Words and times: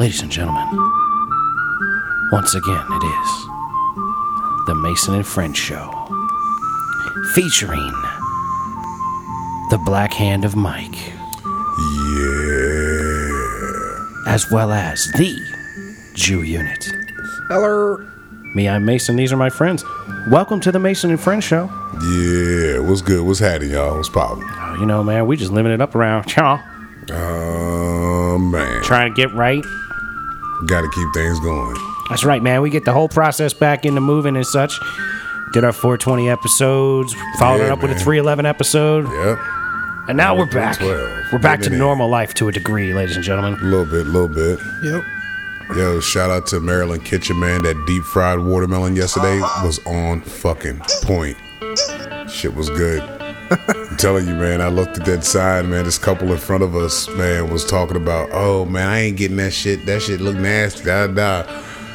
Ladies 0.00 0.22
and 0.22 0.30
gentlemen, 0.32 0.66
once 2.32 2.52
again 2.56 2.84
it 2.90 3.04
is 3.04 3.46
the 4.66 4.74
Mason 4.74 5.14
and 5.14 5.24
Friends 5.24 5.56
Show 5.56 5.88
featuring 7.34 7.92
the 9.70 9.80
Black 9.84 10.12
Hand 10.12 10.44
of 10.44 10.56
Mike 10.56 10.96
Yeah. 12.16 12.74
as 14.26 14.50
well 14.50 14.72
as 14.72 15.06
the 15.16 15.38
Jew 16.14 16.42
Unit. 16.42 16.88
Hello. 17.48 18.04
Me, 18.56 18.68
I'm 18.68 18.84
Mason. 18.84 19.14
These 19.14 19.32
are 19.32 19.36
my 19.36 19.50
friends. 19.50 19.84
Welcome 20.28 20.58
to 20.60 20.72
the 20.72 20.80
Mason 20.80 21.10
and 21.10 21.20
Friends 21.20 21.44
Show. 21.44 21.70
Yeah. 22.02 22.78
What's 22.80 23.02
good? 23.02 23.22
What's 23.26 23.38
happening, 23.38 23.70
y'all? 23.72 23.96
What's 23.96 24.08
poppin'? 24.08 24.44
Oh, 24.46 24.76
you 24.80 24.86
know, 24.86 25.02
man, 25.02 25.26
we 25.26 25.36
just 25.36 25.52
living 25.52 25.72
it 25.72 25.80
up 25.80 25.94
around 25.94 26.34
y'all, 26.36 26.60
Oh, 27.10 28.38
man. 28.38 28.82
trying 28.82 29.12
to 29.14 29.16
get 29.20 29.32
right. 29.34 29.64
Gotta 30.66 30.88
keep 30.94 31.08
things 31.14 31.38
going. 31.40 31.76
That's 32.08 32.24
right, 32.24 32.42
man. 32.42 32.62
We 32.62 32.70
get 32.70 32.84
the 32.84 32.92
whole 32.92 33.08
process 33.08 33.52
back 33.52 33.84
into 33.84 34.00
moving 34.00 34.36
and 34.36 34.46
such. 34.46 34.78
Did 35.52 35.64
our 35.64 35.72
420 35.72 36.28
episodes, 36.28 37.14
followed 37.38 37.60
it 37.62 37.66
Yeah, 37.66 37.72
up 37.74 37.82
with 37.82 37.90
a 37.92 37.94
311 37.94 38.46
episode, 38.46 39.04
Yep. 39.10 39.38
and 40.08 40.16
now 40.16 40.36
we're 40.36 40.46
back. 40.50 40.76
312. 40.76 41.32
We're 41.32 41.38
back 41.38 41.58
to 41.60 41.64
Getting 41.64 41.74
in. 41.74 41.78
normal 41.78 42.08
life 42.08 42.34
to 42.34 42.48
a 42.48 42.52
degree, 42.52 42.92
ladies 42.92 43.16
and 43.16 43.24
gentlemen. 43.24 43.54
A 43.60 43.64
little 43.64 43.84
bit, 43.86 44.06
a 44.06 44.10
little 44.10 44.28
bit. 44.28 44.58
Yep. 44.82 45.04
Yo, 45.76 46.00
shout 46.00 46.30
out 46.30 46.46
to 46.48 46.60
Maryland 46.60 47.04
Kitchen, 47.04 47.38
man. 47.40 47.62
That 47.62 47.74
deep 47.86 48.04
fried 48.04 48.38
watermelon 48.38 48.94
yesterday 48.96 49.40
ah. 49.42 49.62
was 49.64 49.84
on 49.86 50.20
fucking 50.20 50.80
point. 51.02 51.36
Shit 52.36 52.54
was 52.54 52.68
good. 52.68 53.00
I'm 53.50 53.96
telling 53.96 54.28
you, 54.28 54.34
man. 54.34 54.60
I 54.60 54.68
looked 54.68 54.98
at 54.98 55.06
that 55.06 55.24
sign, 55.24 55.70
man. 55.70 55.86
This 55.86 55.96
couple 55.96 56.30
in 56.30 56.36
front 56.36 56.62
of 56.62 56.76
us, 56.76 57.08
man, 57.08 57.50
was 57.50 57.64
talking 57.64 57.96
about, 57.96 58.28
oh 58.30 58.66
man, 58.66 58.86
I 58.86 59.00
ain't 59.00 59.16
getting 59.16 59.38
that 59.38 59.54
shit. 59.54 59.86
That 59.86 60.02
shit 60.02 60.20
look 60.20 60.36
nasty. 60.36 60.84
Da 60.84 61.06
da. 61.06 61.44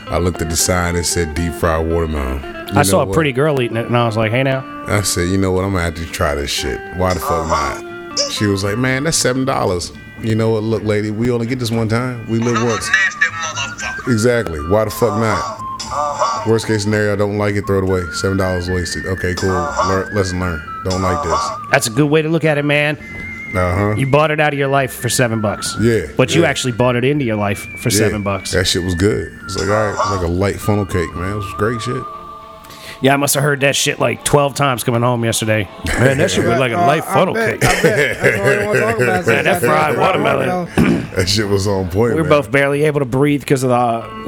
I 0.08 0.18
looked 0.18 0.42
at 0.42 0.50
the 0.50 0.56
sign 0.56 0.96
and 0.96 1.06
said 1.06 1.36
deep 1.36 1.54
fried 1.54 1.88
watermelon. 1.88 2.42
You 2.74 2.80
I 2.80 2.82
saw 2.82 3.02
a 3.02 3.06
what? 3.06 3.14
pretty 3.14 3.34
girl 3.34 3.62
eating 3.62 3.78
it, 3.78 3.86
and 3.86 3.96
I 3.96 4.04
was 4.06 4.18
like, 4.18 4.32
hey, 4.32 4.42
now. 4.42 4.66
I 4.88 5.04
said, 5.04 5.30
you 5.30 5.38
know 5.38 5.52
what? 5.52 5.64
I'm 5.64 5.74
gonna 5.74 5.84
have 5.84 5.96
to 5.96 6.06
try 6.08 6.34
this 6.34 6.50
shit. 6.50 6.80
Why 6.98 7.14
the 7.14 7.20
fuck 7.20 7.48
not? 7.48 8.20
She 8.32 8.48
was 8.48 8.64
like, 8.64 8.80
man, 8.80 9.04
that's 9.04 9.16
seven 9.18 9.46
dollars. 9.46 9.92
You 10.22 10.34
know 10.34 10.50
what? 10.50 10.64
Look, 10.64 10.82
lady, 10.82 11.12
we 11.12 11.30
only 11.30 11.46
get 11.46 11.60
this 11.60 11.70
one 11.70 11.88
time. 11.88 12.28
We 12.32 12.40
live 12.40 12.64
once. 12.64 12.90
Exactly. 14.08 14.60
Why 14.60 14.86
the 14.86 14.92
fuck 14.92 15.20
not? 15.20 15.61
Worst 16.48 16.68
case 16.68 16.84
scenario, 16.84 17.14
I 17.14 17.16
don't 17.16 17.38
like 17.38 17.56
it, 17.56 17.66
throw 17.68 17.78
it 17.80 17.84
away. 17.84 18.02
Seven 18.14 18.38
dollars 18.38 18.70
wasted. 18.70 19.06
Okay, 19.06 19.34
cool. 19.36 19.50
Learn, 19.50 20.14
lesson 20.16 20.40
learned. 20.40 20.62
Don't 20.84 21.02
like 21.02 21.24
this. 21.24 21.40
That's 21.72 21.88
a 21.88 21.92
good 21.92 22.10
way 22.10 22.22
to 22.22 22.30
look 22.30 22.44
at 22.46 22.58
it, 22.58 22.64
man. 22.66 22.98
Uh 23.54 23.76
huh. 23.76 23.96
You 23.98 24.08
bought 24.08 24.32
it 24.32 24.40
out 24.40 24.54
of 24.54 24.60
your 24.60 24.70
life 24.70 24.94
for 24.94 25.10
seven 25.10 25.42
bucks. 25.42 25.76
Yeah, 25.82 26.08
But 26.16 26.34
you 26.34 26.44
yeah. 26.44 26.48
actually 26.50 26.72
bought 26.72 26.96
it 26.96 27.04
into 27.04 27.26
your 27.26 27.36
life 27.36 27.60
for 27.82 27.90
seven 27.90 28.24
bucks. 28.24 28.52
That 28.54 28.66
shit 28.66 28.82
was 28.84 28.96
good. 28.96 29.28
It's 29.44 29.58
like 29.58 29.68
all 29.68 29.74
right, 29.74 29.92
it's 29.92 30.12
like 30.12 30.26
a 30.26 30.32
light 30.32 30.56
funnel 30.56 30.86
cake, 30.86 31.14
man. 31.16 31.34
It 31.34 31.36
was 31.36 31.54
great 31.58 31.82
shit. 31.82 32.02
Yeah, 33.02 33.14
I 33.16 33.18
must 33.18 33.34
have 33.34 33.44
heard 33.44 33.62
that 33.62 33.76
shit 33.76 34.00
like 34.00 34.24
12 34.24 34.54
times 34.54 34.84
coming 34.84 35.02
home 35.02 35.26
yesterday. 35.26 35.64
Man, 35.88 36.20
that 36.20 36.30
shit 36.30 36.46
was 36.46 36.60
like 36.60 36.72
a 36.72 36.78
Uh, 36.80 36.86
light 36.86 37.02
I 37.02 37.14
funnel 37.14 37.34
bet- 37.34 37.60
cake. 37.60 37.70
I 37.70 37.82
bet. 37.82 38.22
That's 38.22 38.40
all 38.40 38.46
I 38.46 38.66
want 38.66 38.78
to 38.78 38.80
talk 38.84 38.96
about. 39.02 39.28
Man, 39.28 39.44
that 39.46 39.62
fried 39.62 39.98
watermelon. 39.98 40.68
That 41.16 41.28
shit 41.28 41.48
was 41.48 41.68
on 41.68 41.90
point. 41.90 42.14
We 42.14 42.22
were 42.22 42.24
man. 42.24 42.30
both 42.30 42.52
barely 42.52 42.84
able 42.84 43.00
to 43.00 43.06
breathe 43.06 43.42
because 43.42 43.64
of 43.64 43.70
the, 43.70 43.76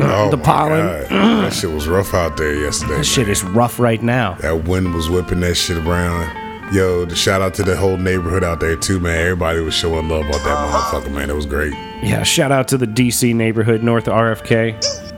Oh 0.04 0.30
the 0.30 0.38
pollen. 0.38 0.86
That 1.10 1.54
shit 1.54 1.72
was 1.72 1.88
rough 1.88 2.14
out 2.14 2.36
there 2.38 2.54
yesterday. 2.54 2.98
This 2.98 3.12
shit 3.12 3.30
is 3.30 3.44
rough 3.44 3.80
right 3.80 4.02
now. 4.04 4.34
That 4.36 4.66
wind 4.66 4.94
was 4.94 5.10
whipping 5.10 5.40
that 5.42 5.56
shit 5.56 5.78
around. 5.78 6.74
Yo, 6.74 7.06
the 7.06 7.16
shout 7.16 7.42
out 7.42 7.54
to 7.56 7.64
the 7.64 7.76
whole 7.78 7.98
neighborhood 7.98 8.44
out 8.44 8.60
there 8.60 8.76
too, 8.76 9.00
man. 9.00 9.18
Everybody 9.18 9.60
was 9.60 9.74
showing 9.74 10.10
love 10.10 10.26
about 10.26 10.44
that 10.44 10.58
motherfucker, 11.04 11.14
man. 11.14 11.30
It 11.30 11.36
was 11.36 11.46
great. 11.46 11.74
Yeah, 12.02 12.24
shout 12.24 12.52
out 12.52 12.68
to 12.70 12.78
the 12.78 12.88
DC 12.88 13.34
neighborhood 13.34 13.84
north 13.84 14.08
of 14.08 14.14
RFK. 14.14 15.13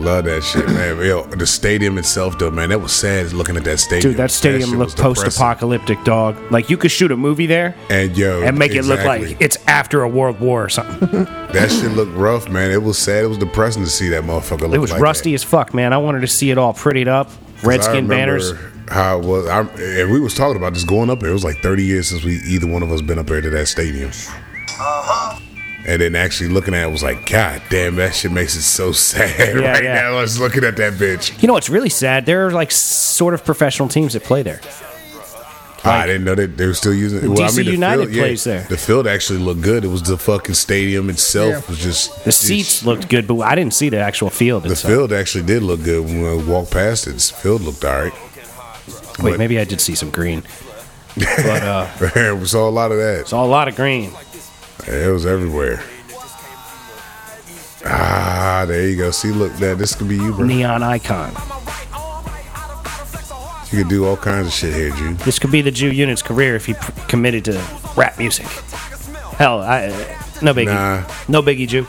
Love 0.00 0.24
that 0.24 0.42
shit, 0.42 0.66
man. 0.66 0.96
Yo, 1.04 1.24
the 1.24 1.46
stadium 1.46 1.98
itself, 1.98 2.38
though, 2.38 2.50
man, 2.50 2.70
that 2.70 2.80
was 2.80 2.90
sad 2.90 3.34
looking 3.34 3.56
at 3.56 3.64
that 3.64 3.78
stadium. 3.78 4.12
Dude, 4.12 4.16
that 4.16 4.30
stadium 4.30 4.70
shit 4.70 4.78
looked 4.78 4.96
post-apocalyptic, 4.96 6.02
dog. 6.04 6.38
Like 6.50 6.70
you 6.70 6.78
could 6.78 6.90
shoot 6.90 7.12
a 7.12 7.16
movie 7.16 7.44
there 7.44 7.76
And 7.90 8.16
yo, 8.16 8.42
and 8.42 8.58
make 8.58 8.72
it 8.72 8.84
look 8.84 9.04
like 9.04 9.36
it's 9.40 9.58
after 9.66 10.02
a 10.02 10.08
world 10.08 10.40
war 10.40 10.64
or 10.64 10.68
something. 10.70 11.24
that 11.52 11.70
shit 11.70 11.92
looked 11.92 12.12
rough, 12.12 12.48
man. 12.48 12.70
It 12.70 12.82
was 12.82 12.96
sad. 12.96 13.24
It 13.24 13.26
was 13.26 13.36
depressing 13.36 13.84
to 13.84 13.90
see 13.90 14.08
that 14.08 14.24
motherfucker. 14.24 14.62
Look 14.62 14.74
it 14.74 14.78
was 14.78 14.92
like 14.92 15.02
rusty 15.02 15.32
that. 15.32 15.34
as 15.34 15.44
fuck, 15.44 15.74
man. 15.74 15.92
I 15.92 15.98
wanted 15.98 16.20
to 16.20 16.28
see 16.28 16.50
it 16.50 16.56
all 16.56 16.72
prettied 16.72 17.08
up, 17.08 17.30
redskin 17.62 18.06
banners. 18.06 18.52
How 18.88 19.20
it 19.20 19.26
was? 19.26 19.46
I, 19.46 19.60
and 19.60 20.10
we 20.10 20.18
was 20.18 20.34
talking 20.34 20.56
about 20.56 20.72
this 20.72 20.84
going 20.84 21.10
up 21.10 21.20
there. 21.20 21.28
It 21.28 21.34
was 21.34 21.44
like 21.44 21.58
thirty 21.58 21.84
years 21.84 22.08
since 22.08 22.24
we 22.24 22.36
either 22.46 22.66
one 22.66 22.82
of 22.82 22.90
us 22.90 23.02
been 23.02 23.18
up 23.18 23.26
there 23.26 23.42
to 23.42 23.50
that 23.50 23.68
stadium. 23.68 24.10
Uh-huh. 24.10 25.38
And 25.86 26.00
then 26.02 26.14
actually 26.14 26.50
looking 26.50 26.74
at 26.74 26.86
it 26.86 26.90
was 26.92 27.02
like, 27.02 27.28
God 27.28 27.62
damn, 27.70 27.96
that 27.96 28.14
shit 28.14 28.30
makes 28.32 28.54
it 28.54 28.62
so 28.62 28.92
sad 29.08 29.56
Yeah, 29.56 29.70
right 29.72 29.82
yeah. 29.84 29.94
now. 29.94 30.16
I 30.18 30.20
was 30.20 30.38
looking 30.38 30.62
at 30.64 30.76
that 30.76 30.94
bitch. 30.94 31.40
You 31.42 31.46
know 31.48 31.54
what's 31.54 31.70
really 31.70 31.88
sad? 31.88 32.26
There 32.26 32.46
are 32.46 32.50
like 32.50 32.70
sort 32.70 33.32
of 33.34 33.44
professional 33.44 33.88
teams 33.88 34.12
that 34.12 34.22
play 34.22 34.42
there. 34.42 34.60
I 35.82 36.04
didn't 36.06 36.24
know 36.24 36.34
that 36.34 36.58
they 36.58 36.66
were 36.66 36.74
still 36.74 36.92
using 36.92 37.20
it. 37.20 37.22
DC 37.34 37.54
the 37.54 37.64
United 37.64 38.02
field, 38.04 38.14
yeah, 38.14 38.22
plays 38.22 38.44
there. 38.44 38.66
The 38.68 38.76
field 38.76 39.06
actually 39.06 39.38
looked 39.38 39.62
good. 39.62 39.82
It 39.82 39.88
was 39.88 40.02
the 40.02 40.18
fucking 40.18 40.54
stadium 40.54 41.08
itself 41.08 41.52
Yeah. 41.54 41.62
was 41.70 41.78
just 41.78 42.22
The 42.24 42.32
seats 42.32 42.84
looked 42.84 43.08
good, 43.08 43.26
but 43.26 43.38
I 43.40 43.54
didn't 43.54 43.72
see 43.72 43.88
the 43.88 43.96
actual 43.98 44.28
field. 44.28 44.64
The 44.64 44.72
itself. 44.72 44.92
field 44.92 45.12
actually 45.14 45.44
did 45.44 45.62
look 45.62 45.82
good 45.82 46.04
when 46.04 46.20
we 46.20 46.44
walked 46.44 46.72
past 46.72 47.06
it. 47.06 47.12
The 47.12 47.20
field 47.34 47.62
looked 47.62 47.82
all 47.86 47.98
right. 47.98 48.12
Wait, 49.22 49.38
maybe 49.38 49.58
I 49.58 49.64
did 49.64 49.80
see 49.80 49.94
some 49.94 50.10
green. 50.10 50.42
But 51.16 51.62
uh, 51.62 51.88
we 52.38 52.44
saw 52.44 52.68
a 52.68 52.70
lot 52.70 52.92
of 52.92 52.98
that. 52.98 53.28
saw 53.28 53.42
a 53.42 53.46
lot 53.48 53.66
of 53.66 53.74
green. 53.74 54.12
It 54.86 55.12
was 55.12 55.26
everywhere. 55.26 55.82
Ah, 57.84 58.64
there 58.66 58.88
you 58.88 58.96
go. 58.96 59.10
See, 59.10 59.30
look, 59.30 59.52
that 59.54 59.78
this 59.78 59.94
could 59.94 60.08
be 60.08 60.16
you, 60.16 60.32
bro. 60.32 60.44
Neon 60.44 60.82
icon. 60.82 61.32
You 63.72 63.78
could 63.78 63.88
do 63.88 64.04
all 64.04 64.16
kinds 64.16 64.48
of 64.48 64.52
shit 64.52 64.74
here, 64.74 64.90
Jude. 64.90 65.18
This 65.18 65.38
could 65.38 65.52
be 65.52 65.62
the 65.62 65.70
Jew 65.70 65.90
unit's 65.90 66.22
career 66.22 66.56
if 66.56 66.66
he 66.66 66.74
pr- 66.74 66.90
committed 67.08 67.44
to 67.46 67.52
rap 67.96 68.18
music. 68.18 68.46
Hell, 69.36 69.60
I, 69.60 69.88
no 70.42 70.52
biggie. 70.52 70.66
Nah. 70.66 71.04
No 71.28 71.40
biggie, 71.40 71.68
Jew. 71.68 71.86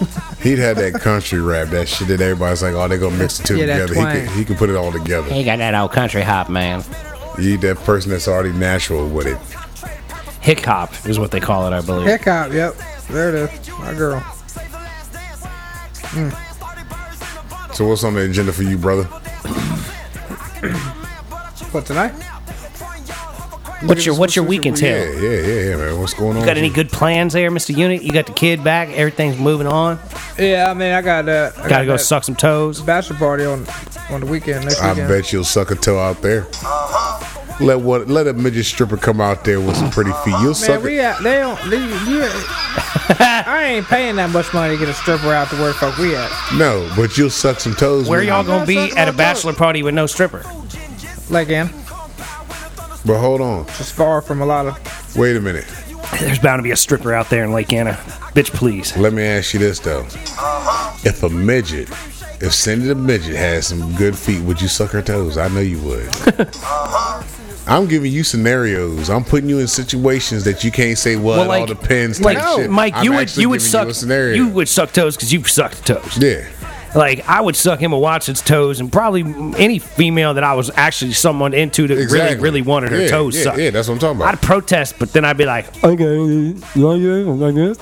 He'd 0.42 0.58
had 0.58 0.76
that 0.76 1.00
country 1.00 1.40
rap, 1.40 1.68
that 1.68 1.88
shit 1.88 2.08
that 2.08 2.20
everybody's 2.20 2.62
like, 2.62 2.74
oh, 2.74 2.86
they're 2.86 2.98
gonna 2.98 3.16
mix 3.16 3.38
the 3.38 3.44
two 3.44 3.56
Yeah, 3.56 3.86
together. 3.86 3.94
He 3.94 4.00
can, 4.00 4.38
he 4.38 4.44
could 4.44 4.56
put 4.58 4.70
it 4.70 4.76
all 4.76 4.92
together. 4.92 5.32
He 5.32 5.42
got 5.42 5.56
that 5.58 5.74
old 5.74 5.92
country 5.92 6.22
hop, 6.22 6.48
man. 6.48 6.84
You 7.38 7.50
need 7.50 7.60
that 7.62 7.78
person 7.78 8.10
that's 8.10 8.28
already 8.28 8.52
natural 8.52 9.08
with 9.08 9.26
it. 9.26 9.38
Hick 10.40 10.64
hop 10.64 10.92
is 11.06 11.18
what 11.18 11.30
they 11.30 11.40
call 11.40 11.66
it, 11.66 11.72
I 11.76 11.80
believe. 11.80 12.06
Heck 12.06 12.26
up. 12.26 12.52
Yep. 12.52 12.74
There 13.10 13.28
it 13.28 13.34
is. 13.50 13.68
My 13.78 13.94
girl. 13.94 14.20
So 17.74 17.86
what's 17.86 18.04
on 18.04 18.14
the 18.14 18.22
agenda 18.28 18.52
for 18.52 18.62
you, 18.62 18.76
brother? 18.78 19.04
What 21.72 21.86
tonight? 21.86 22.10
What's 23.84 24.04
your 24.04 24.18
What's 24.18 24.34
your 24.34 24.44
week 24.44 24.64
Yeah, 24.64 24.70
entail? 24.72 25.22
yeah, 25.22 25.30
yeah, 25.40 25.70
yeah, 25.70 25.76
man. 25.76 26.00
What's 26.00 26.14
going 26.14 26.32
on? 26.32 26.40
You 26.40 26.44
Got 26.46 26.56
any 26.58 26.68
good 26.68 26.90
plans 26.90 27.32
there, 27.32 27.48
Mr. 27.48 27.76
Unit? 27.76 28.02
You 28.02 28.10
got 28.12 28.26
the 28.26 28.32
kid 28.32 28.64
back. 28.64 28.88
Everything's 28.90 29.38
moving 29.38 29.68
on. 29.68 30.00
Yeah, 30.36 30.68
I 30.68 30.74
mean, 30.74 30.92
I 30.92 31.00
got 31.00 31.28
uh, 31.28 31.52
I 31.58 31.68
Got 31.68 31.78
to 31.78 31.86
go 31.86 31.92
that 31.92 32.00
suck 32.00 32.24
some 32.24 32.34
toes. 32.34 32.80
bachelor 32.82 33.16
party 33.18 33.44
on 33.44 33.64
on 34.10 34.18
the 34.20 34.26
weekend 34.26 34.64
next 34.64 34.80
week. 34.80 34.84
I 34.84 34.90
weekend. 34.94 35.08
bet 35.08 35.32
you'll 35.32 35.44
suck 35.44 35.70
a 35.70 35.76
toe 35.76 36.00
out 36.00 36.20
there. 36.22 36.42
Let 37.60 37.80
what? 37.80 38.08
Let 38.08 38.26
a 38.26 38.32
midget 38.32 38.64
stripper 38.66 38.96
come 38.96 39.20
out 39.20 39.44
there 39.44 39.60
with 39.60 39.76
some 39.76 39.90
pretty 39.90 40.12
feet. 40.24 40.30
You'll 40.40 40.44
Man, 40.46 40.54
suck 40.54 40.82
we 40.82 40.98
it. 40.98 41.02
at, 41.02 41.22
they 41.22 41.34
don't. 41.38 41.58
They, 41.70 41.76
you, 41.78 42.22
I 43.18 43.64
ain't 43.74 43.86
paying 43.86 44.16
that 44.16 44.30
much 44.30 44.52
money 44.54 44.74
to 44.74 44.78
get 44.80 44.88
a 44.88 44.94
stripper 44.94 45.32
out 45.32 45.48
to 45.50 45.56
where 45.56 45.68
the 45.68 45.74
fuck 45.74 45.96
we 45.98 46.14
at. 46.16 46.30
No, 46.56 46.90
but 46.96 47.18
you'll 47.18 47.28
suck 47.30 47.60
some 47.60 47.74
toes. 47.74 48.08
Where 48.08 48.20
man. 48.20 48.28
y'all 48.28 48.44
gonna 48.44 48.66
be 48.66 48.78
at 48.96 49.08
a 49.08 49.12
my 49.12 49.18
bachelor 49.18 49.52
party 49.52 49.82
with 49.82 49.94
no 49.94 50.06
stripper? 50.06 50.42
Like, 51.28 51.48
in 51.50 51.68
But 53.04 53.18
hold 53.20 53.40
on. 53.40 53.66
just 53.66 53.92
far 53.92 54.20
from 54.22 54.40
a 54.42 54.46
lot 54.46 54.66
of. 54.66 55.16
Wait 55.16 55.36
a 55.36 55.40
minute. 55.40 55.66
There's 56.18 56.38
bound 56.38 56.58
to 56.58 56.62
be 56.62 56.70
a 56.72 56.76
stripper 56.76 57.12
out 57.12 57.30
there 57.30 57.44
in 57.44 57.52
Lake 57.52 57.72
Anna. 57.72 57.92
Bitch, 58.34 58.50
please. 58.52 58.96
Let 58.96 59.12
me 59.12 59.22
ask 59.22 59.52
you 59.54 59.60
this 59.60 59.78
though: 59.80 60.04
If 61.04 61.22
a 61.22 61.28
midget, 61.30 61.88
if 62.40 62.52
Cindy 62.52 62.86
the 62.86 62.94
midget 62.94 63.36
has 63.36 63.66
some 63.68 63.94
good 63.96 64.16
feet, 64.16 64.42
would 64.42 64.60
you 64.60 64.68
suck 64.68 64.90
her 64.90 65.02
toes? 65.02 65.36
I 65.38 65.48
know 65.48 65.60
you 65.60 65.80
would. 65.82 66.08
I'm 67.70 67.86
giving 67.86 68.12
you 68.12 68.24
scenarios. 68.24 69.08
I'm 69.08 69.24
putting 69.24 69.48
you 69.48 69.60
in 69.60 69.68
situations 69.68 70.44
that 70.44 70.64
you 70.64 70.70
can't 70.70 70.98
say, 70.98 71.16
"Well, 71.16 71.38
Well, 71.38 71.42
it 71.42 71.54
all 71.54 71.60
like, 71.60 71.68
depends." 71.68 72.20
like 72.20 72.36
type 72.38 72.56
shit. 72.56 72.70
Mike, 72.70 72.94
I'm 72.96 73.04
you 73.04 73.12
would 73.12 73.36
you 73.36 73.48
would 73.48 73.62
suck 73.62 73.88
a 73.88 73.94
scenario. 73.94 74.34
you 74.34 74.48
would 74.48 74.68
suck 74.68 74.92
toes 74.92 75.16
because 75.16 75.32
you've 75.32 75.48
sucked 75.48 75.86
toes. 75.86 76.18
yeah. 76.18 76.44
Like 76.92 77.28
I 77.28 77.40
would 77.40 77.54
suck 77.54 77.80
Emma 77.82 77.96
Watson's 77.96 78.42
toes, 78.42 78.80
and 78.80 78.90
probably 78.92 79.22
any 79.56 79.78
female 79.78 80.34
that 80.34 80.42
I 80.42 80.54
was 80.54 80.72
actually 80.74 81.12
someone 81.12 81.54
into 81.54 81.86
that 81.86 81.94
really 81.94 82.02
Exactly. 82.02 82.40
really 82.42 82.62
wanted 82.62 82.90
her 82.90 83.02
yeah, 83.02 83.08
toes 83.08 83.36
yeah, 83.36 83.42
sucked. 83.44 83.58
Yeah, 83.58 83.70
that's 83.70 83.86
what 83.86 83.94
I'm 83.94 84.00
talking 84.00 84.16
about. 84.20 84.34
I'd 84.34 84.42
protest, 84.42 84.98
but 84.98 85.12
then 85.12 85.24
I'd 85.24 85.36
be 85.36 85.44
like, 85.46 85.66
okay, 85.84 86.16
like 86.74 87.00
this, 87.00 87.26
like 87.28 87.54
this. 87.54 87.78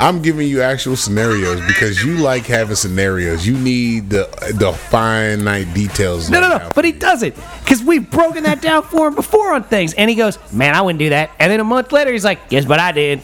I'm 0.00 0.20
giving 0.22 0.48
you 0.48 0.60
actual 0.60 0.96
scenarios 0.96 1.60
because 1.66 2.02
you 2.04 2.18
like 2.18 2.44
having 2.46 2.76
scenarios. 2.76 3.46
You 3.46 3.56
need 3.56 4.10
the 4.10 4.28
the 4.58 4.72
finite 4.72 5.72
details. 5.72 6.28
No, 6.28 6.40
no, 6.40 6.58
no. 6.58 6.70
But 6.74 6.84
he 6.84 6.92
doesn't. 6.92 7.34
Because 7.60 7.82
we've 7.82 8.10
broken 8.10 8.42
that 8.44 8.60
down 8.60 8.82
for 8.82 9.08
him 9.08 9.14
before 9.14 9.52
on 9.54 9.62
things. 9.62 9.94
And 9.94 10.10
he 10.10 10.16
goes, 10.16 10.38
Man, 10.52 10.74
I 10.74 10.82
wouldn't 10.82 10.98
do 10.98 11.10
that. 11.10 11.30
And 11.38 11.50
then 11.50 11.60
a 11.60 11.64
month 11.64 11.92
later, 11.92 12.12
he's 12.12 12.24
like, 12.24 12.48
Guess 12.48 12.66
what 12.66 12.80
I 12.80 12.92
did? 12.92 13.22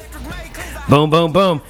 Boom, 0.89 1.11
boom, 1.11 1.33
boom. 1.33 1.61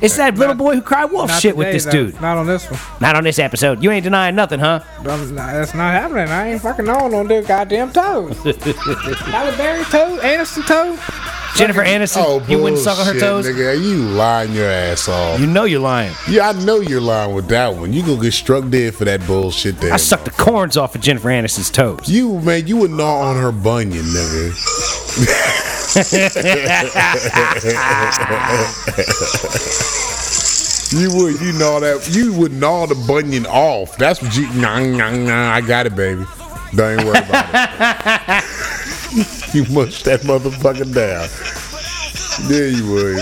It's 0.00 0.16
that 0.16 0.36
little 0.36 0.54
boy 0.54 0.74
who 0.74 0.82
cried 0.82 1.06
wolf 1.06 1.28
Not 1.28 1.40
shit 1.40 1.56
with 1.56 1.72
this 1.72 1.84
though. 1.86 1.90
dude. 1.90 2.20
Not 2.20 2.36
on 2.36 2.46
this 2.46 2.70
one. 2.70 2.78
Not 3.00 3.16
on 3.16 3.24
this 3.24 3.38
episode. 3.38 3.82
You 3.82 3.90
ain't 3.90 4.04
denying 4.04 4.34
nothing, 4.34 4.60
huh? 4.60 4.80
That's 5.02 5.30
not, 5.30 5.52
that's 5.52 5.72
not 5.74 5.94
happening. 5.94 6.28
I 6.28 6.52
ain't 6.52 6.60
fucking 6.60 6.84
knowing 6.84 7.14
on 7.14 7.26
their 7.26 7.42
goddamn 7.42 7.90
toes. 7.92 8.36
Halle 8.44 9.56
Berry 9.56 9.84
toe, 9.84 10.18
Anderson 10.20 10.62
toe. 10.64 10.98
Jennifer 11.56 11.84
Aniston, 11.84 12.22
Oh, 12.24 12.44
you 12.48 12.58
wouldn't 12.60 12.82
suck 12.82 12.98
on 12.98 13.06
her 13.06 13.12
bullshit, 13.12 13.28
toes? 13.28 13.46
Nigga, 13.46 13.80
you 13.80 13.96
lying 14.08 14.52
your 14.52 14.68
ass 14.68 15.08
off. 15.08 15.38
You 15.38 15.46
know 15.46 15.64
you're 15.64 15.80
lying. 15.80 16.12
yeah, 16.28 16.48
I 16.48 16.52
know 16.64 16.80
you're 16.80 17.00
lying 17.00 17.34
with 17.34 17.46
that 17.48 17.74
one. 17.74 17.92
You 17.92 18.02
gonna 18.02 18.20
get 18.20 18.32
struck 18.32 18.68
dead 18.70 18.94
for 18.94 19.04
that 19.04 19.24
bullshit 19.26 19.78
there. 19.80 19.92
I 19.92 19.96
sucked 19.98 20.24
the 20.24 20.30
corns 20.32 20.76
off 20.76 20.94
of 20.94 21.00
Jennifer 21.00 21.28
Aniston's 21.28 21.70
toes. 21.70 22.08
You 22.08 22.40
man, 22.40 22.66
you 22.66 22.76
would 22.78 22.90
gnaw 22.90 23.20
on 23.20 23.36
her 23.36 23.52
bunion, 23.52 24.04
nigga. 24.04 24.54
you 30.92 31.10
would, 31.16 31.40
you 31.40 31.52
know 31.58 31.80
that 31.80 32.08
you 32.12 32.32
would 32.34 32.52
gnaw 32.52 32.86
the 32.86 32.94
bunion 33.06 33.46
off. 33.46 33.96
That's 33.96 34.22
what 34.22 34.36
you. 34.36 34.46
Nah, 34.54 34.78
nah, 34.80 35.10
nah, 35.10 35.52
I 35.52 35.60
got 35.60 35.86
it, 35.86 35.96
baby. 35.96 36.24
Don't 36.74 37.04
worry 37.04 37.18
about 37.18 37.48
it. 37.54 38.44
you 39.54 39.64
mush 39.72 40.02
that 40.04 40.20
motherfucker 40.24 40.92
down. 40.92 41.28
There 42.48 42.68
you 42.68 42.90
would. 42.90 43.16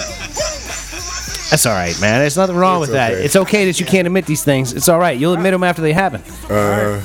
That's 1.50 1.67
all 1.67 1.75
right, 1.75 1.99
man. 2.00 2.21
There's 2.21 2.37
nothing 2.37 2.56
wrong 2.56 2.81
It's 2.83 2.89
with 2.89 2.94
that. 2.94 3.12
okay. 3.12 3.25
It's 3.25 3.37
okay 3.37 3.67
that 3.67 3.79
you 3.79 3.85
can't 3.85 4.06
admit 4.06 4.25
these 4.25 4.43
things. 4.43 4.73
It's 4.73 4.89
all 4.89 4.99
right. 4.99 5.19
You'll 5.19 5.35
admit 5.35 5.53
them 5.53 5.62
after 5.62 5.83
they 5.83 5.93
happen. 5.93 6.23
Uh, 6.49 7.03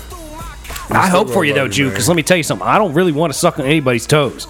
I 0.89 1.07
hope 1.09 1.29
for 1.29 1.43
you 1.43 1.53
though, 1.53 1.63
love 1.63 1.71
Jew, 1.71 1.89
because 1.89 2.07
let 2.07 2.15
me 2.15 2.23
tell 2.23 2.37
you 2.37 2.43
something. 2.43 2.65
I 2.65 2.77
don't 2.77 2.93
really 2.93 3.11
want 3.11 3.33
to 3.33 3.37
suck 3.37 3.59
on 3.59 3.65
anybody's 3.65 4.07
toes. 4.07 4.47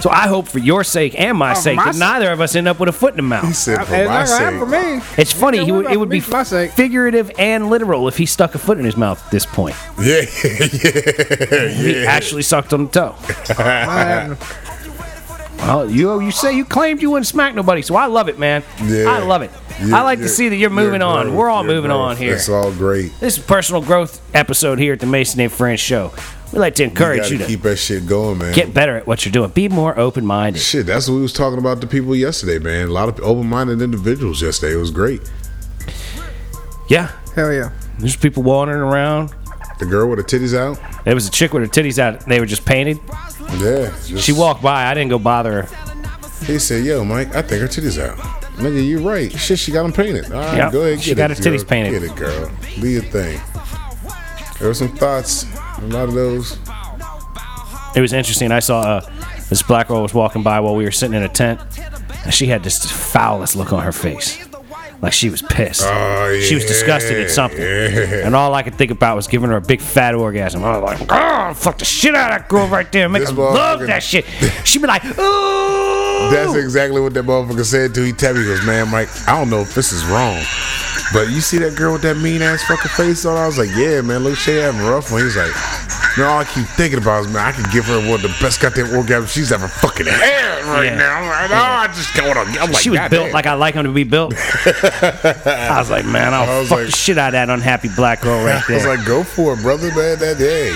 So 0.00 0.10
I 0.10 0.26
hope 0.28 0.46
for 0.48 0.58
your 0.58 0.84
sake 0.84 1.18
and 1.18 1.36
my 1.38 1.52
Oh, 1.52 1.54
sake 1.54 1.76
my 1.76 1.84
that 1.84 1.90
s- 1.94 1.98
neither 1.98 2.30
of 2.30 2.40
us 2.40 2.54
end 2.54 2.68
up 2.68 2.78
with 2.78 2.88
a 2.88 2.92
foot 2.92 3.12
in 3.12 3.16
the 3.16 3.22
mouth. 3.22 3.42
he 3.42 3.48
mouth. 3.48 3.56
said 3.56 3.78
It's 3.80 3.88
for 3.88 3.96
not 3.96 4.06
my 4.08 4.26
gonna 4.50 4.58
for 4.58 4.70
sake. 4.70 4.94
me. 5.16 5.22
It's 5.22 5.32
funny. 5.32 5.64
He 5.64 5.72
would, 5.72 5.86
it 5.90 5.98
would 5.98 6.08
be 6.10 6.22
my 6.30 6.42
sake. 6.42 6.72
figurative 6.72 7.30
and 7.38 7.70
literal 7.70 8.06
if 8.06 8.16
he 8.18 8.26
stuck 8.26 8.54
a 8.54 8.58
foot 8.58 8.78
in 8.78 8.84
his 8.84 8.96
mouth 8.96 9.24
at 9.24 9.30
this 9.30 9.46
point. 9.46 9.74
Yeah, 9.98 10.20
He 10.22 12.02
yeah, 12.02 12.06
actually 12.08 12.42
sucked 12.42 12.72
on 12.72 12.86
the 12.86 12.90
toe. 12.90 13.14
Not. 13.58 14.38
Well, 15.58 15.90
you 15.90 16.20
you 16.20 16.30
say 16.30 16.54
you 16.54 16.64
claimed 16.66 17.00
you 17.00 17.10
wouldn't 17.10 17.26
smack 17.26 17.54
nobody, 17.54 17.80
so 17.82 17.96
I 17.96 18.06
love 18.06 18.28
it, 18.28 18.38
man. 18.38 18.62
Yeah. 18.84 19.06
I 19.10 19.18
love 19.20 19.40
it. 19.42 19.50
You- 19.80 19.94
I 19.96 20.02
like 20.02 20.18
to 20.20 20.28
see 20.28 20.48
that 20.50 20.56
you're 20.56 20.70
moving 20.70 21.00
you're 21.00 21.08
on. 21.08 21.24
growth, 21.26 21.36
We're 21.38 21.48
all 21.50 21.64
you're 21.64 21.74
moving 21.74 21.90
on 21.90 22.16
here. 22.16 22.34
It's 22.34 22.48
all 22.48 22.70
great. 22.72 23.12
This 23.20 23.36
is 23.38 23.42
a 23.44 23.46
personal 23.46 23.80
growth 23.82 24.20
episode 24.34 24.78
here 24.78 24.92
at 24.92 25.00
the 25.00 25.06
Mason 25.06 25.40
and 25.40 25.50
Friends 25.50 25.80
Show. 25.80 26.12
We 26.52 26.58
like 26.60 26.74
to 26.76 26.84
encourage 26.84 27.22
gotta 27.22 27.32
you, 27.32 27.38
to 27.38 27.46
keep 27.46 27.62
that 27.62 27.76
shit 27.76 28.06
going, 28.06 28.38
man. 28.38 28.54
get 28.54 28.72
better 28.72 28.96
at 28.96 29.06
what 29.06 29.24
you're 29.24 29.32
doing. 29.32 29.50
Be 29.50 29.68
more 29.68 29.98
open 29.98 30.24
minded. 30.24 30.60
Shit, 30.60 30.86
that's 30.86 31.08
what 31.08 31.16
we 31.16 31.22
was 31.22 31.32
talking 31.32 31.58
about 31.58 31.80
to 31.80 31.86
people 31.86 32.14
yesterday, 32.14 32.58
man. 32.58 32.88
A 32.88 32.92
lot 32.92 33.08
of 33.08 33.18
open-minded 33.20 33.82
individuals 33.82 34.40
yesterday. 34.40 34.74
It 34.74 34.76
was 34.76 34.90
great. 34.92 35.20
Yeah, 36.88 37.10
Hell 37.34 37.52
yeah. 37.52 37.72
there's 37.98 38.16
people 38.16 38.42
wandering 38.44 38.80
around. 38.80 39.34
The 39.78 39.86
girl 39.86 40.08
with 40.08 40.18
her 40.18 40.24
titties 40.24 40.56
out. 40.56 40.78
There 41.04 41.14
was 41.14 41.26
a 41.28 41.30
chick 41.30 41.52
with 41.52 41.62
her 41.62 41.68
titties 41.68 41.98
out. 41.98 42.20
They 42.26 42.40
were 42.40 42.46
just 42.46 42.64
painted. 42.64 42.98
Yeah. 43.58 43.92
just- 44.06 44.24
She 44.24 44.32
walked 44.32 44.62
by. 44.62 44.86
I 44.86 44.94
didn't 44.94 45.10
go 45.10 45.18
bother 45.18 45.62
her. 45.62 45.68
He 46.46 46.58
said, 46.58 46.84
"Yo, 46.84 47.04
Mike, 47.04 47.34
I 47.34 47.42
think 47.42 47.60
her 47.60 47.68
titties 47.68 48.00
out." 48.00 48.16
Nigga, 48.56 48.86
you're 48.88 49.00
right. 49.00 49.30
Shit, 49.32 49.58
she 49.58 49.72
got 49.72 49.82
them 49.82 49.92
painted. 49.92 50.26
All 50.32 50.40
right, 50.40 50.56
Yep, 50.56 50.72
go 50.72 50.82
ahead. 50.82 51.02
she 51.02 51.14
got 51.14 51.30
it, 51.30 51.38
her 51.38 51.42
titties 51.44 51.58
girl. 51.58 51.64
painted. 51.66 51.92
Get 51.92 52.02
it, 52.04 52.16
girl. 52.16 52.50
Do 52.80 52.88
your 52.88 53.02
thing. 53.02 53.38
There 54.58 54.68
were 54.68 54.74
some 54.74 54.88
thoughts. 54.88 55.44
A 55.78 55.86
lot 55.86 56.08
of 56.08 56.14
those. 56.14 56.58
It 57.94 58.00
was 58.00 58.12
interesting. 58.12 58.52
I 58.52 58.60
saw 58.60 58.80
uh, 58.80 59.10
this 59.48 59.62
black 59.62 59.88
girl 59.88 60.02
was 60.02 60.14
walking 60.14 60.42
by 60.42 60.60
while 60.60 60.74
we 60.76 60.84
were 60.84 60.90
sitting 60.90 61.14
in 61.16 61.22
a 61.22 61.28
tent, 61.28 61.60
and 62.24 62.32
she 62.32 62.46
had 62.46 62.62
this 62.62 62.84
foulest 62.90 63.56
look 63.56 63.72
on 63.72 63.82
her 63.82 63.92
face, 63.92 64.38
like 65.00 65.12
she 65.12 65.30
was 65.30 65.40
pissed. 65.42 65.82
Oh, 65.84 66.38
She 66.40 66.54
was 66.54 66.64
disgusted 66.66 67.18
at 67.20 67.30
something, 67.30 67.60
Yeah. 67.60 68.26
and 68.26 68.34
all 68.34 68.52
I 68.54 68.62
could 68.62 68.74
think 68.74 68.90
about 68.90 69.16
was 69.16 69.26
giving 69.28 69.48
her 69.50 69.56
a 69.56 69.60
big 69.62 69.80
fat 69.80 70.14
orgasm. 70.14 70.62
I 70.64 70.78
was 70.78 71.00
like, 71.00 71.08
"Oh, 71.10 71.54
fuck 71.54 71.78
the 71.78 71.84
shit 71.86 72.14
out 72.14 72.32
of 72.32 72.38
that 72.40 72.48
girl 72.48 72.66
right 72.68 72.90
there, 72.92 73.08
make 73.08 73.20
This 73.22 73.30
her 73.30 73.36
love 73.36 73.80
that 73.86 74.02
shit." 74.02 74.24
She'd 74.64 74.80
be 74.82 74.88
like, 74.88 75.04
"Ooh." 75.18 76.30
That's 76.30 76.54
exactly 76.54 77.00
what 77.00 77.14
that 77.14 77.24
motherfucker 77.24 77.64
said 77.64 77.94
to. 77.94 78.02
He 78.04 78.12
tapped 78.12 78.34
me. 78.36 78.40
He 78.42 78.46
goes, 78.48 78.64
"Man, 78.66 78.90
Mike, 78.90 79.08
I 79.28 79.38
don't 79.38 79.48
know 79.48 79.60
if 79.60 79.74
this 79.74 79.92
is 79.92 80.04
wrong, 80.06 80.42
but 81.12 81.28
you 81.30 81.40
see 81.40 81.58
that 81.58 81.74
girl 81.76 81.92
with 81.94 82.02
that 82.02 82.16
mean 82.16 82.42
ass 82.42 82.62
fucking 82.64 82.90
face 82.92 83.24
on?" 83.24 83.36
I 83.36 83.46
was 83.46 83.58
like, 83.58 83.70
"Yeah, 83.76 84.00
man, 84.00 84.24
look, 84.24 84.36
she 84.36 84.56
having 84.56 84.80
a 84.80 84.90
rough 84.90 85.10
one." 85.12 85.22
He's 85.22 85.36
like, 85.36 85.52
"Man, 86.16 86.26
all 86.26 86.38
I 86.40 86.44
keep 86.44 86.66
thinking 86.66 86.98
about 86.98 87.26
is 87.26 87.32
man, 87.32 87.44
I 87.46 87.52
could 87.52 87.70
give 87.70 87.84
her 87.86 87.98
one 88.00 88.16
of 88.16 88.22
the 88.22 88.34
best 88.40 88.60
goddamn 88.60 88.86
orgasms 88.86 89.28
she's 89.28 89.52
ever 89.52 89.68
fucking 89.68 90.06
had 90.06 90.64
right 90.64 90.84
Yeah. 90.86 90.96
now." 90.96 91.20
I'm 91.22 91.28
like, 91.28 91.50
"Oh, 91.50 91.54
I 91.54 91.86
just 91.88 92.14
don't 92.14 92.26
want 92.36 92.48
to." 92.54 92.60
I'm 92.60 92.70
like, 92.72 92.82
she 92.82 92.90
was 92.90 92.98
"God 92.98 93.10
built 93.10 93.24
damn." 93.26 93.32
like 93.34 93.46
I 93.46 93.54
like 93.54 93.74
him 93.74 93.84
to 93.84 93.92
be 93.92 94.04
built. 94.04 94.34
I 94.36 95.76
was 95.78 95.90
like, 95.90 96.04
man, 96.04 96.34
I'll 96.34 96.48
I 96.48 96.58
was 96.60 96.68
fuck 96.68 96.78
like- 96.78 96.86
the 96.86 96.92
shit 96.92 97.18
out 97.18 97.28
of 97.28 97.32
that 97.32 97.50
unhappy 97.50 97.88
black 97.96 98.20
girl 98.22 98.44
right 98.44 98.62
there. 98.68 98.76
I 98.80 98.86
was 98.86 98.98
like, 98.98 99.06
"Go 99.06 99.22
for 99.24 99.54
it, 99.54 99.62
brother, 99.62 99.88
man. 99.94 100.18
That 100.18 100.38
day, 100.38 100.72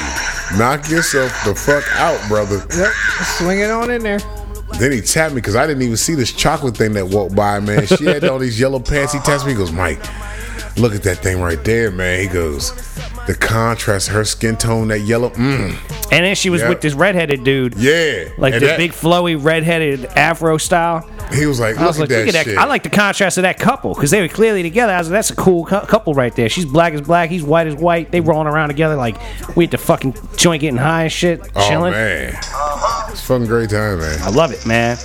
knock 0.58 0.88
yourself 0.88 1.32
the 1.44 1.54
fuck 1.54 1.84
out, 1.96 2.20
brother." 2.28 2.64
Yep. 2.76 2.92
Swing 3.38 3.60
it 3.60 3.70
on 3.70 3.90
in 3.90 4.02
there. 4.02 4.20
Then 4.78 4.92
he 4.92 5.00
tapped 5.00 5.34
me 5.34 5.40
because 5.40 5.56
I 5.56 5.66
didn't 5.66 5.82
even 5.82 5.96
see 5.96 6.14
this 6.14 6.32
chocolate 6.32 6.76
thing 6.76 6.94
that 6.94 7.06
walked 7.08 7.34
by, 7.34 7.60
man. 7.60 7.86
She 7.86 8.04
had 8.04 8.24
all 8.24 8.38
these 8.38 8.58
yellow 8.58 8.80
pants. 8.80 9.12
He 9.12 9.18
taps 9.20 9.44
me. 9.44 9.50
He 9.52 9.56
goes, 9.58 9.72
Mike, 9.72 9.98
look 10.78 10.94
at 10.94 11.02
that 11.02 11.18
thing 11.18 11.40
right 11.40 11.62
there, 11.64 11.90
man. 11.90 12.20
He 12.20 12.28
goes, 12.28 12.72
the 13.26 13.34
contrast, 13.38 14.08
her 14.08 14.24
skin 14.24 14.56
tone, 14.56 14.88
that 14.88 15.00
yellow. 15.00 15.30
Mm, 15.30 15.76
and 16.12 16.24
then 16.24 16.34
she 16.34 16.48
was 16.50 16.60
Yep. 16.62 16.68
with 16.70 16.80
this 16.80 16.94
redheaded 16.94 17.44
dude, 17.44 17.74
yeah. 17.76 18.24
like 18.38 18.54
And 18.54 18.62
the 18.62 18.66
that- 18.68 18.78
big 18.78 18.92
flowy 18.92 19.36
redheaded 19.42 20.06
afro 20.16 20.56
style. 20.56 21.08
He 21.32 21.46
was 21.46 21.60
like, 21.60 21.76
I 21.78 21.86
was 21.86 21.98
like, 22.00 22.08
that 22.08 22.18
look 22.26 22.28
at 22.28 22.32
that. 22.34 22.44
shit. 22.46 22.58
I 22.58 22.64
like 22.64 22.82
the 22.82 22.90
contrast 22.90 23.38
of 23.38 23.42
that 23.42 23.56
couple 23.58 23.94
because 23.94 24.10
they 24.10 24.20
were 24.20 24.26
clearly 24.26 24.64
together. 24.64 24.92
I 24.92 24.98
was 24.98 25.08
like, 25.08 25.18
that's 25.18 25.30
a 25.30 25.36
cool 25.36 25.64
cou- 25.64 25.82
couple 25.86 26.12
right 26.12 26.34
there. 26.34 26.48
She's 26.48 26.64
black 26.64 26.92
as 26.92 27.02
black. 27.02 27.30
He's 27.30 27.44
white 27.44 27.68
as 27.68 27.76
white. 27.76 28.10
They 28.10 28.20
rolling 28.20 28.48
around 28.48 28.68
together 28.70 28.96
like 28.96 29.16
we 29.56 29.66
at 29.66 29.70
the 29.70 29.78
fucking 29.78 30.16
joint 30.36 30.62
getting 30.62 30.76
high 30.78 31.02
and 31.04 31.12
shit, 31.12 31.40
oh, 31.54 31.68
chilling. 31.68 31.92
man. 31.92 32.36
It's 33.10 33.20
a 33.20 33.24
fucking 33.24 33.46
great 33.46 33.70
time, 33.70 33.98
man. 33.98 34.18
I 34.22 34.30
love 34.30 34.52
it, 34.52 34.64
man. 34.66 34.98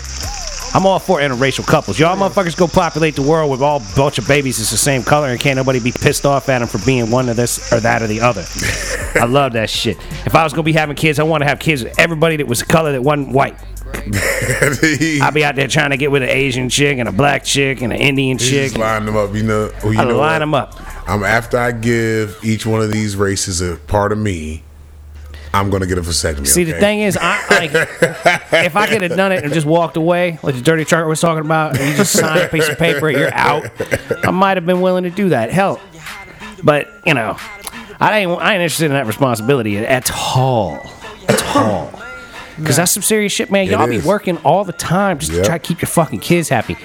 I'm 0.75 0.86
all 0.86 1.00
for 1.00 1.19
interracial 1.19 1.66
couples. 1.66 1.98
Y'all 1.98 2.18
motherfuckers 2.18 2.57
go 2.57 2.68
populate 2.68 3.16
the 3.16 3.22
world 3.22 3.50
with 3.50 3.62
all 3.62 3.81
bunch 3.96 4.18
of 4.18 4.28
babies 4.28 4.57
that's 4.57 4.72
the 4.72 4.78
same 4.78 5.04
color 5.04 5.30
and 5.30 5.40
can't 5.40 5.56
nobody 5.56 5.80
be 5.80 5.94
pissed 5.94 6.25
off 6.25 6.50
at 6.50 6.60
them 6.60 6.68
for 6.68 6.86
being 6.86 7.10
one 7.10 7.30
of 7.30 7.38
this 7.38 7.72
or 7.72 7.80
that 7.80 8.02
or 8.02 8.07
the 8.07 8.19
other. 8.19 8.44
I 9.16 9.24
love 9.24 9.54
that 9.54 9.69
shit. 9.69 9.96
If 10.25 10.36
I 10.36 10.44
was 10.44 10.52
gonna 10.52 10.63
be 10.63 10.74
having 10.74 10.98
kids, 10.98 11.18
I 11.18 11.24
want 11.24 11.44
to 11.44 11.48
have 11.48 11.60
kids 11.60 11.81
with 11.86 11.98
everybody 11.98 12.36
that 12.36 12.48
was 12.48 12.62
a 12.62 12.66
color 12.66 12.92
that 12.92 13.02
wasn't 13.02 13.30
white. 13.30 13.56
I'd 13.96 15.31
be 15.34 15.46
out 15.46 15.56
there 15.56 15.69
trying 15.69 15.92
to 15.92 15.98
get 15.98 16.12
with 16.12 16.24
an 16.24 16.30
Asian 16.30 16.68
chick 16.69 16.97
and 16.97 17.07
a 17.07 17.14
black 17.14 17.45
chick 17.45 17.81
and 17.81 17.94
an 17.94 18.00
Indian 18.00 18.38
chick. 18.38 18.71
just 18.71 18.78
line 18.78 19.06
them 19.06 19.16
up, 19.16 19.33
you 19.33 19.44
know. 19.44 19.71
Well, 19.81 19.94
you 19.94 20.00
I 20.00 20.04
know 20.04 20.18
line 20.18 20.33
what? 20.33 20.40
them 20.40 20.54
up. 20.54 21.09
I'm 21.09 21.24
after 21.24 21.57
I 21.57 21.71
give 21.71 22.38
each 22.44 22.66
one 22.66 22.81
of 22.81 22.92
these 22.92 23.16
races 23.16 23.62
a 23.62 23.78
part 23.78 24.12
of 24.12 24.18
me. 24.18 24.64
I'm 25.59 25.69
gonna 25.69 25.85
get 25.88 25.97
it 25.97 26.04
for 26.04 26.09
a 26.09 26.14
vasectomy. 26.14 26.47
See, 26.47 26.64
the 26.66 26.74
thing 26.80 27.02
is, 27.02 27.18
I 27.19 27.40
like 27.50 27.71
if 28.66 28.76
I 28.76 28.88
could 28.88 29.02
have 29.02 29.16
done 29.16 29.31
it 29.31 29.44
and 29.44 29.54
just 29.54 29.66
walked 29.66 29.97
away, 29.97 30.38
like 30.44 30.56
the 30.56 30.62
dirty 30.62 30.85
chart 30.85 31.07
was 31.07 31.21
talking 31.21 31.45
about, 31.45 31.80
and 31.80 31.90
you 31.90 31.95
just 31.95 32.14
sign 32.14 32.42
a 32.45 32.50
piece 32.50 32.68
of 32.68 32.78
paper, 32.78 33.09
you're 33.09 33.33
out. 33.33 33.69
I 34.26 34.31
might 34.31 34.57
have 34.57 34.66
been 34.66 34.81
willing 34.81 35.04
to 35.06 35.09
do 35.09 35.30
that. 35.30 35.52
Hell, 35.52 35.80
but 36.64 36.88
you 37.06 37.14
know, 37.14 37.38
I 38.00 38.19
ain't 38.19 38.31
I 38.42 38.54
ain't 38.54 38.62
interested 38.62 38.85
in 38.85 38.92
that 38.92 39.07
responsibility 39.07 39.78
at 39.78 40.12
all, 40.35 40.85
at 41.30 41.56
all. 41.56 41.92
Because 42.57 42.78
that's 42.78 42.92
some 42.92 43.04
serious 43.04 43.33
shit, 43.33 43.52
man. 43.52 43.68
It 43.68 43.71
Y'all 43.71 43.88
be 43.88 44.00
working 44.00 44.38
all 44.38 44.64
the 44.64 44.71
time 44.74 45.19
just 45.19 45.31
Yep. 45.31 45.42
to 45.44 45.47
try 45.47 45.57
to 45.57 45.68
keep 45.68 45.81
your 45.81 45.90
fucking 45.90 46.19
kids 46.21 46.47
happy. 46.47 46.78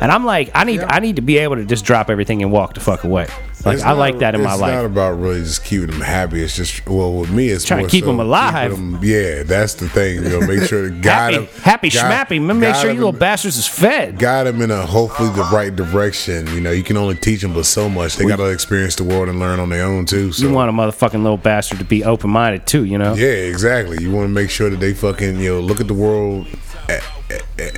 And 0.00 0.12
I'm 0.12 0.24
like, 0.24 0.50
I 0.54 0.64
need 0.64 0.82
I 0.82 1.00
need 1.00 1.16
to 1.16 1.22
be 1.22 1.38
able 1.38 1.56
to 1.56 1.64
just 1.64 1.84
drop 1.84 2.10
everything 2.10 2.42
and 2.42 2.52
walk 2.52 2.74
the 2.74 2.80
fuck 2.80 3.02
away. 3.02 3.26
Like 3.66 3.74
It's 3.74 3.84
I 3.84 3.88
not- 3.88 3.98
like 3.98 4.18
that 4.20 4.34
in 4.36 4.42
my 4.42 4.54
life. 4.54 4.70
it's 4.72 4.76
not 4.76 4.84
about 4.84 5.20
really 5.20 5.40
just 5.42 5.64
keeping 5.64 5.88
them 5.88 6.00
happy. 6.00 6.40
It's 6.42 6.54
just 6.54 6.86
well 6.88 7.12
with 7.12 7.30
me, 7.30 7.48
it's 7.48 7.64
Trying 7.64 7.84
to 7.84 7.90
keep 7.90 8.04
them 8.04 8.20
alive. 8.20 8.70
keeping 8.70 8.94
'em- 8.94 9.00
yeah, 9.02 9.42
that's 9.42 9.74
the 9.74 9.88
thing. 9.88 10.22
You 10.22 10.28
know, 10.28 10.40
make 10.46 10.62
sure 10.68 10.88
to 10.88 10.94
guide 11.00 11.34
happy, 11.34 11.36
them, 11.36 11.62
happy 11.62 11.88
guide- 11.90 12.28
schmappy. 12.28 12.40
Make 12.56 12.74
sure 12.76 12.90
you 12.90 12.94
little 12.94 13.12
bastards 13.12 13.56
is 13.56 13.66
fed. 13.66 14.18
guide 14.20 14.44
them 14.46 14.62
in 14.62 14.70
a 14.70 14.86
hopefully 14.86 15.30
the 15.30 15.42
right 15.52 15.74
direction. 15.74 16.46
You 16.54 16.60
know, 16.60 16.70
you 16.70 16.84
can 16.84 16.96
only 16.96 17.16
teach 17.16 17.42
them 17.42 17.54
but 17.54 17.66
so 17.66 17.88
much. 17.88 18.16
They 18.16 18.24
got 18.24 18.36
to 18.36 18.46
experience 18.46 18.94
the 18.94 19.04
world 19.04 19.28
and 19.28 19.40
learn 19.40 19.58
on 19.58 19.68
their 19.68 19.84
own 19.84 20.06
too. 20.06 20.30
So 20.30 20.46
You 20.46 20.52
want 20.54 20.70
a 20.70 20.72
motherfucking 20.72 21.22
little 21.22 21.36
bastard 21.36 21.78
to 21.80 21.84
be 21.84 22.04
open 22.04 22.30
minded 22.30 22.66
too, 22.66 22.84
you 22.84 22.98
know? 22.98 23.14
yeah, 23.14 23.26
exactly. 23.26 23.98
You 24.00 24.12
want 24.12 24.26
to 24.26 24.32
make 24.32 24.48
sure 24.50 24.70
that 24.70 24.78
they 24.78 24.94
fucking 24.94 25.40
you 25.40 25.54
know 25.54 25.60
look 25.60 25.80
at 25.80 25.88
the 25.88 25.94
world 25.94 26.46
as, 26.88 27.02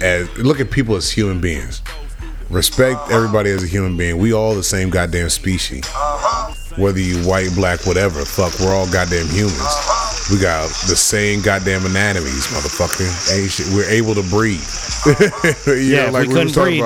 as 0.02 0.36
look 0.36 0.60
at 0.60 0.70
people 0.70 0.96
as 0.96 1.10
human 1.10 1.40
beings. 1.40 1.80
Respect 2.50 3.10
everybody 3.10 3.50
as 3.50 3.62
a 3.62 3.66
human 3.66 3.96
being. 3.96 4.16
We 4.16 4.32
all 4.32 4.54
the 4.54 4.62
same 4.62 4.88
goddamn 4.88 5.28
species. 5.28 5.86
Whether 6.76 7.00
you 7.00 7.18
white, 7.28 7.50
black, 7.54 7.84
whatever, 7.86 8.24
fuck, 8.24 8.58
we're 8.60 8.74
all 8.74 8.90
goddamn 8.90 9.26
humans. 9.28 9.74
We 10.30 10.38
got 10.38 10.68
the 10.88 10.96
same 10.96 11.42
goddamn 11.42 11.84
anatomies, 11.84 12.46
motherfucker. 12.46 13.74
We're 13.74 13.90
able 13.90 14.14
to 14.14 14.22
breathe. 14.30 14.64
Yeah, 15.66 16.10
know, 16.10 16.18
if 16.18 16.28
we 16.28 16.34
couldn't 16.34 16.54
breathe, 16.54 16.82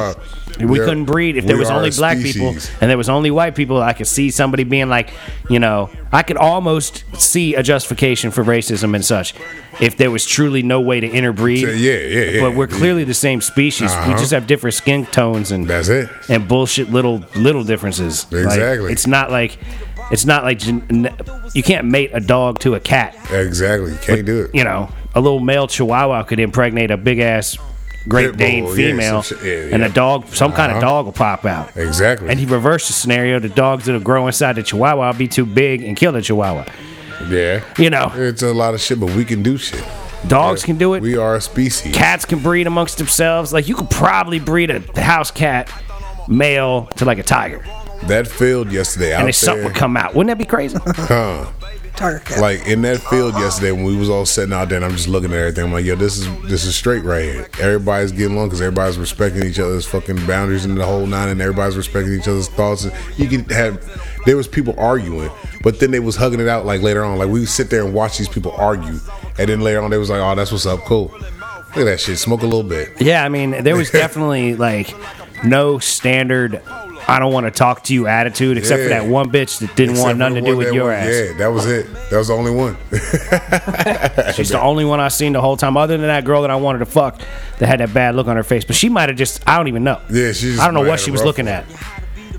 We 0.69 0.79
Yeah. 0.79 0.85
couldn't 0.85 1.05
breed 1.05 1.37
if 1.37 1.47
there 1.47 1.57
was 1.57 1.71
only 1.71 1.91
black 1.91 2.19
people 2.19 2.55
and 2.81 2.91
there 2.91 2.97
was 2.99 3.09
only 3.09 3.31
white 3.31 3.55
people. 3.55 3.83
I 3.83 3.93
could 3.93 4.07
see 4.07 4.31
somebody 4.31 4.65
being 4.65 4.89
like, 4.89 5.11
you 5.49 5.59
know, 5.59 5.91
I 6.13 6.23
could 6.23 6.37
almost 6.37 7.05
see 7.19 7.55
a 7.55 7.63
justification 7.63 8.31
for 8.31 8.45
racism 8.45 8.95
and 8.95 9.05
such 9.05 9.35
if 9.81 9.97
there 9.97 10.11
was 10.11 10.27
truly 10.27 10.63
no 10.63 10.81
way 10.81 11.01
to 11.01 11.07
interbreed. 11.09 11.63
Yeah, 11.67 11.95
yeah, 11.95 12.31
yeah. 12.31 12.41
But 12.41 12.55
we're 12.55 12.67
clearly 12.67 13.05
the 13.05 13.15
same 13.15 13.41
species. 13.41 13.91
We 13.91 13.97
Uh-huh. 13.97 14.19
just 14.19 14.33
have 14.33 14.47
different 14.47 14.75
skin 14.75 15.07
tones 15.07 15.51
and 15.51 15.67
That's 15.67 15.89
it. 15.89 16.09
and 16.29 16.47
bullshit 16.47 16.91
little 16.93 17.25
little 17.35 17.65
differences. 17.65 18.27
Like, 18.31 18.45
Exactly. 18.45 18.93
it's 18.93 19.07
not 19.07 19.31
like 19.31 19.59
it's 20.11 20.25
not 20.27 20.45
like 20.45 20.61
you 21.55 21.63
can't 21.63 21.87
mate 21.87 22.11
a 22.13 22.21
dog 22.21 22.59
to 22.61 22.75
a 22.75 22.81
cat. 22.81 23.17
Exactly. 23.33 23.93
You 23.93 23.99
can't 24.03 24.27
do 24.27 24.43
it. 24.43 24.51
You 24.55 24.65
know, 24.65 24.91
a 25.15 25.21
little 25.21 25.41
male 25.41 25.67
Chihuahua 25.67 26.25
could 26.25 26.41
impregnate 26.41 26.91
a 26.91 26.97
big 26.97 27.19
ass 27.21 27.57
Great 28.09 28.37
Pit 28.37 28.39
bull, 28.39 28.47
Dane 28.47 28.65
yeah, 28.67 28.75
female, 28.75 29.23
some 29.23 29.39
shit, 29.39 29.69
yeah, 29.69 29.75
and 29.75 29.85
a 29.85 29.89
dog, 29.89 30.27
some 30.29 30.53
kind 30.53 30.73
of 30.73 30.79
Uh-huh. 30.79 30.87
dog 30.87 31.05
will 31.07 31.13
pop 31.13 31.45
out. 31.45 31.77
Exactly. 31.77 32.29
And 32.29 32.39
he 32.41 32.47
reversed 32.47 32.89
the 32.89 32.93
scenario: 32.95 33.39
the 33.39 33.49
dogs 33.49 33.85
that'll 33.87 34.01
grow 34.01 34.27
inside 34.27 34.55
the 34.57 34.63
Chihuahua 34.63 35.07
will 35.13 35.19
be 35.19 35.29
too 35.29 35.47
big 35.47 35.83
and 35.83 35.97
kill 35.97 36.13
the 36.13 36.21
Chihuahua. 36.23 36.65
yeah. 37.29 37.63
You 37.79 37.91
know, 37.91 38.11
It's 38.17 38.43
a 38.43 38.53
lot 38.53 38.75
of 38.75 38.81
shit, 38.81 38.99
but 38.99 39.11
we 39.15 39.25
can 39.25 39.43
do 39.43 39.57
shit. 39.57 39.85
dogs 40.27 40.63
can 40.65 40.77
do 40.79 40.95
it. 40.95 41.03
We 41.03 41.17
are 41.17 41.37
a 41.37 41.41
species. 41.41 41.95
Cats 41.95 42.25
can 42.25 42.41
breed 42.41 42.67
amongst 42.67 42.99
themselves. 42.99 43.53
Like 43.53 43.69
you 43.69 43.75
could 43.77 43.91
probably 43.91 44.41
breed 44.41 44.71
a 44.71 44.81
house 45.01 45.31
cat 45.31 45.71
male 46.29 46.87
to 46.97 47.05
like 47.05 47.19
a 47.19 47.23
tiger, 47.23 47.65
That 48.09 48.27
failed 48.27 48.73
yesterday 48.73 49.13
out 49.15 49.21
and 49.21 49.27
then 49.29 49.33
something 49.33 49.59
there, 49.63 49.69
would 49.69 49.77
come 49.77 49.97
out. 49.97 50.15
Wouldn't 50.15 50.29
that 50.29 50.39
be 50.39 50.45
crazy? 50.49 50.79
huh? 50.87 51.47
Tiger 51.97 52.19
cat. 52.21 52.41
Like 52.41 52.67
in 52.67 52.83
that 52.83 53.01
field 53.01 53.35
yesterday 53.35 53.73
when 53.73 53.85
we 53.85 53.97
was 53.97 54.09
all 54.09 54.27
sitting 54.27 54.53
out 54.53 54.69
there, 54.69 54.77
and 54.77 54.85
I'm 54.85 54.93
just 54.93 55.09
looking 55.09 55.31
at 55.33 55.37
everything. 55.37 55.65
I'm 55.65 55.73
like, 55.73 55.85
yo, 55.85 55.95
this 55.95 56.19
is 56.19 56.43
this 56.43 56.65
is 56.65 56.75
straight 56.75 57.05
right 57.05 57.23
here. 57.23 57.49
Everybody's 57.61 58.13
getting 58.13 58.37
along 58.37 58.49
because 58.49 58.61
everybody's 58.61 58.99
respecting 58.99 59.45
each 59.45 59.59
other's 59.59 59.87
fucking 59.87 60.27
boundaries 60.27 60.65
and 60.65 60.77
the 60.77 60.85
whole 60.87 61.07
nine, 61.07 61.29
and 61.29 61.41
everybody's 61.41 61.77
respecting 61.77 62.15
each 62.15 62.29
other's 62.29 62.49
thoughts. 62.49 62.87
You 63.17 63.29
can 63.29 63.45
have 63.51 63.81
there 64.27 64.37
was 64.37 64.49
people 64.49 64.75
arguing, 64.79 65.31
but 65.63 65.81
then 65.81 65.91
they 65.91 66.01
was 66.01 66.17
hugging 66.17 66.41
it 66.41 66.49
out 66.49 66.65
like 66.67 66.81
later 66.83 67.05
on. 67.05 67.19
Like 67.19 67.29
we 67.29 67.41
would 67.41 67.49
sit 67.49 67.71
there 67.71 67.85
and 67.85 67.95
watch 67.95 68.19
these 68.19 68.29
people 68.29 68.53
argue, 68.53 68.99
and 69.39 69.49
then 69.49 69.61
later 69.61 69.81
on 69.83 69.91
they 69.91 69.99
was 69.99 70.11
like, 70.11 70.21
oh, 70.21 70.35
that's 70.35 70.53
what's 70.53 70.67
up, 70.67 70.81
cool. 70.81 71.13
Look 71.75 71.77
at 71.77 71.85
that 71.85 72.01
shit. 72.01 72.19
Smoke 72.19 72.43
a 72.43 72.45
little 72.45 72.63
bit. 72.63 73.01
Yeah, 73.01 73.25
I 73.25 73.31
mean, 73.31 73.63
there 73.63 73.77
was 73.77 73.91
definitely 73.91 74.57
like 74.57 74.95
no 75.45 75.79
standard. 75.79 76.63
I 77.09 77.19
don't 77.19 77.33
want 77.33 77.47
to 77.47 77.51
talk 77.51 77.83
to 77.85 77.95
you 77.95 78.07
attitude, 78.07 78.57
except 78.59 78.83
for 78.85 78.89
that 78.91 79.07
one 79.07 79.31
bitch 79.31 79.59
that 79.59 79.75
didn't 79.75 79.97
Except 79.97 80.07
want 80.07 80.19
nothing 80.19 80.45
to 80.45 80.51
do 80.53 80.57
with 80.57 80.73
your 80.73 80.87
was- 80.87 80.95
ass. 80.95 81.09
Yeah, 81.31 81.39
that 81.39 81.49
was 81.49 81.67
it. 81.67 81.87
That 82.11 82.19
was 82.19 82.29
the 82.29 82.35
only 82.35 82.53
one. 82.53 82.77
She's 84.35 84.51
the 84.51 84.61
only 84.61 84.85
one 84.85 85.01
I 85.01 85.09
seen 85.09 85.33
the 85.33 85.41
whole 85.41 85.57
time, 85.57 85.77
other 85.77 85.97
than 85.97 86.07
that 86.07 86.25
girl 86.25 86.43
that 86.43 86.51
I 86.51 86.57
wanted 86.57 86.79
to 86.81 86.87
fuck 86.87 87.21
that 87.59 87.67
had 87.67 87.81
that 87.81 87.93
bad 87.93 88.15
look 88.15 88.29
on 88.29 88.37
her 88.37 88.43
face. 88.45 88.65
But 88.65 88.77
she 88.77 88.89
might 88.89 89.09
have 89.09 89.19
just, 89.19 89.47
I 89.49 89.57
don't 89.57 89.69
even 89.69 89.85
know. 89.85 90.01
Yeah, 90.11 90.33
she 90.33 90.51
just 90.53 90.61
I 90.61 90.65
don't 90.67 90.75
know 90.75 90.89
what 90.89 91.01
she 91.01 91.11
was 91.11 91.25
looking 91.25 91.47
one. 91.47 91.55
at. 91.55 91.67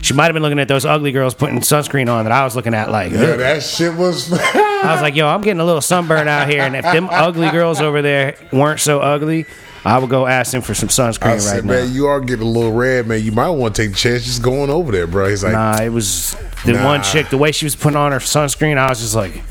She 0.01 0.13
might 0.13 0.25
have 0.25 0.33
been 0.33 0.43
looking 0.43 0.59
at 0.59 0.67
those 0.67 0.85
ugly 0.85 1.13
girls 1.13 1.33
putting 1.33 1.59
sunscreen 1.59 2.09
on 2.11 2.25
that 2.25 2.33
I 2.33 2.43
was 2.43 2.57
looking 2.57 2.73
at 2.73 2.89
like, 2.91 3.13
yeah, 3.13 3.37
that 3.37 3.63
shit 3.63 3.93
was. 3.95 4.31
I 4.53 4.91
was 4.93 5.01
like, 5.01 5.15
yo, 5.15 5.27
I'm 5.27 5.41
getting 5.41 5.61
a 5.61 5.65
little 5.65 5.79
sunburn 5.81 6.27
out 6.27 6.49
here. 6.49 6.61
And 6.61 6.75
if 6.75 6.83
them 6.83 7.07
ugly 7.09 7.49
girls 7.51 7.79
over 7.79 8.01
there 8.01 8.35
weren't 8.51 8.81
so 8.81 8.99
ugly, 8.99 9.45
I 9.85 9.97
would 9.99 10.09
go 10.09 10.25
ask 10.27 10.53
him 10.53 10.61
for 10.61 10.73
some 10.73 10.87
sunscreen 10.89 11.25
I 11.27 11.31
right 11.33 11.41
said, 11.41 11.65
now. 11.65 11.73
man, 11.73 11.93
you 11.93 12.07
are 12.07 12.21
getting 12.21 12.45
a 12.47 12.49
little 12.49 12.71
red, 12.71 13.05
man. 13.07 13.21
You 13.21 13.33
might 13.33 13.49
want 13.49 13.75
to 13.75 13.81
take 13.81 13.91
the 13.91 13.97
chance 13.97 14.23
just 14.23 14.41
going 14.41 14.69
over 14.69 14.91
there, 14.91 15.07
bro. 15.07 15.29
He's 15.29 15.43
like, 15.43 15.53
Nah, 15.53 15.81
it 15.81 15.89
was 15.89 16.37
the 16.65 16.73
Nah. 16.73 16.85
one 16.85 17.03
chick, 17.03 17.29
the 17.29 17.37
way 17.37 17.51
she 17.51 17.65
was 17.65 17.75
putting 17.75 17.97
on 17.97 18.13
her 18.13 18.19
sunscreen, 18.19 18.77
I 18.77 18.87
was 18.89 18.99
just 19.01 19.13
like, 19.15 19.41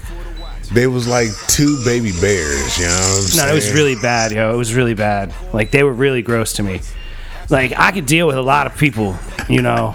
they 0.73 0.87
was 0.87 1.07
like 1.07 1.29
two 1.49 1.79
baby 1.85 2.13
bears, 2.21 2.79
you 2.79 2.87
know 2.87 2.91
what 2.91 3.31
I'm 3.33 3.47
no, 3.47 3.53
it 3.53 3.55
was 3.55 3.73
really 3.75 3.95
bad, 3.97 4.33
yo. 4.33 4.55
It 4.55 4.57
was 4.57 4.75
really 4.75 4.95
bad. 4.95 5.35
Like, 5.53 5.71
they 5.71 5.83
were 5.83 5.93
really 5.93 6.23
gross 6.23 6.55
to 6.55 6.63
me. 6.63 6.81
Like, 7.51 7.75
I 7.79 7.93
could 7.93 8.07
deal 8.07 8.27
with 8.27 8.37
a 8.39 8.43
lot 8.43 8.67
of 8.67 8.79
people, 8.79 9.15
you 9.51 9.61
know, 9.61 9.95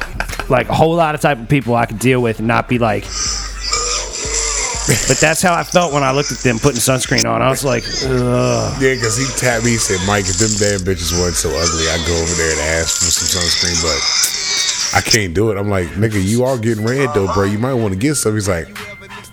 like 0.49 0.69
a 0.69 0.75
whole 0.75 0.93
lot 0.95 1.15
of 1.15 1.21
type 1.21 1.39
of 1.39 1.49
people 1.49 1.75
I 1.75 1.87
could 1.87 1.97
deal 1.97 2.21
with 2.21 2.37
and 2.37 2.47
not 2.47 2.69
be 2.69 2.77
like, 2.77 3.05
but 4.87 5.17
that's 5.19 5.41
how 5.41 5.53
I 5.53 5.63
felt 5.63 5.91
when 5.93 6.03
I 6.03 6.11
looked 6.11 6.31
at 6.31 6.39
them 6.39 6.59
putting 6.59 6.79
sunscreen 6.79 7.29
on. 7.29 7.41
I 7.41 7.49
was 7.49 7.63
like, 7.65 7.83
ugh. 8.05 8.81
Yeah, 8.81 8.95
because 8.95 9.17
he 9.17 9.25
tapped 9.37 9.65
me. 9.65 9.71
He 9.71 9.77
said, 9.77 9.99
Mike, 10.07 10.25
if 10.27 10.37
them 10.37 10.51
damn 10.59 10.79
bitches 10.79 11.11
weren't 11.19 11.35
so 11.35 11.49
ugly, 11.49 11.85
I'd 11.91 12.03
go 12.07 12.15
over 12.15 12.33
there 12.35 12.51
and 12.51 12.61
ask 12.79 12.97
for 13.03 13.11
some 13.11 13.41
sunscreen, 13.41 13.75
but 13.83 14.97
I 14.97 15.01
can't 15.01 15.33
do 15.33 15.51
it. 15.51 15.57
I'm 15.57 15.69
like, 15.69 15.87
nigga, 15.89 16.23
you 16.23 16.43
are 16.45 16.57
getting 16.57 16.85
red, 16.85 17.13
though, 17.13 17.31
bro. 17.33 17.43
You 17.43 17.59
might 17.59 17.73
want 17.73 17.93
to 17.93 17.99
get 17.99 18.15
some. 18.15 18.33
He's 18.33 18.47
like, 18.47 18.69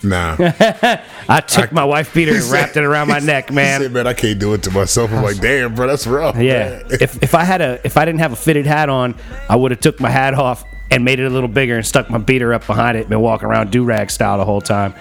nah. 0.02 0.36
I 1.28 1.40
took 1.46 1.70
my 1.72 1.84
wife 1.84 2.12
beater 2.12 2.32
and 2.34 2.42
said- 2.42 2.52
wrapped 2.52 2.76
it 2.76 2.82
around 2.84 3.08
my 3.08 3.20
neck, 3.20 3.52
man. 3.52 3.80
said, 3.80 3.92
man, 3.92 4.06
I 4.08 4.14
can't 4.14 4.38
do 4.40 4.54
it 4.54 4.62
to 4.64 4.70
myself. 4.72 5.12
I'm 5.12 5.22
like, 5.22 5.38
damn, 5.40 5.74
bro, 5.74 5.86
that's 5.86 6.06
rough. 6.06 6.36
Yeah. 6.36 6.82
if 6.90 7.22
if 7.22 7.34
I 7.34 7.44
had 7.44 7.60
a 7.60 7.80
if 7.84 7.96
I 7.96 8.04
didn't 8.04 8.20
have 8.20 8.32
a 8.32 8.36
fitted 8.36 8.66
hat 8.66 8.88
on, 8.88 9.14
I 9.48 9.54
would 9.56 9.70
have 9.70 9.80
took 9.80 10.00
my 10.00 10.10
hat 10.10 10.34
off 10.34 10.64
and 10.94 11.04
made 11.04 11.18
it 11.18 11.24
a 11.26 11.30
little 11.30 11.48
bigger 11.48 11.76
and 11.76 11.84
stuck 11.84 12.08
my 12.08 12.18
beater 12.18 12.54
up 12.54 12.66
behind 12.66 12.96
it 12.96 13.00
and 13.00 13.08
been 13.10 13.20
walking 13.20 13.48
around 13.48 13.70
do 13.70 13.84
rag 13.84 14.10
style 14.10 14.38
the 14.38 14.44
whole 14.44 14.60
time. 14.60 14.94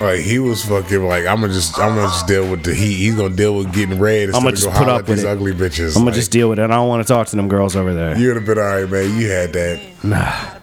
Like 0.00 0.20
he 0.20 0.38
was 0.38 0.64
fucking 0.64 1.04
like 1.04 1.26
I'm 1.26 1.40
gonna 1.40 1.52
just 1.52 1.78
I'm 1.78 1.94
gonna 1.94 2.08
just 2.08 2.26
deal 2.28 2.48
with 2.48 2.62
the 2.64 2.74
heat. 2.74 2.94
He's 2.94 3.14
gonna 3.16 3.34
deal 3.34 3.56
with 3.56 3.72
getting 3.74 3.98
red. 3.98 4.28
Instead 4.28 4.46
of 4.46 4.54
just 4.54 4.70
put 4.70 4.88
up 4.88 4.98
with 4.98 5.16
these 5.16 5.24
it. 5.24 5.28
ugly 5.28 5.52
bitches. 5.52 5.88
I'm 5.88 6.02
gonna 6.02 6.06
Like, 6.06 6.14
just 6.14 6.30
deal 6.30 6.48
with 6.50 6.58
it. 6.58 6.64
I 6.64 6.66
don't 6.68 6.88
want 6.88 7.04
to 7.06 7.12
talk 7.12 7.26
to 7.28 7.36
them 7.36 7.48
girls 7.48 7.74
over 7.74 7.94
there. 7.94 8.16
You 8.16 8.28
would 8.28 8.36
have 8.36 8.46
been 8.46 8.58
all 8.58 8.64
right, 8.64 8.88
man. 8.88 9.18
You 9.18 9.28
had 9.30 9.52
that. 9.54 9.80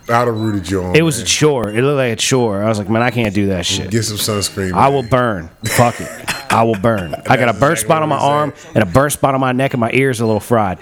I'd 0.07 0.27
have 0.27 0.39
rooted 0.39 0.69
you 0.69 0.83
on. 0.83 0.95
It 0.95 1.01
was 1.01 1.19
a 1.19 1.25
chore. 1.25 1.67
It 1.69 1.81
looked 1.81 1.97
like 1.97 2.13
a 2.13 2.15
chore. 2.15 2.63
I 2.63 2.69
was 2.69 2.77
like, 2.77 2.89
man, 2.89 3.01
I 3.01 3.09
can't 3.09 3.33
do 3.33 3.47
that 3.47 3.65
shit. 3.65 3.89
Get 3.89 4.03
some 4.03 4.17
sunscreen. 4.17 4.73
I 4.73 4.83
man. 4.85 4.93
will 4.93 5.03
burn. 5.03 5.49
Fuck 5.65 5.99
it. 5.99 6.53
I 6.53 6.63
will 6.63 6.79
burn. 6.79 7.15
I 7.27 7.35
got 7.37 7.49
a 7.49 7.59
burn 7.59 7.75
spot 7.75 8.03
on 8.03 8.09
my 8.09 8.17
arm 8.19 8.53
and 8.75 8.83
a 8.83 8.85
burn 8.85 9.09
spot 9.09 9.33
on 9.33 9.41
my 9.41 9.51
neck, 9.51 9.73
and 9.73 9.81
my 9.81 9.91
ears 9.93 10.21
a 10.21 10.25
little 10.25 10.39
fried. 10.39 10.77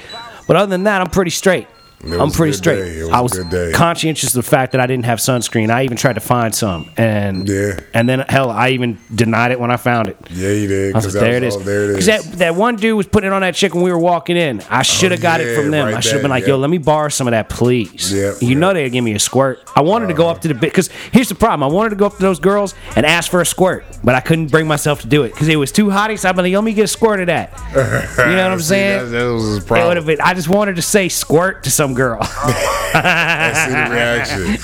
But 0.46 0.58
other 0.58 0.70
than 0.70 0.84
that, 0.84 1.02
I'm 1.02 1.10
pretty 1.10 1.32
straight. 1.32 1.68
It 2.06 2.20
I'm 2.20 2.32
pretty 2.32 2.54
straight. 2.54 2.80
It 2.80 3.12
I 3.12 3.22
was 3.22 3.40
conscientious 3.74 4.36
of 4.36 4.44
the 4.44 4.50
fact 4.50 4.72
that 4.74 4.82
I 4.82 4.88
didn't 4.88 5.06
have 5.06 5.20
sunscreen. 5.20 5.70
I 5.70 5.84
even 5.84 5.98
tried 5.98 6.14
to 6.14 6.20
find 6.20 6.54
some, 6.54 6.90
and 6.98 7.48
Yeah. 7.48 7.80
and 7.94 8.08
then 8.10 8.20
hell, 8.28 8.50
I 8.50 8.70
even 8.70 8.98
denied 9.14 9.52
it 9.52 9.60
when 9.60 9.72
I 9.72 9.78
found 9.78 10.08
it. 10.08 10.18
Yeah, 10.32 10.50
you 10.50 10.68
did. 10.68 10.94
I 10.96 10.98
was 10.98 11.14
like, 11.16 11.24
there 11.24 11.38
it 11.38 11.44
was 11.44 11.56
is. 11.56 11.60
all- 11.62 11.66
There 11.66 11.84
it 11.86 11.88
Because 11.94 12.06
that, 12.08 12.24
that 12.40 12.56
one 12.56 12.76
dude 12.76 12.98
was 12.98 13.08
putting 13.08 13.30
it 13.30 13.34
on 13.34 13.42
that 13.42 13.56
chick 13.56 13.74
when 13.74 13.84
we 13.84 13.92
were 13.92 13.98
walking 14.00 14.36
in. 14.38 14.62
I 14.70 14.80
oh, 14.80 14.84
should 14.84 15.12
have 15.12 15.22
got 15.22 15.42
it 15.42 15.56
from 15.56 15.72
them. 15.72 15.86
right 15.88 15.96
I 15.96 16.00
should 16.02 16.14
have 16.14 16.22
been 16.22 16.32
like, 16.32 16.44
yeah. 16.44 16.50
yo, 16.50 16.58
let 16.58 16.70
me 16.70 16.78
borrow 16.78 17.10
some 17.10 17.28
of 17.28 17.32
that, 17.32 17.50
please. 17.50 18.12
Yeah, 18.14 18.34
you 18.42 18.50
yeah. 18.50 18.58
know 18.58 18.74
they'd 18.74 18.90
give 18.90 19.04
me 19.04 19.14
a 19.14 19.20
squirt. 19.20 19.62
I 19.76 19.82
wanted 19.82 20.08
to 20.08 20.14
go 20.14 20.28
up 20.30 20.42
to 20.42 20.48
the 20.48 20.54
bit 20.54 20.72
because 20.72 20.90
here's 21.12 21.30
the 21.30 21.36
problem. 21.36 21.64
I 21.64 21.74
wanted 21.74 21.92
to 21.92 21.96
go 21.96 22.06
up 22.06 22.16
to 22.18 22.22
those 22.22 22.40
girls 22.40 22.76
and 22.96 23.06
ask 23.06 23.32
for 23.32 23.42
a 23.42 23.46
squirt, 23.46 23.86
but 24.04 24.14
I 24.16 24.20
couldn't 24.20 24.48
bring 24.48 24.68
myself 24.68 25.02
to 25.02 25.08
do 25.08 25.24
it 25.24 25.30
because 25.34 25.48
it 25.48 25.56
was 25.56 25.72
too 25.72 25.90
hot. 25.90 26.04
So 26.20 26.32
be 26.34 26.42
like, 26.42 26.54
let 26.54 26.64
me 26.64 26.74
get 26.74 26.84
a 26.84 26.88
squirt 26.88 27.22
of 27.22 27.28
that. 27.28 27.58
You 27.72 28.36
know 28.36 28.44
what 28.44 28.52
I'm 28.52 28.60
See, 28.60 28.66
saying? 28.66 29.12
That, 29.12 29.18
that 29.18 29.32
was 29.32 29.44
his 29.44 29.52
It 29.58 29.60
would 29.62 29.68
problem. 29.68 29.96
have 29.98 30.06
been. 30.06 30.22
I 30.22 30.34
just 30.34 30.50
wanted 30.50 30.76
to 30.76 30.82
say 30.82 31.08
squirt 31.10 31.64
to 31.64 31.72
some 31.72 31.93
girl. 31.94 32.20
I 32.22 33.54
see 33.66 33.72
the 33.74 33.90
reaction. 33.94 34.46
he 34.52 34.58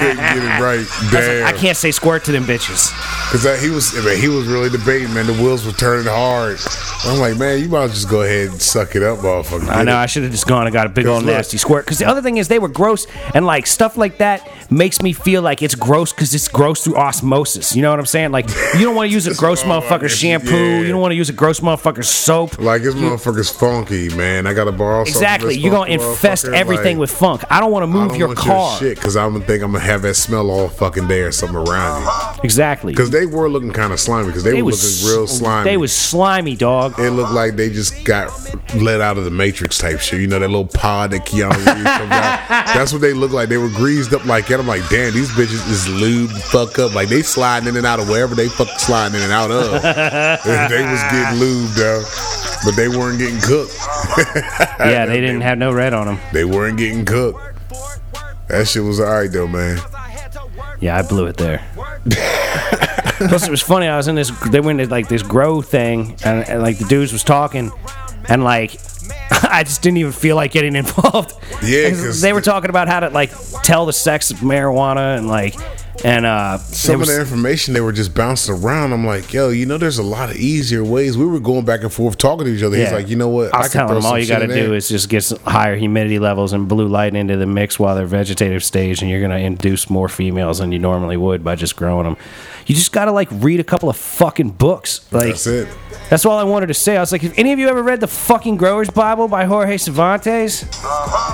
couldn't 0.00 0.16
get 0.16 0.36
it 0.38 0.62
right. 0.62 0.86
Damn. 1.10 1.46
I 1.46 1.52
can't 1.56 1.76
say 1.76 1.90
squirt 1.90 2.24
to 2.24 2.32
them 2.32 2.44
bitches. 2.44 2.90
Because 3.32 3.62
he 3.62 3.70
was, 3.70 3.96
I 3.96 4.04
mean, 4.04 4.20
he 4.20 4.28
was 4.28 4.46
really 4.46 4.68
debating, 4.70 5.12
man. 5.14 5.26
The 5.26 5.32
wheels 5.34 5.64
were 5.64 5.72
turning 5.72 6.06
hard. 6.06 6.58
I'm 7.04 7.18
like, 7.18 7.36
man, 7.38 7.60
you 7.60 7.68
might 7.68 7.88
just 7.90 8.08
go 8.10 8.22
ahead 8.22 8.50
and 8.50 8.60
suck 8.60 8.94
it 8.94 9.02
up, 9.02 9.18
motherfucker. 9.20 9.68
I 9.68 9.82
know. 9.84 9.96
I 9.96 10.06
should 10.06 10.22
have 10.22 10.32
just 10.32 10.46
gone 10.46 10.66
and 10.66 10.72
got 10.72 10.86
a 10.86 10.90
big 10.90 11.06
old 11.06 11.24
look- 11.24 11.34
nasty 11.34 11.58
squirt. 11.58 11.84
Because 11.84 11.98
the 11.98 12.06
other 12.06 12.22
thing 12.22 12.36
is 12.36 12.48
they 12.48 12.58
were 12.58 12.68
gross, 12.68 13.06
and 13.34 13.46
like 13.46 13.66
stuff 13.66 13.96
like 13.96 14.18
that 14.18 14.48
makes 14.70 15.02
me 15.02 15.12
feel 15.12 15.42
like 15.42 15.62
it's 15.62 15.74
gross 15.74 16.12
because 16.12 16.34
it's 16.34 16.48
gross 16.48 16.84
through 16.84 16.96
osmosis. 16.96 17.74
You 17.76 17.82
know 17.82 17.90
what 17.90 17.98
I'm 18.00 18.06
saying? 18.06 18.32
Like 18.32 18.48
you 18.74 18.84
don't 18.84 18.94
want 18.94 19.08
to 19.08 19.12
use 19.14 19.26
a 19.26 19.34
gross 19.38 19.62
motherfucker 19.62 20.08
shampoo. 20.08 20.50
yeah. 20.50 20.80
You 20.80 20.88
don't 20.88 21.00
want 21.00 21.12
to 21.12 21.16
use 21.16 21.28
a 21.30 21.32
gross 21.34 21.60
motherfucker 21.60 22.04
soap. 22.04 22.58
Like 22.58 22.82
this 22.82 22.94
motherfucker's 22.94 23.50
funky, 23.50 24.14
man. 24.14 24.46
I 24.46 24.52
gotta 24.54 24.72
borrow 24.72 25.04
something. 25.04 25.12
Exactly. 25.22 25.56
You're 25.56 25.72
gonna 25.72 25.90
infest 26.12 26.44
everything 26.46 26.96
Like, 26.98 27.00
with 27.02 27.10
funk. 27.10 27.42
I 27.50 27.60
don't 27.60 27.70
want 27.72 27.82
to 27.82 27.86
move 27.86 28.16
your 28.16 28.34
car. 28.34 28.78
shit 28.78 28.96
because 28.96 29.16
I'm 29.16 29.32
gonna 29.32 29.44
think 29.44 29.62
I'm 29.62 29.72
gonna 29.72 29.84
have 29.84 30.02
that 30.02 30.14
smell 30.14 30.50
all 30.50 30.68
fucking 30.68 31.08
day 31.08 31.20
or 31.22 31.32
something 31.32 31.56
around 31.56 32.02
you. 32.02 32.08
Exactly. 32.44 32.92
Because 32.92 33.10
they 33.10 33.26
were 33.26 33.48
looking 33.48 33.72
kind 33.72 33.92
of 33.92 34.00
slimy. 34.00 34.28
Because 34.28 34.44
they, 34.44 34.52
They 34.52 34.62
were 34.62 34.66
was 34.66 35.02
looking 35.04 35.18
real 35.18 35.26
slimy. 35.26 35.70
They 35.70 35.76
was 35.76 35.92
slimy, 35.92 36.56
dog. 36.56 36.98
It 36.98 37.10
looked 37.10 37.32
like 37.32 37.56
they 37.56 37.70
just 37.70 38.04
got 38.04 38.30
let 38.76 39.00
out 39.00 39.18
of 39.18 39.24
the 39.24 39.30
Matrix 39.30 39.78
type 39.78 40.00
shit. 40.00 40.20
You 40.20 40.26
know 40.26 40.38
that 40.38 40.48
little 40.48 40.66
pod 40.66 41.10
that 41.10 41.26
Keanu 41.26 41.50
Reeves 41.56 41.66
comes 41.66 42.10
out. 42.12 42.48
That's 42.74 42.92
what 42.92 43.00
they 43.02 43.12
look 43.12 43.32
like. 43.32 43.48
They 43.48 43.58
were 43.58 43.68
greased 43.70 44.12
up 44.12 44.24
like 44.24 44.46
that. 44.48 44.60
I'm 44.60 44.66
like, 44.66 44.86
damn, 44.88 45.12
these 45.12 45.30
bitches 45.30 45.68
is 45.70 45.86
lubed 45.88 46.32
fuck 46.50 46.78
up. 46.78 46.94
Like 46.94 47.08
they 47.08 47.22
sliding 47.22 47.68
in 47.68 47.76
and 47.76 47.86
out 47.86 48.00
of 48.00 48.08
wherever 48.08 48.34
they 48.34 48.48
fuck 48.48 48.68
sliding 48.78 49.16
in 49.16 49.22
and 49.22 49.32
out 49.32 49.50
of. 49.50 49.82
they 49.82 50.82
was 50.84 51.02
getting 51.10 51.38
lubed 51.38 51.74
though, 51.74 52.02
but 52.64 52.76
they 52.76 52.88
weren't 52.88 53.18
getting 53.18 53.40
cooked. 53.40 53.76
Yeah, 54.80 55.06
they 55.06 55.20
didn't 55.20 55.42
have 55.42 55.58
no 55.58 55.72
red 55.72 55.94
on 55.94 56.06
them. 56.06 56.18
They 56.32 56.44
weren't 56.44 56.76
getting 56.76 57.04
cooked. 57.04 57.38
That 58.48 58.66
shit 58.68 58.82
was 58.82 59.00
alright 59.00 59.30
though, 59.32 59.46
man. 59.46 59.78
Yeah, 60.80 60.98
I 60.98 61.02
blew 61.02 61.26
it 61.26 61.36
there. 61.36 61.64
Plus, 63.28 63.46
it 63.46 63.50
was 63.50 63.62
funny. 63.62 63.86
I 63.86 63.96
was 63.96 64.08
in 64.08 64.16
this. 64.16 64.30
They 64.50 64.60
went 64.60 64.80
to 64.80 64.88
like 64.88 65.08
this 65.08 65.22
grow 65.22 65.62
thing, 65.62 66.16
and, 66.24 66.48
and 66.48 66.60
like 66.62 66.78
the 66.78 66.84
dudes 66.86 67.12
was 67.12 67.22
talking, 67.22 67.70
and 68.28 68.42
like 68.42 68.72
I 69.30 69.62
just 69.64 69.82
didn't 69.82 69.98
even 69.98 70.12
feel 70.12 70.34
like 70.36 70.50
getting 70.50 70.74
involved. 70.84 71.32
Yeah, 71.62 71.84
Because 71.90 72.00
'cause 72.04 72.20
they 72.20 72.32
were 72.32 72.40
talking 72.40 72.70
about 72.70 72.88
how 72.88 73.00
to 73.00 73.10
like 73.10 73.30
tell 73.62 73.86
the 73.86 73.92
sex 73.92 74.30
of 74.32 74.38
marijuana 74.38 75.16
and 75.16 75.28
like 75.28 75.54
And 76.04 76.26
uh, 76.26 76.58
Some 76.58 77.00
there 77.00 77.02
of 77.02 77.06
the 77.08 77.20
information 77.20 77.74
they 77.74 77.80
were 77.80 77.92
just 77.92 78.14
bouncing 78.14 78.54
around. 78.54 78.92
I'm 78.92 79.06
like, 79.06 79.32
yo, 79.32 79.50
you 79.50 79.66
know, 79.66 79.78
there's 79.78 79.98
a 79.98 80.02
lot 80.02 80.30
of 80.30 80.36
easier 80.36 80.82
ways. 80.82 81.16
We 81.16 81.26
were 81.26 81.38
going 81.38 81.64
back 81.64 81.82
and 81.82 81.92
forth 81.92 82.18
talking 82.18 82.46
to 82.46 82.50
each 82.52 82.62
other. 82.62 82.76
He's 82.76 82.92
like, 82.92 83.08
you 83.08 83.16
know 83.16 83.28
what? 83.28 83.54
I 83.54 83.58
was 83.58 83.68
could 83.68 83.78
telling 83.78 84.00
throw 84.00 84.10
all 84.10 84.18
you 84.18 84.26
got 84.26 84.38
to 84.38 84.48
do 84.48 84.74
is 84.74 84.88
just 84.88 85.08
get 85.08 85.22
some 85.22 85.38
higher 85.40 85.76
humidity 85.76 86.18
levels 86.18 86.52
and 86.52 86.66
blue 86.66 86.88
light 86.88 87.14
into 87.14 87.36
the 87.36 87.46
mix 87.46 87.78
while 87.78 87.94
they're 87.94 88.06
vegetative 88.06 88.64
stage, 88.64 89.02
and 89.02 89.10
you're 89.10 89.20
going 89.20 89.30
to 89.30 89.38
induce 89.38 89.90
more 89.90 90.08
females 90.08 90.58
than 90.58 90.72
you 90.72 90.78
normally 90.78 91.16
would 91.16 91.44
by 91.44 91.54
just 91.54 91.76
growing 91.76 92.04
them. 92.04 92.16
You 92.66 92.74
just 92.74 92.92
got 92.92 93.06
to 93.06 93.12
like 93.12 93.28
read 93.30 93.60
a 93.60 93.64
couple 93.64 93.88
of 93.88 93.96
fucking 93.96 94.50
books. 94.50 95.12
Like 95.12 95.28
That's 95.28 95.46
it. 95.46 95.68
That's 96.08 96.24
all 96.26 96.38
I 96.38 96.44
wanted 96.44 96.66
to 96.66 96.74
say. 96.74 96.96
I 96.96 97.00
was 97.00 97.10
like, 97.10 97.24
if 97.24 97.38
any 97.38 97.52
of 97.52 97.58
you 97.58 97.68
ever 97.68 97.82
read 97.82 98.00
the 98.00 98.06
fucking 98.06 98.56
Growers 98.56 98.90
Bible 98.90 99.28
by 99.28 99.44
Jorge 99.44 99.78
Cervantes, 99.78 100.64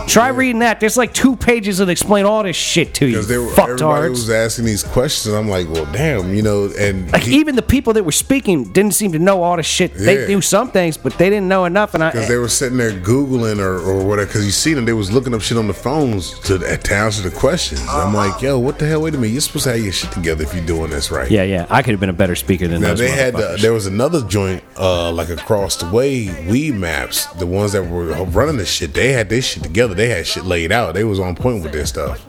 try 0.06 0.28
reading 0.28 0.60
that. 0.60 0.80
There's 0.80 0.96
like 0.96 1.12
two 1.12 1.36
pages 1.36 1.78
that 1.78 1.88
explain 1.88 2.24
all 2.24 2.42
this 2.44 2.56
shit 2.56 2.94
to 2.94 3.06
you. 3.06 3.12
Because 3.12 3.28
they 3.28 3.38
were 3.38 3.50
everybody 3.50 3.72
Fucktards. 3.82 4.10
was 4.10 4.30
asking 4.30 4.47
these 4.56 4.82
questions. 4.82 5.34
I'm 5.34 5.48
like, 5.48 5.68
well, 5.68 5.86
damn, 5.92 6.34
you 6.34 6.42
know, 6.42 6.70
and 6.78 7.10
Like 7.12 7.22
he- 7.22 7.36
even 7.36 7.56
the 7.56 7.62
people 7.62 7.92
that 7.94 8.04
were 8.04 8.12
speaking 8.12 8.64
didn't 8.64 8.94
seem 8.94 9.12
to 9.12 9.18
know 9.18 9.42
all 9.42 9.56
the 9.56 9.62
shit. 9.62 9.94
They 9.94 10.26
knew 10.26 10.40
some 10.40 10.70
things, 10.70 10.96
but 10.96 11.16
they 11.18 11.30
didn't 11.30 11.48
know 11.48 11.64
enough. 11.64 11.94
And 11.94 12.02
I, 12.04 12.10
Because 12.10 12.28
they 12.28 12.36
were 12.36 12.48
sitting 12.48 12.78
there 12.78 12.92
Googling 12.92 13.58
or, 13.58 13.78
or 13.78 14.04
whatever. 14.04 14.26
Because 14.26 14.44
you 14.44 14.50
see 14.52 14.74
them, 14.74 14.84
they 14.84 14.92
was 14.92 15.10
looking 15.12 15.34
up 15.34 15.40
shit 15.40 15.58
on 15.58 15.66
the 15.66 15.74
phones 15.74 16.38
to, 16.40 16.58
to 16.58 16.94
answer 16.94 17.28
the 17.28 17.34
questions. 17.36 17.82
I'm 17.88 18.14
like, 18.14 18.40
yo, 18.42 18.58
what 18.58 18.78
the 18.78 18.86
hell? 18.86 19.02
Wait 19.02 19.14
a 19.14 19.18
minute. 19.18 19.32
You're 19.32 19.40
supposed 19.40 19.64
to 19.64 19.72
have 19.72 19.80
your 19.80 19.92
shit 19.92 20.12
together 20.12 20.44
if 20.44 20.54
you're 20.54 20.64
doing 20.66 20.90
this 20.90 21.10
right. 21.10 21.30
yeah, 21.30 21.42
yeah, 21.42 21.66
I 21.70 21.82
could 21.82 21.92
have 21.92 22.00
been 22.00 22.08
a 22.08 22.12
better 22.12 22.34
speaker 22.36 22.68
than 22.68 22.80
Now 22.80 22.88
those 22.88 22.98
they 23.00 23.10
had 23.10 23.34
motherfuckers. 23.34 23.60
there 23.62 23.72
was 23.72 23.86
another 23.86 24.22
joint 24.26 24.62
uh, 24.76 25.10
like 25.12 25.28
across 25.28 25.76
the 25.76 25.88
way, 25.90 26.28
Weed 26.50 26.74
Maps, 26.74 27.26
the 27.34 27.46
ones 27.46 27.72
that 27.72 27.82
were 27.82 28.06
running 28.24 28.56
this 28.56 28.70
shit. 28.70 28.94
They 28.94 29.12
had 29.12 29.28
this 29.28 29.44
shit 29.46 29.62
together. 29.62 29.94
They 29.94 30.08
had 30.08 30.26
shit 30.26 30.44
laid 30.44 30.72
out. 30.72 30.94
They 30.94 31.04
was 31.04 31.18
on 31.20 31.34
point 31.34 31.62
with 31.62 31.72
their 31.72 31.86
stuff. 31.86 32.24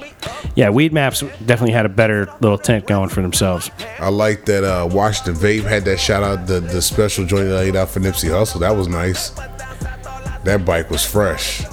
yeah, 0.56 0.70
Weed 0.70 0.92
Maps 0.94 1.22
definitely 1.46 1.72
had 1.74 1.86
a 1.86 1.90
better 1.90 2.09
little 2.42 2.58
tent 2.58 2.88
going 2.88 3.10
for 3.10 3.22
themselves. 3.22 3.70
I 4.00 4.10
like 4.10 4.46
that 4.46 4.64
uh, 4.64 4.88
Washington 4.92 5.36
Vape 5.36 5.64
had 5.64 5.86
that 5.86 6.00
shout 6.00 6.24
out 6.24 6.48
the 6.48 6.60
the 6.60 6.82
special 6.82 7.26
joint 7.26 7.46
they 7.46 7.52
laid 7.54 7.76
out 7.76 7.90
for 7.90 8.00
Nipsey 8.00 8.30
Hussle. 8.30 8.60
That 8.60 8.76
was 8.76 8.88
nice. 8.88 9.30
That 10.44 10.64
bike 10.66 10.90
was 10.90 11.06
fresh. 11.06 11.64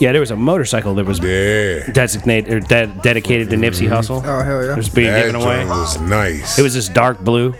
Yeah, 0.00 0.10
there 0.12 0.20
was 0.20 0.30
a 0.32 0.36
motorcycle 0.36 0.94
that 0.96 1.06
was 1.06 1.18
Yeah. 1.20 1.86
designated 1.92 2.52
or 2.52 2.60
de- 2.60 2.86
dedicated 3.02 3.48
to 3.50 3.56
Nipsey 3.56 3.88
Hussle. 3.88 4.22
Oh 4.26 4.42
hell 4.42 4.60
It 4.60 4.66
yeah! 4.66 4.74
was 4.76 4.88
being 4.88 5.12
That 5.12 5.26
given 5.26 5.36
away. 5.40 5.56
joint 5.58 5.68
was 5.68 6.00
nice. 6.00 6.58
It 6.58 6.62
was 6.62 6.74
this 6.74 6.88
dark 6.88 7.20
blue. 7.20 7.54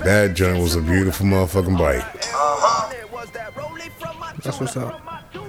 that 0.00 0.34
joint 0.34 0.62
was 0.62 0.76
a 0.76 0.80
beautiful 0.80 1.26
motherfucking 1.26 1.76
bike. 1.78 2.04
That's 4.42 4.60
what's 4.60 4.76
up. 4.76 5.00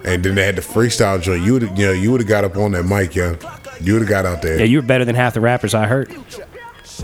And 0.06 0.24
then 0.24 0.36
they 0.36 0.46
had 0.46 0.56
the 0.56 0.62
freestyle 0.62 1.22
joint. 1.22 1.44
You 1.44 1.54
would 1.54 1.77
you 1.77 1.86
know 1.88 1.92
you 1.92 2.12
would 2.12 2.22
have 2.22 2.27
got 2.27 2.44
up 2.44 2.56
on 2.58 2.72
that 2.72 2.84
mic, 2.84 3.15
yo. 3.15 3.36
You 3.82 3.94
would 3.94 4.01
have 4.03 4.10
got 4.10 4.25
out 4.25 4.41
there. 4.41 4.58
Yeah, 4.60 4.65
you 4.65 4.77
were 4.82 4.88
better 4.88 5.05
than 5.05 5.15
half 5.15 5.34
the 5.34 5.41
rappers 5.41 5.74
I 5.74 5.86
heard. 5.88 6.12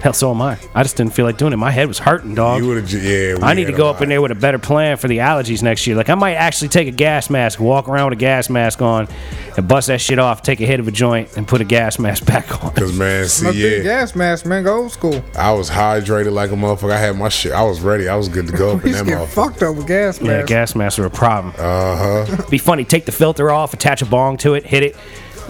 Hell, 0.01 0.13
so 0.13 0.31
am 0.31 0.41
I. 0.41 0.57
I 0.73 0.83
just 0.83 0.95
didn't 0.95 1.13
feel 1.13 1.25
like 1.25 1.37
doing 1.37 1.51
it. 1.51 1.57
My 1.57 1.69
head 1.69 1.85
was 1.89 1.99
hurting, 1.99 2.33
dog. 2.33 2.61
You 2.61 2.67
would 2.69 2.77
have 2.89 3.03
yeah. 3.03 3.35
I 3.45 3.53
need 3.53 3.65
to 3.65 3.73
go 3.73 3.87
up 3.89 3.95
lot. 3.95 4.03
in 4.03 4.09
there 4.09 4.21
with 4.21 4.31
a 4.31 4.35
better 4.35 4.57
plan 4.57 4.95
for 4.95 5.09
the 5.09 5.17
allergies 5.17 5.61
next 5.61 5.85
year. 5.85 5.97
Like 5.97 6.09
I 6.09 6.15
might 6.15 6.35
actually 6.35 6.69
take 6.69 6.87
a 6.87 6.91
gas 6.91 7.29
mask, 7.29 7.59
walk 7.59 7.89
around 7.89 8.09
with 8.09 8.17
a 8.17 8.21
gas 8.21 8.49
mask 8.49 8.81
on, 8.81 9.09
and 9.57 9.67
bust 9.67 9.87
that 9.87 9.99
shit 9.99 10.17
off. 10.17 10.43
Take 10.43 10.61
a 10.61 10.65
hit 10.65 10.79
of 10.79 10.87
a 10.87 10.91
joint 10.91 11.35
and 11.35 11.45
put 11.45 11.59
a 11.59 11.65
gas 11.65 11.99
mask 11.99 12.25
back 12.27 12.63
on. 12.63 12.71
Cause 12.73 12.97
man, 12.97 13.27
see, 13.27 13.43
Must 13.47 13.55
be 13.57 13.63
the 13.63 13.77
yeah, 13.79 13.83
gas 13.83 14.15
mask, 14.15 14.45
man. 14.45 14.63
Go 14.63 14.77
old 14.77 14.93
school. 14.93 15.21
I 15.37 15.51
was 15.51 15.69
hydrated 15.69 16.31
like 16.31 16.51
a 16.51 16.55
motherfucker. 16.55 16.91
I 16.93 16.97
had 16.97 17.17
my 17.17 17.27
shit. 17.27 17.51
I 17.51 17.63
was 17.63 17.81
ready. 17.81 18.07
I 18.07 18.15
was 18.15 18.29
good 18.29 18.47
to 18.47 18.53
go 18.53 18.71
up 18.77 18.83
We 18.83 18.91
in 18.91 18.95
used 18.95 19.05
that 19.07 19.17
motherfucker. 19.27 19.27
fucked 19.49 19.63
up 19.63 19.75
with 19.75 19.87
gas 19.87 20.21
Yeah, 20.21 20.27
masks. 20.37 20.47
gas 20.49 20.75
masks 20.75 20.99
are 20.99 21.05
a 21.05 21.09
problem. 21.09 21.53
Uh 21.57 22.25
huh. 22.27 22.49
Be 22.49 22.59
funny. 22.59 22.85
Take 22.85 23.05
the 23.05 23.11
filter 23.11 23.51
off, 23.51 23.73
attach 23.73 24.01
a 24.01 24.05
bong 24.05 24.37
to 24.37 24.53
it, 24.53 24.65
hit 24.65 24.83
it, 24.83 24.95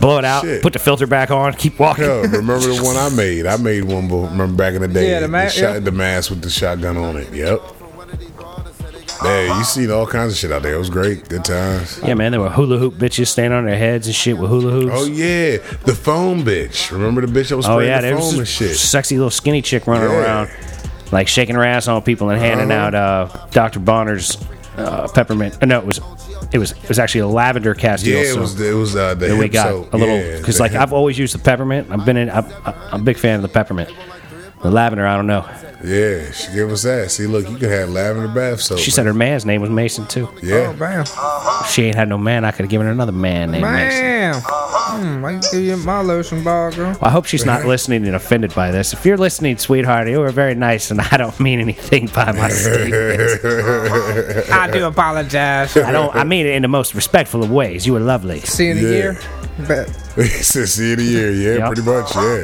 blow 0.02 0.18
it 0.18 0.26
out, 0.26 0.44
Shit. 0.44 0.62
put 0.62 0.74
the 0.74 0.80
filter 0.80 1.08
back 1.08 1.32
on, 1.32 1.54
keep 1.54 1.80
walking. 1.80 2.04
Yo, 2.06 2.22
remember 2.24 2.60
the 2.60 2.82
one 2.84 2.98
I 2.98 3.10
made? 3.16 3.46
I 3.46 3.56
made 3.58 3.84
one. 3.86 4.10
Remember 4.10 4.48
back 4.56 4.74
in 4.74 4.82
the 4.82 4.88
day? 4.88 5.10
Yeah, 5.12 5.20
the 5.22 5.28
ma- 5.28 5.48
shot, 5.48 5.62
yeah. 5.74 5.80
the 5.80 5.92
mask 5.92 6.30
with 6.32 6.42
the 6.42 6.50
shotgun 6.50 6.98
on 6.98 7.16
it. 7.18 7.32
Yep. 7.34 7.62
Yeah, 9.24 9.56
you 9.60 9.64
seen 9.64 9.92
all 9.92 10.08
kinds 10.08 10.34
of 10.34 10.40
shit 10.40 10.52
out 10.52 10.64
there. 10.64 10.74
It 10.74 10.80
was 10.80 10.90
great. 10.90 11.30
Good 11.30 11.46
times. 11.46 12.00
Yeah, 12.04 12.16
man, 12.16 12.32
there 12.32 12.42
were 12.42 12.50
hula 12.50 12.80
hoop 12.80 12.96
bitches 12.96 13.28
standing 13.28 13.56
on 13.56 13.66
their 13.66 13.78
heads 13.78 14.08
and 14.08 14.16
shit 14.16 14.36
with 14.36 14.50
hula 14.50 14.72
hoops. 14.72 14.92
Oh 14.96 15.06
yeah, 15.06 15.58
the 15.86 15.94
foam 15.94 16.44
bitch. 16.44 16.92
Remember 16.92 17.24
the 17.24 17.28
bitch 17.32 17.50
that 17.50 17.58
was 17.58 17.68
Oh, 17.68 17.76
spraying 17.76 17.90
yeah, 17.92 18.02
the 18.02 18.08
there 18.08 18.18
foam 18.18 18.26
was 18.26 18.38
and 18.40 18.48
shit. 18.48 18.76
sexy 18.76 19.18
little 19.18 19.30
skinny 19.30 19.62
chick 19.62 19.86
running 19.86 20.10
Yeah. 20.10 20.24
around, 20.24 20.50
like 21.12 21.28
shaking 21.28 21.54
her 21.54 21.64
ass 21.64 21.88
on 21.88 22.02
people 22.02 22.32
and 22.32 22.42
handing 22.42 22.72
Uh-huh. 22.72 22.82
out 22.88 22.96
uh, 22.96 23.46
Dr. 23.52 23.80
Bronner's 23.80 24.38
uh, 24.78 25.08
peppermint. 25.10 25.56
uh, 25.62 25.68
no, 25.68 25.78
it 25.78 25.86
was 25.86 26.00
it 26.52 26.58
was 26.60 26.72
it 26.72 26.88
was 26.90 27.00
actually 27.00 27.22
a 27.22 27.28
lavender 27.28 27.74
castile. 27.74 28.14
Yeah, 28.14 28.20
it 28.20 28.34
soap 28.34 28.40
was 28.42 28.60
it 28.62 28.74
was 28.74 28.96
uh, 28.96 29.14
the 29.16 29.28
that 29.28 29.38
we 29.38 29.48
got 29.50 29.68
soap. 29.68 29.94
a 29.94 29.98
little 29.98 30.38
because 30.40 30.58
the 30.58 30.64
like 30.64 30.72
hip- 30.72 30.82
I've 30.82 30.94
always 30.94 31.18
used 31.18 31.34
the 31.34 31.40
peppermint. 31.40 31.90
I've 31.92 32.06
been 32.06 32.18
in. 32.18 32.30
I'm, 32.30 32.46
I'm 32.66 33.02
a 33.02 33.04
big 33.04 33.18
fan 33.18 33.36
of 33.38 33.42
the 33.42 33.48
peppermint. 33.50 33.90
The 34.62 34.70
lavender, 34.70 35.08
I 35.08 35.16
don't 35.16 35.26
know. 35.26 35.44
yeah, 35.84 36.30
she 36.32 36.54
gave 36.54 36.70
us 36.70 36.84
that. 36.84 37.10
See, 37.10 37.26
look, 37.26 37.50
you 37.50 37.58
could 37.58 37.72
have 37.72 37.90
lavender 37.90 38.28
bath 38.28 38.62
soap. 38.62 38.78
She 38.78 38.92
said 38.92 39.08
her 39.08 39.14
man's 39.14 39.44
name 39.44 39.60
was 39.62 39.72
Mason 39.72 40.06
too. 40.06 40.28
Oh 40.32 40.40
yeah. 40.44 40.72
bam, 40.74 41.04
She 41.68 41.86
ain't 41.86 41.96
had 41.96 42.08
no 42.10 42.20
man. 42.20 42.46
I 42.46 42.52
could 42.52 42.66
have 42.66 42.70
given 42.70 42.86
her 42.86 42.94
another 42.94 43.12
man 43.12 43.50
named 43.52 43.64
Mason. 43.64 44.42
Bam. 44.98 45.26
I 45.26 45.40
give 45.52 45.62
you 45.62 45.78
my 45.78 46.02
lotion 46.02 46.44
bar, 46.44 46.72
girl. 46.72 46.88
Well, 46.92 47.00
I 47.02 47.10
hope 47.10 47.26
she's 47.26 47.46
not 47.46 47.66
listening 47.66 48.06
and 48.08 48.16
offended 48.16 48.54
by 48.56 48.72
this. 48.72 48.94
If 48.94 49.06
you're 49.06 49.18
listening, 49.18 49.58
sweetheart, 49.58 50.08
you 50.08 50.20
were 50.20 50.32
very 50.32 50.56
nice, 50.56 50.92
and 50.92 51.02
I 51.02 51.18
don't 51.18 51.38
mean 51.40 51.60
anything 51.60 52.08
by 52.08 52.32
my 52.32 52.50
statement. 52.50 53.22
I 54.52 54.70
do 54.72 54.86
apologize. 54.86 55.76
I 55.78 55.92
don't. 55.92 56.14
I 56.16 56.24
mean 56.24 56.46
it 56.46 56.56
in 56.56 56.62
the 56.62 56.68
most 56.68 56.96
respectful 56.96 57.44
of 57.44 57.52
ways. 57.52 57.86
You 57.86 57.94
were 57.94 58.00
lovely. 58.00 58.40
See 58.42 58.66
you 58.66 58.72
in 58.72 58.78
a 58.78 58.82
Yeah. 58.82 58.88
year. 58.90 59.18
Bet. 59.68 59.90
See 60.44 60.88
you 60.88 60.94
in 60.94 61.00
a 61.00 61.04
year. 61.04 61.32
Yeah, 61.32 61.58
Yep. 61.60 61.68
pretty 61.68 61.82
much. 61.84 62.16
Yeah. 62.16 62.44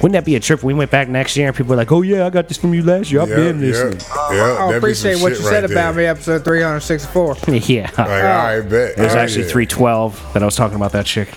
Wouldn't 0.00 0.12
that 0.14 0.24
be 0.24 0.34
a 0.34 0.40
trip? 0.40 0.62
We 0.62 0.72
went 0.72 0.90
back 0.90 1.08
next 1.08 1.36
year, 1.36 1.48
and 1.48 1.54
people 1.54 1.70
were 1.70 1.76
like, 1.76 1.92
"Oh 1.92 2.00
yeah, 2.00 2.24
I 2.26 2.30
got 2.30 2.48
this 2.48 2.56
from 2.56 2.72
you 2.72 2.82
last 2.82 3.12
year. 3.12 3.20
I've 3.20 3.28
Yeah, 3.28 3.34
been 3.36 3.60
yeah, 3.60 3.66
listening." 3.66 4.00
yeah. 4.32 4.56
I 4.58 4.72
appreciate 4.74 5.20
what 5.20 5.32
you 5.32 5.36
said 5.42 5.64
about 5.70 5.94
me, 5.94 6.04
episode 6.06 6.42
364. 6.42 7.36
Yeah, 7.66 7.90
Like, 7.98 7.98
I 8.08 8.58
uh, 8.58 8.62
bet. 8.62 8.98
it 8.98 9.02
was 9.02 9.14
actually 9.14 9.44
312 9.44 10.32
that 10.32 10.42
I 10.42 10.46
was 10.46 10.56
talking 10.56 10.76
about 10.76 10.92
that 10.92 11.04
chick. 11.04 11.28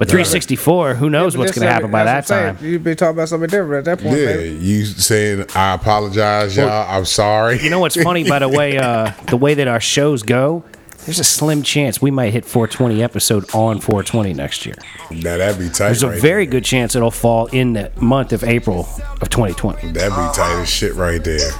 But 0.00 0.08
364, 0.08 0.94
who 0.94 1.10
knows 1.10 1.36
what's 1.36 1.52
going 1.52 1.66
to 1.66 1.70
happen 1.70 1.90
by 1.90 2.04
that 2.04 2.26
time? 2.26 2.56
You'd 2.62 2.82
be 2.82 2.94
talking 2.94 3.16
about 3.18 3.28
something 3.28 3.50
different 3.50 3.86
at 3.86 3.98
that 3.98 4.02
point, 4.02 4.18
Yeah, 4.18 4.26
baby. 4.28 4.56
you 4.56 4.86
saying 4.86 5.44
I 5.54 5.74
apologize, 5.74 6.56
y'all. 6.56 6.86
I'm 6.88 7.04
sorry. 7.04 7.60
You 7.60 7.68
know 7.68 7.80
what's 7.80 8.02
funny 8.02 8.26
by 8.26 8.38
the 8.38 8.48
way, 8.48 8.78
uh, 8.78 9.12
the 9.28 9.36
way 9.36 9.52
that 9.52 9.68
our 9.68 9.78
shows 9.78 10.22
go. 10.22 10.64
There's 11.04 11.18
a 11.18 11.24
slim 11.24 11.62
chance 11.62 12.00
we 12.00 12.10
might 12.10 12.32
hit 12.32 12.46
420 12.46 13.02
episode 13.02 13.44
on 13.54 13.80
420 13.80 14.32
next 14.32 14.64
year. 14.64 14.76
Now 15.10 15.36
that'd 15.36 15.58
be 15.58 15.68
tight. 15.68 15.86
There's 15.86 16.02
a 16.02 16.08
right 16.08 16.20
very 16.20 16.46
good 16.46 16.64
chance 16.64 16.94
it'll 16.96 17.10
fall 17.10 17.46
in 17.46 17.74
the 17.74 17.92
month 18.00 18.32
of 18.32 18.42
April 18.42 18.88
of 19.20 19.28
2020. 19.28 19.92
That'd 19.92 20.10
be 20.10 20.34
tight 20.34 20.62
as 20.62 20.68
shit 20.70 20.94
right 20.94 21.22
there. 21.22 21.50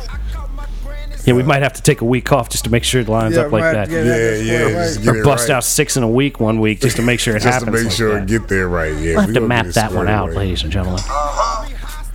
Yeah, 1.27 1.35
we 1.35 1.43
might 1.43 1.63
have 1.63 1.75
to 1.75 1.83
take 1.83 2.01
a 2.01 2.05
week 2.05 2.33
off 2.33 2.49
just 2.49 2.65
to 2.65 2.71
make 2.71 2.83
sure 2.85 3.01
it 3.01 3.09
lines 3.09 3.37
Yeah, 3.37 3.43
up 3.43 3.53
like 3.53 3.63
that. 3.63 3.89
get 3.89 4.07
Yeah, 4.07 4.35
yeah. 4.37 4.87
right. 4.89 5.07
Or 5.09 5.25
bust 5.25 5.49
right. 5.49 5.57
out 5.57 5.65
six 5.65 5.97
in 5.97 6.03
a 6.03 6.09
week 6.09 6.41
one 6.41 6.61
week 6.61 6.81
just 6.81 6.97
to 6.97 7.03
make 7.03 7.21
sure 7.21 7.37
it 7.37 7.43
happens. 7.43 7.65
Just 7.65 7.77
to 7.77 7.85
make 7.85 7.93
sure 7.93 8.15
that. 8.15 8.23
it 8.23 8.29
get 8.29 8.49
there 8.49 8.69
right. 8.69 8.95
Yeah, 8.95 9.13
We'll 9.13 9.21
have 9.21 9.29
we 9.29 9.35
to 9.35 9.41
gonna 9.41 9.49
map 9.49 9.67
that 9.67 9.93
one 9.93 10.09
out, 10.09 10.29
away. 10.31 10.37
ladies 10.39 10.63
and 10.63 10.73
gentlemen. 10.73 11.01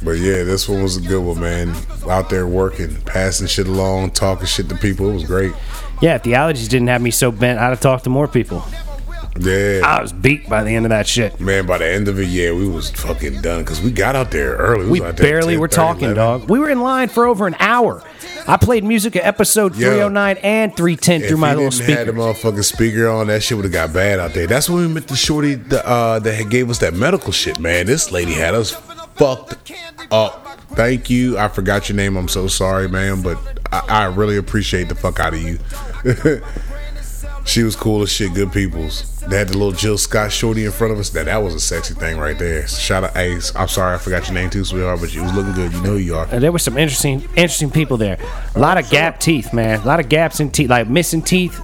But 0.03 0.17
yeah, 0.17 0.43
this 0.43 0.67
one 0.69 0.83
was 0.83 0.97
a 0.97 1.01
good 1.01 1.23
one, 1.23 1.39
man. 1.39 1.73
Out 2.09 2.29
there 2.29 2.45
working, 2.47 2.95
passing 3.05 3.47
shit 3.47 3.67
along, 3.67 4.11
talking 4.11 4.45
shit 4.45 4.69
to 4.69 4.75
people. 4.75 5.09
It 5.09 5.13
was 5.13 5.23
great. 5.23 5.53
Yeah, 6.01 6.15
if 6.15 6.23
the 6.23 6.33
allergies 6.33 6.67
didn't 6.69 6.87
have 6.89 7.01
me 7.01 7.11
so 7.11 7.31
bent, 7.31 7.59
I'd 7.59 7.69
have 7.69 7.79
talked 7.79 8.03
to 8.03 8.09
more 8.09 8.27
people. 8.27 8.63
Yeah. 9.39 9.81
I 9.83 10.01
was 10.01 10.13
beat 10.13 10.47
by 10.47 10.63
the 10.63 10.71
end 10.71 10.85
of 10.85 10.91
that 10.91 11.07
shit. 11.07 11.39
Man, 11.41 11.65
by 11.65 11.77
the 11.79 11.87
end 11.87 12.07
of 12.07 12.19
it, 12.19 12.27
yeah, 12.27 12.53
we 12.53 12.67
was 12.69 12.89
fucking 12.91 13.41
done 13.41 13.63
because 13.63 13.81
we 13.81 13.91
got 13.91 14.15
out 14.15 14.31
there 14.31 14.55
early. 14.55 14.85
We 14.85 14.99
was 15.01 15.09
out 15.09 15.17
there 15.17 15.25
barely 15.27 15.53
10, 15.53 15.59
were 15.59 15.67
30, 15.67 15.75
talking, 15.75 16.03
11. 16.11 16.15
dog. 16.15 16.49
We 16.49 16.59
were 16.59 16.69
in 16.69 16.81
line 16.81 17.09
for 17.09 17.25
over 17.25 17.47
an 17.47 17.55
hour. 17.59 18.01
I 18.47 18.57
played 18.57 18.83
music 18.83 19.15
at 19.15 19.25
episode 19.25 19.75
Yo. 19.75 19.89
309 19.89 20.37
and 20.37 20.75
310 20.75 21.21
If 21.21 21.27
through 21.27 21.37
my 21.37 21.53
little 21.55 21.71
didn't 21.71 21.97
have 21.97 22.07
the 22.07 22.13
motherfucking 22.13 22.63
speaker 22.63 23.07
on, 23.09 23.27
that 23.27 23.41
shit 23.41 23.57
would 23.57 23.65
have 23.65 23.73
got 23.73 23.91
bad 23.93 24.19
out 24.19 24.33
there. 24.33 24.45
That's 24.45 24.69
when 24.69 24.87
we 24.87 24.93
met 24.93 25.07
the 25.07 25.15
shorty 25.15 25.55
the, 25.55 25.85
uh, 25.87 26.19
that 26.19 26.33
had 26.33 26.49
gave 26.49 26.69
us 26.69 26.79
that 26.79 26.93
medical 26.93 27.31
shit, 27.31 27.59
man. 27.59 27.87
This 27.87 28.11
lady 28.11 28.33
had 28.33 28.53
us 28.53 28.71
fucked 29.15 29.71
up. 30.11 30.45
Thank 30.71 31.09
you. 31.09 31.37
I 31.37 31.47
forgot 31.47 31.89
your 31.89 31.95
name. 31.95 32.17
I'm 32.17 32.27
so 32.27 32.47
sorry, 32.47 32.87
man, 32.87 33.21
but 33.21 33.37
I, 33.71 33.79
I 33.87 34.05
really 34.05 34.37
appreciate 34.37 34.89
the 34.89 34.95
fuck 34.95 35.19
out 35.19 35.33
of 35.33 35.41
you. 35.41 35.57
she 37.45 37.63
was 37.63 37.75
cool 37.75 38.03
as 38.03 38.11
shit, 38.11 38.33
good 38.33 38.51
peoples. 38.51 39.14
They 39.27 39.37
had 39.37 39.47
the 39.49 39.57
little 39.57 39.71
Jill 39.71 39.97
Scott 39.97 40.31
shorty 40.31 40.65
in 40.65 40.71
front 40.71 40.93
of 40.93 40.99
us. 40.99 41.09
That 41.09 41.25
that 41.25 41.37
was 41.37 41.55
a 41.55 41.59
sexy 41.59 41.93
thing 41.95 42.17
right 42.17 42.37
there. 42.37 42.67
Shout 42.67 43.03
out 43.03 43.17
Ace. 43.17 43.51
I'm 43.55 43.67
sorry 43.67 43.95
I 43.95 43.97
forgot 43.97 44.27
your 44.27 44.35
name 44.35 44.49
too, 44.51 44.63
sweetheart, 44.63 44.99
but 45.01 45.13
you 45.13 45.23
was 45.23 45.33
looking 45.33 45.53
good. 45.53 45.73
You 45.73 45.81
know 45.81 45.89
who 45.91 45.97
you 45.97 46.15
are. 46.15 46.27
And 46.31 46.43
there 46.43 46.51
were 46.51 46.59
some 46.59 46.77
interesting, 46.77 47.21
interesting 47.35 47.71
people 47.71 47.97
there. 47.97 48.17
A 48.55 48.59
lot 48.59 48.77
of 48.77 48.89
gap 48.89 49.19
teeth, 49.19 49.51
man. 49.53 49.79
A 49.79 49.85
lot 49.85 49.99
of 49.99 50.09
gaps 50.09 50.39
in 50.39 50.51
teeth, 50.51 50.69
like 50.69 50.87
missing 50.87 51.21
teeth, 51.23 51.59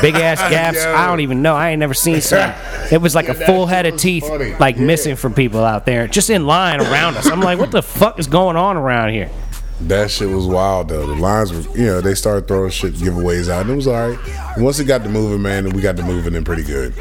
big 0.00 0.14
ass 0.14 0.38
gaps. 0.50 0.82
Yo. 0.82 0.94
I 0.94 1.06
don't 1.06 1.20
even 1.20 1.42
know. 1.42 1.54
I 1.54 1.70
ain't 1.70 1.80
never 1.80 1.94
seen 1.94 2.20
some. 2.22 2.52
It 2.90 3.00
was 3.02 3.14
like 3.14 3.28
a 3.28 3.34
full 3.34 3.66
head 3.66 3.84
of 3.86 3.96
teeth, 3.98 4.26
funny. 4.26 4.54
like 4.56 4.76
Yeah. 4.76 4.84
missing 4.84 5.16
from 5.16 5.34
people 5.34 5.62
out 5.64 5.84
there, 5.86 6.06
just 6.08 6.30
in 6.30 6.46
line 6.46 6.80
around 6.80 7.16
us. 7.16 7.26
I'm 7.28 7.40
like, 7.40 7.58
what 7.58 7.70
the 7.70 7.82
fuck 7.82 8.18
is 8.18 8.26
going 8.26 8.56
on 8.56 8.76
around 8.76 9.10
here? 9.10 9.30
That 9.88 10.10
shit 10.10 10.28
was 10.28 10.46
wild 10.46 10.88
though. 10.88 11.06
The 11.06 11.14
lines 11.14 11.52
were, 11.52 11.78
you 11.78 11.86
know, 11.86 12.00
they 12.00 12.14
started 12.14 12.48
throwing 12.48 12.70
shit 12.70 12.94
giveaways 12.94 13.50
out, 13.50 13.62
and 13.62 13.70
it 13.70 13.76
was 13.76 13.86
all 13.86 14.08
right. 14.08 14.18
And 14.56 14.64
once 14.64 14.78
it 14.78 14.84
got 14.84 15.02
to 15.04 15.08
moving, 15.08 15.42
man, 15.42 15.68
we 15.70 15.82
got 15.82 15.96
to 15.98 16.02
moving 16.02 16.34
in 16.34 16.44
pretty 16.44 16.64
good. 16.64 16.94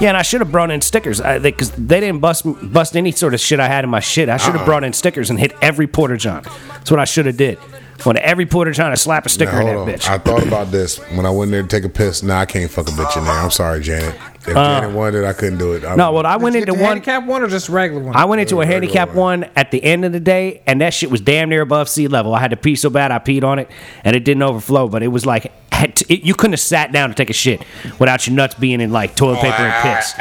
Yeah, 0.00 0.08
and 0.08 0.16
I 0.16 0.22
should 0.22 0.40
have 0.40 0.50
brought 0.50 0.70
in 0.70 0.80
stickers 0.80 1.20
because 1.20 1.70
they, 1.72 1.82
they 1.82 2.00
didn't 2.00 2.20
bust 2.20 2.44
bust 2.72 2.96
any 2.96 3.12
sort 3.12 3.34
of 3.34 3.40
shit 3.40 3.60
I 3.60 3.68
had 3.68 3.84
in 3.84 3.90
my 3.90 4.00
shit. 4.00 4.28
I 4.28 4.36
should 4.36 4.46
have 4.46 4.56
uh-huh. 4.56 4.64
brought 4.64 4.84
in 4.84 4.92
stickers 4.92 5.30
and 5.30 5.38
hit 5.38 5.52
every 5.62 5.86
porta 5.86 6.16
john. 6.16 6.42
That's 6.68 6.90
what 6.90 6.98
I 6.98 7.04
should 7.04 7.26
have 7.26 7.36
did. 7.36 7.58
When 8.04 8.16
every 8.18 8.46
porta 8.46 8.72
trying 8.72 8.92
to 8.92 8.96
slap 8.96 9.26
a 9.26 9.28
sticker 9.28 9.52
Now, 9.52 9.60
in 9.60 9.66
that 9.66 9.74
hold 9.76 9.88
on. 9.88 9.94
bitch. 9.94 10.08
I 10.08 10.18
thought 10.18 10.46
about 10.46 10.70
this 10.70 10.98
when 11.14 11.24
I 11.26 11.30
went 11.30 11.50
there 11.50 11.62
to 11.62 11.68
take 11.68 11.84
a 11.84 11.88
piss. 11.88 12.22
Nah, 12.22 12.40
I 12.40 12.46
can't 12.46 12.70
fuck 12.70 12.88
a 12.88 12.92
bitch 12.92 13.16
in 13.16 13.24
there. 13.24 13.32
I'm 13.32 13.50
sorry, 13.50 13.80
Janet. 13.80 14.14
If 14.44 14.54
Janet 14.54 14.90
wanted, 14.92 15.24
I 15.24 15.32
couldn't 15.34 15.58
do 15.58 15.72
it. 15.74 15.84
I 15.84 15.92
Uh, 15.92 15.96
no, 15.96 16.12
well, 16.12 16.26
I 16.26 16.36
went 16.36 16.56
into 16.56 16.66
get 16.72 16.74
one. 16.80 16.84
handicap 16.84 17.24
one 17.26 17.42
or 17.42 17.46
just 17.48 17.68
regular 17.68 18.02
one? 18.02 18.16
I 18.16 18.24
went 18.24 18.40
into 18.40 18.60
a 18.60 18.66
handicap 18.66 19.08
one. 19.10 19.42
one 19.42 19.50
at 19.54 19.70
the 19.70 19.82
end 19.82 20.04
of 20.04 20.10
the 20.12 20.18
day, 20.18 20.62
and 20.66 20.80
that 20.80 20.92
shit 20.94 21.10
was 21.12 21.20
damn 21.20 21.48
near 21.48 21.60
above 21.62 21.88
sea 21.88 22.08
level. 22.08 22.34
I 22.34 22.40
had 22.40 22.50
to 22.50 22.56
pee 22.56 22.74
so 22.74 22.90
bad 22.90 23.12
I 23.12 23.18
peed 23.20 23.44
on 23.44 23.60
it, 23.60 23.70
and 24.02 24.16
it 24.16 24.24
didn't 24.24 24.42
overflow. 24.42 24.88
But 24.88 25.04
it 25.04 25.08
was 25.08 25.24
like 25.24 25.52
had 25.82 25.96
to, 25.96 26.12
it, 26.12 26.22
you 26.22 26.34
couldn't 26.34 26.52
have 26.52 26.60
sat 26.60 26.92
down 26.92 27.08
to 27.08 27.14
take 27.14 27.28
a 27.30 27.32
shit 27.32 27.62
without 27.98 28.26
your 28.26 28.36
nuts 28.36 28.54
being 28.54 28.80
in 28.80 28.92
like 28.92 29.16
toilet 29.16 29.40
paper 29.40 29.62
and 29.62 29.96
piss. 29.96 30.14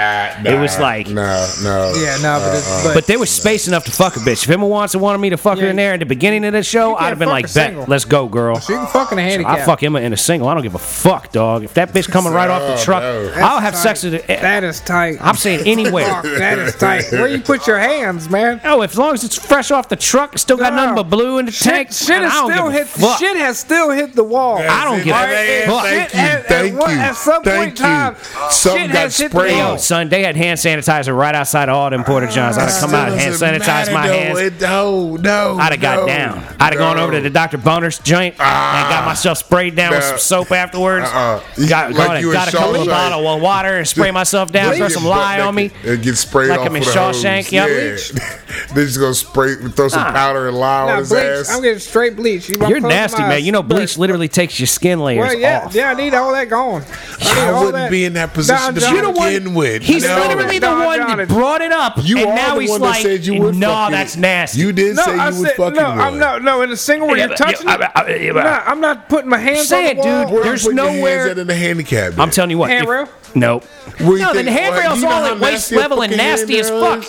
It 0.46 0.60
was 0.60 0.80
like. 0.80 1.08
no, 1.08 1.48
no. 1.64 1.94
yeah, 1.96 2.18
no, 2.22 2.40
but, 2.40 2.56
it's, 2.58 2.84
but, 2.84 2.94
But 2.96 3.08
there 3.08 3.20
was 3.20 3.30
space 3.30 3.68
enough 3.68 3.86
to 3.86 3.92
fuck 3.92 4.16
a 4.16 4.20
bitch. 4.20 4.44
If 4.44 4.50
Emma 4.50 4.68
Watson 4.68 5.00
wanted 5.00 5.20
me 5.20 5.30
to 5.30 5.38
fuck 5.38 5.60
her 5.60 5.68
in 5.68 5.76
there 5.76 5.94
at 5.94 6.00
the 6.00 6.06
beginning 6.06 6.44
of 6.46 6.54
the 6.54 6.64
show, 6.64 6.96
I'd 6.96 7.10
have 7.10 7.20
been 7.20 7.28
fuck 7.28 7.34
like, 7.34 7.52
a 7.52 7.54
"Bet, 7.54 7.90
let's 7.90 8.06
go, 8.06 8.28
girl." 8.28 8.60
she 8.60 8.74
can 8.74 8.88
fuck 8.88 9.12
in 9.12 9.20
a 9.20 9.22
handicap. 9.22 9.60
I'll 9.60 9.66
fuck 9.66 9.84
Emma 9.84 10.00
in 10.02 10.14
a 10.14 10.18
single. 10.18 10.48
I 10.50 10.54
don't 10.54 10.64
give 10.64 10.76
a 10.76 10.80
fuck, 10.80 11.32
dog. 11.32 11.64
If 11.64 11.74
that 11.76 11.90
bitch 11.94 12.10
coming 12.10 12.34
right 12.34 12.50
off 12.50 12.62
the 12.62 12.74
Oh, 12.82 12.84
truck, 12.84 13.04
no. 13.04 13.32
I'll 13.36 13.60
have 13.60 13.74
tight. 13.74 13.80
sex 13.80 14.04
with 14.04 14.14
it. 14.16 14.28
That 14.28 14.64
is 14.64 14.80
tight. 14.80 15.18
I'm 15.22 15.36
saying 15.36 15.68
anywhere. 15.68 16.06
Fuck, 16.06 16.24
that 16.24 16.60
is 16.60 16.76
tight. 16.76 17.04
Where 17.12 17.28
you 17.28 17.40
put 17.40 17.68
your 17.68 17.78
hands, 17.80 18.30
man? 18.30 18.62
Oh, 18.64 18.82
as 18.82 18.98
long 18.98 19.14
as 19.14 19.24
it's 19.24 19.38
fresh 19.38 19.72
off 19.72 19.90
the 19.90 19.96
truck, 19.96 20.34
it's 20.34 20.42
still 20.42 20.58
got 20.58 20.74
nothing 20.74 20.96
but 20.96 21.10
blue 21.10 21.38
in 21.38 21.46
the 21.46 21.52
tank. 21.52 21.90
Shit, 21.90 22.08
shit 22.08 22.22
has 22.24 22.32
I 22.32 22.36
don't 22.36 22.52
still 22.52 22.66
give 22.72 22.74
a 22.74 22.78
hit. 22.78 22.88
fuck. 22.88 23.20
Shit 23.20 23.38
has 23.38 23.60
still 23.60 23.90
hit 23.92 24.14
the 24.16 24.24
wall. 24.24 24.58
I 24.58 24.86
don't 24.86 25.04
give 25.04 25.16
a 25.16 25.20
Right? 25.52 25.66
fuck. 25.68 25.86
Shit 25.88 26.12
Thank 26.12 26.14
you, 26.14 26.20
at- 26.20 26.40
at 26.40 26.48
thank 26.48 26.80
one- 26.80 26.92
you, 26.92 27.00
At 27.00 27.16
some 27.16 27.44
point 27.44 27.58
in 27.58 27.70
you. 27.70 27.76
time, 27.76 28.16
Something 28.50 28.88
got 28.88 28.96
has 28.96 29.18
hit 29.18 29.32
the 29.32 29.38
sprayed. 29.40 29.58
Yo, 29.58 29.78
son, 29.78 30.10
they 30.10 30.24
had 30.24 30.36
hand 30.36 30.60
sanitizer 30.60 31.16
right 31.16 31.34
outside 31.36 31.70
of 31.70 31.76
all 31.76 31.90
them 31.90 32.04
Porta 32.04 32.28
ah, 32.28 32.32
johns. 32.32 32.58
I'd 32.58 32.70
have 32.70 32.80
come 32.80 32.94
out 32.94 33.10
and 33.12 33.20
hand 33.20 33.36
sanitize 33.36 33.92
my 33.94 34.08
hands. 34.08 34.62
no, 34.62 35.16
no. 35.18 35.58
I'd 35.60 35.72
have 35.74 35.82
got 35.82 36.00
no, 36.02 36.08
down. 36.08 36.44
I'd 36.60 36.74
have 36.74 36.78
gone 36.78 36.98
over 37.00 37.14
to 37.14 37.22
the 37.22 37.30
Dr. 37.30 37.58
Bronner's 37.58 38.00
joint 38.00 38.36
ah. 38.40 38.82
and 38.84 38.90
got 38.94 39.06
myself 39.06 39.38
sprayed 39.40 39.76
down 39.76 39.92
with 39.92 40.04
some 40.04 40.18
soap 40.18 40.52
afterwards. 40.52 41.06
Uh-uh. 41.08 41.42
Got, 41.68 41.92
Like 41.94 41.96
gone 42.08 42.16
and 42.18 42.22
you 42.24 42.30
in 42.30 42.34
got 42.34 42.48
a 42.48 42.52
couple 42.52 42.76
of 42.76 42.82
Shawshank. 42.88 42.90
bottle 42.90 43.28
of 43.28 43.42
water 43.42 43.78
and 43.78 43.88
spray 43.88 44.12
myself 44.12 44.52
down, 44.52 44.76
throw 44.76 44.88
some 44.90 45.06
lye 45.06 45.40
on 45.42 45.56
me. 45.56 45.72
It 45.84 46.02
gets 46.02 46.20
sprayed 46.20 46.50
Like 46.50 46.60
off 46.62 46.68
I'm 46.68 46.76
in 46.76 46.82
with 46.82 46.96
a 46.96 47.00
hose. 47.00 47.24
Shawshank, 47.24 47.52
yep. 47.52 47.70
Yeah. 47.70 48.38
they 48.76 48.86
just 48.86 49.00
gonna 49.00 49.14
spray, 49.14 49.56
throw 49.56 49.88
some 49.88 50.04
ah. 50.04 50.12
powder 50.12 50.48
and 50.48 50.58
lye 50.58 50.92
on 50.92 51.00
his 51.00 51.14
ass. 51.14 51.50
I'm 51.50 51.62
getting 51.62 51.80
straight 51.80 52.16
bleach. 52.16 52.50
You- 52.50 52.58
I'm 52.62 52.70
You're 52.70 52.80
nasty, 52.80 53.22
man. 53.22 53.44
You 53.44 53.52
know, 53.52 53.64
bleach 53.64 53.98
literally 53.98 54.28
takes 54.28 54.60
your 54.60 54.68
skin 54.68 55.00
layers 55.00 55.31
Well, 55.34 55.40
yeah, 55.42 55.66
off. 55.66 55.74
yeah. 55.76 55.90
I 55.92 55.94
need 55.94 56.14
all 56.14 56.32
that 56.34 56.50
gone. 56.50 56.84
I, 57.22 57.50
I 57.50 57.64
wouldn't 57.64 57.92
be 57.92 58.06
in 58.06 58.14
that 58.14 58.34
position 58.34 58.56
Don 58.62 58.74
to 58.76 58.80
John- 58.82 58.96
You 58.96 59.10
one- 59.12 59.34
begin 59.34 59.54
with. 59.54 59.84
He's 59.84 60.04
No. 60.04 60.16
literally 60.18 60.60
the 60.60 60.68
Don 60.68 60.86
one 60.86 60.98
John 61.00 61.18
that 61.18 61.20
is- 61.24 61.28
brought 61.30 61.62
it 61.62 61.72
up, 61.72 61.94
You 62.04 62.18
and 62.18 62.36
now 62.36 62.60
he's 62.60 62.70
like, 62.72 63.04
that 63.04 63.10
said 63.10 63.26
you 63.26 63.42
would 63.42 63.56
"No, 63.56 63.68
fuck 63.70 63.92
that's 63.92 64.18
nasty." 64.18 64.60
You 64.62 64.72
did 64.72 64.96
No, 64.96 65.04
say 65.06 65.14
you 65.16 65.20
I 65.22 65.26
would 65.30 65.36
said 65.36 65.56
fucking 65.56 65.76
no. 65.82 65.86
I'm 65.86 66.18
not. 66.20 66.42
No, 66.44 66.62
in 66.62 66.70
the 66.70 66.78
single 66.78 67.08
where 67.08 67.18
Yeah, 67.18 67.28
you're 67.28 67.36
touching 67.38 67.68
yeah, 67.68 67.76
it. 67.76 67.82
I- 67.96 68.02
I- 68.02 68.16
yeah, 68.16 68.32
but- 68.34 68.44
Nah, 68.44 68.62
I'm 68.66 68.82
not 68.82 69.08
putting 69.10 69.30
my 69.30 69.38
hands 69.38 69.68
Say 69.70 69.86
on 69.86 69.92
it, 69.92 70.02
the 70.02 70.08
wall. 70.08 70.24
dude. 70.26 70.34
Where 70.34 70.44
There's 70.44 70.64
you 70.66 70.72
putting 70.72 70.86
your 70.86 70.94
nowhere- 70.96 71.20
hands 71.20 71.32
at 71.32 71.38
in 71.40 71.48
the 71.48 71.56
handicap. 71.56 72.14
I'm 72.20 72.30
telling 72.32 72.52
you 72.52 72.58
what. 72.58 72.70
if- 72.72 72.78
Handrail? 72.78 73.10
Nope. 73.36 73.66
No, 74.00 74.34
the 74.34 74.44
think- 74.44 74.50
handrail's 74.50 75.04
all 75.04 75.26
at 75.26 75.40
waist 75.40 75.72
level 75.72 76.02
and 76.02 76.16
nasty 76.18 76.60
as 76.60 76.70
fuck. 76.70 77.06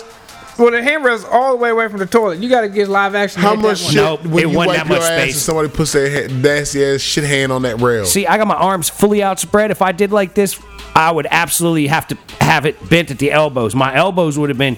Is? 0.53 0.59
Well, 0.59 0.71
the 0.71 0.81
handrail's 0.83 1.23
all 1.25 1.51
the 1.51 1.57
way 1.57 1.69
away 1.69 1.87
from 1.89 1.99
the 1.99 2.05
toilet. 2.05 2.39
You 2.39 2.49
got 2.49 2.61
to 2.61 2.69
get 2.69 2.87
live 2.87 3.15
action. 3.15 3.41
to 3.41 3.47
How 3.47 3.55
hit 3.55 3.61
that 3.61 3.67
much 3.67 3.79
shit? 3.79 3.95
Nope, 3.95 4.25
when 4.25 4.43
it 4.45 4.51
you 4.51 4.57
wasn't 4.57 4.67
wipe 4.67 4.77
that 4.77 4.87
your 4.87 4.99
much 4.99 5.01
ass 5.01 5.21
space. 5.21 5.33
and 5.33 5.41
somebody 5.41 5.69
puts 5.69 5.91
their 5.93 6.27
ha- 6.27 6.33
nasty 6.33 6.85
ass 6.85 7.01
shit 7.01 7.23
hand 7.23 7.51
on 7.51 7.61
that 7.63 7.81
rail? 7.81 8.05
See, 8.05 8.25
I 8.27 8.37
got 8.37 8.47
my 8.47 8.55
arms 8.55 8.89
fully 8.89 9.21
outspread. 9.23 9.71
If 9.71 9.81
I 9.81 9.91
did 9.91 10.11
like 10.11 10.33
this, 10.33 10.59
I 10.95 11.11
would 11.11 11.27
absolutely 11.31 11.87
have 11.87 12.07
to 12.09 12.17
have 12.41 12.65
it 12.65 12.89
bent 12.89 13.09
at 13.11 13.19
the 13.19 13.31
elbows. 13.31 13.73
My 13.75 13.95
elbows 13.95 14.37
would 14.37 14.49
have 14.49 14.57
been 14.59 14.77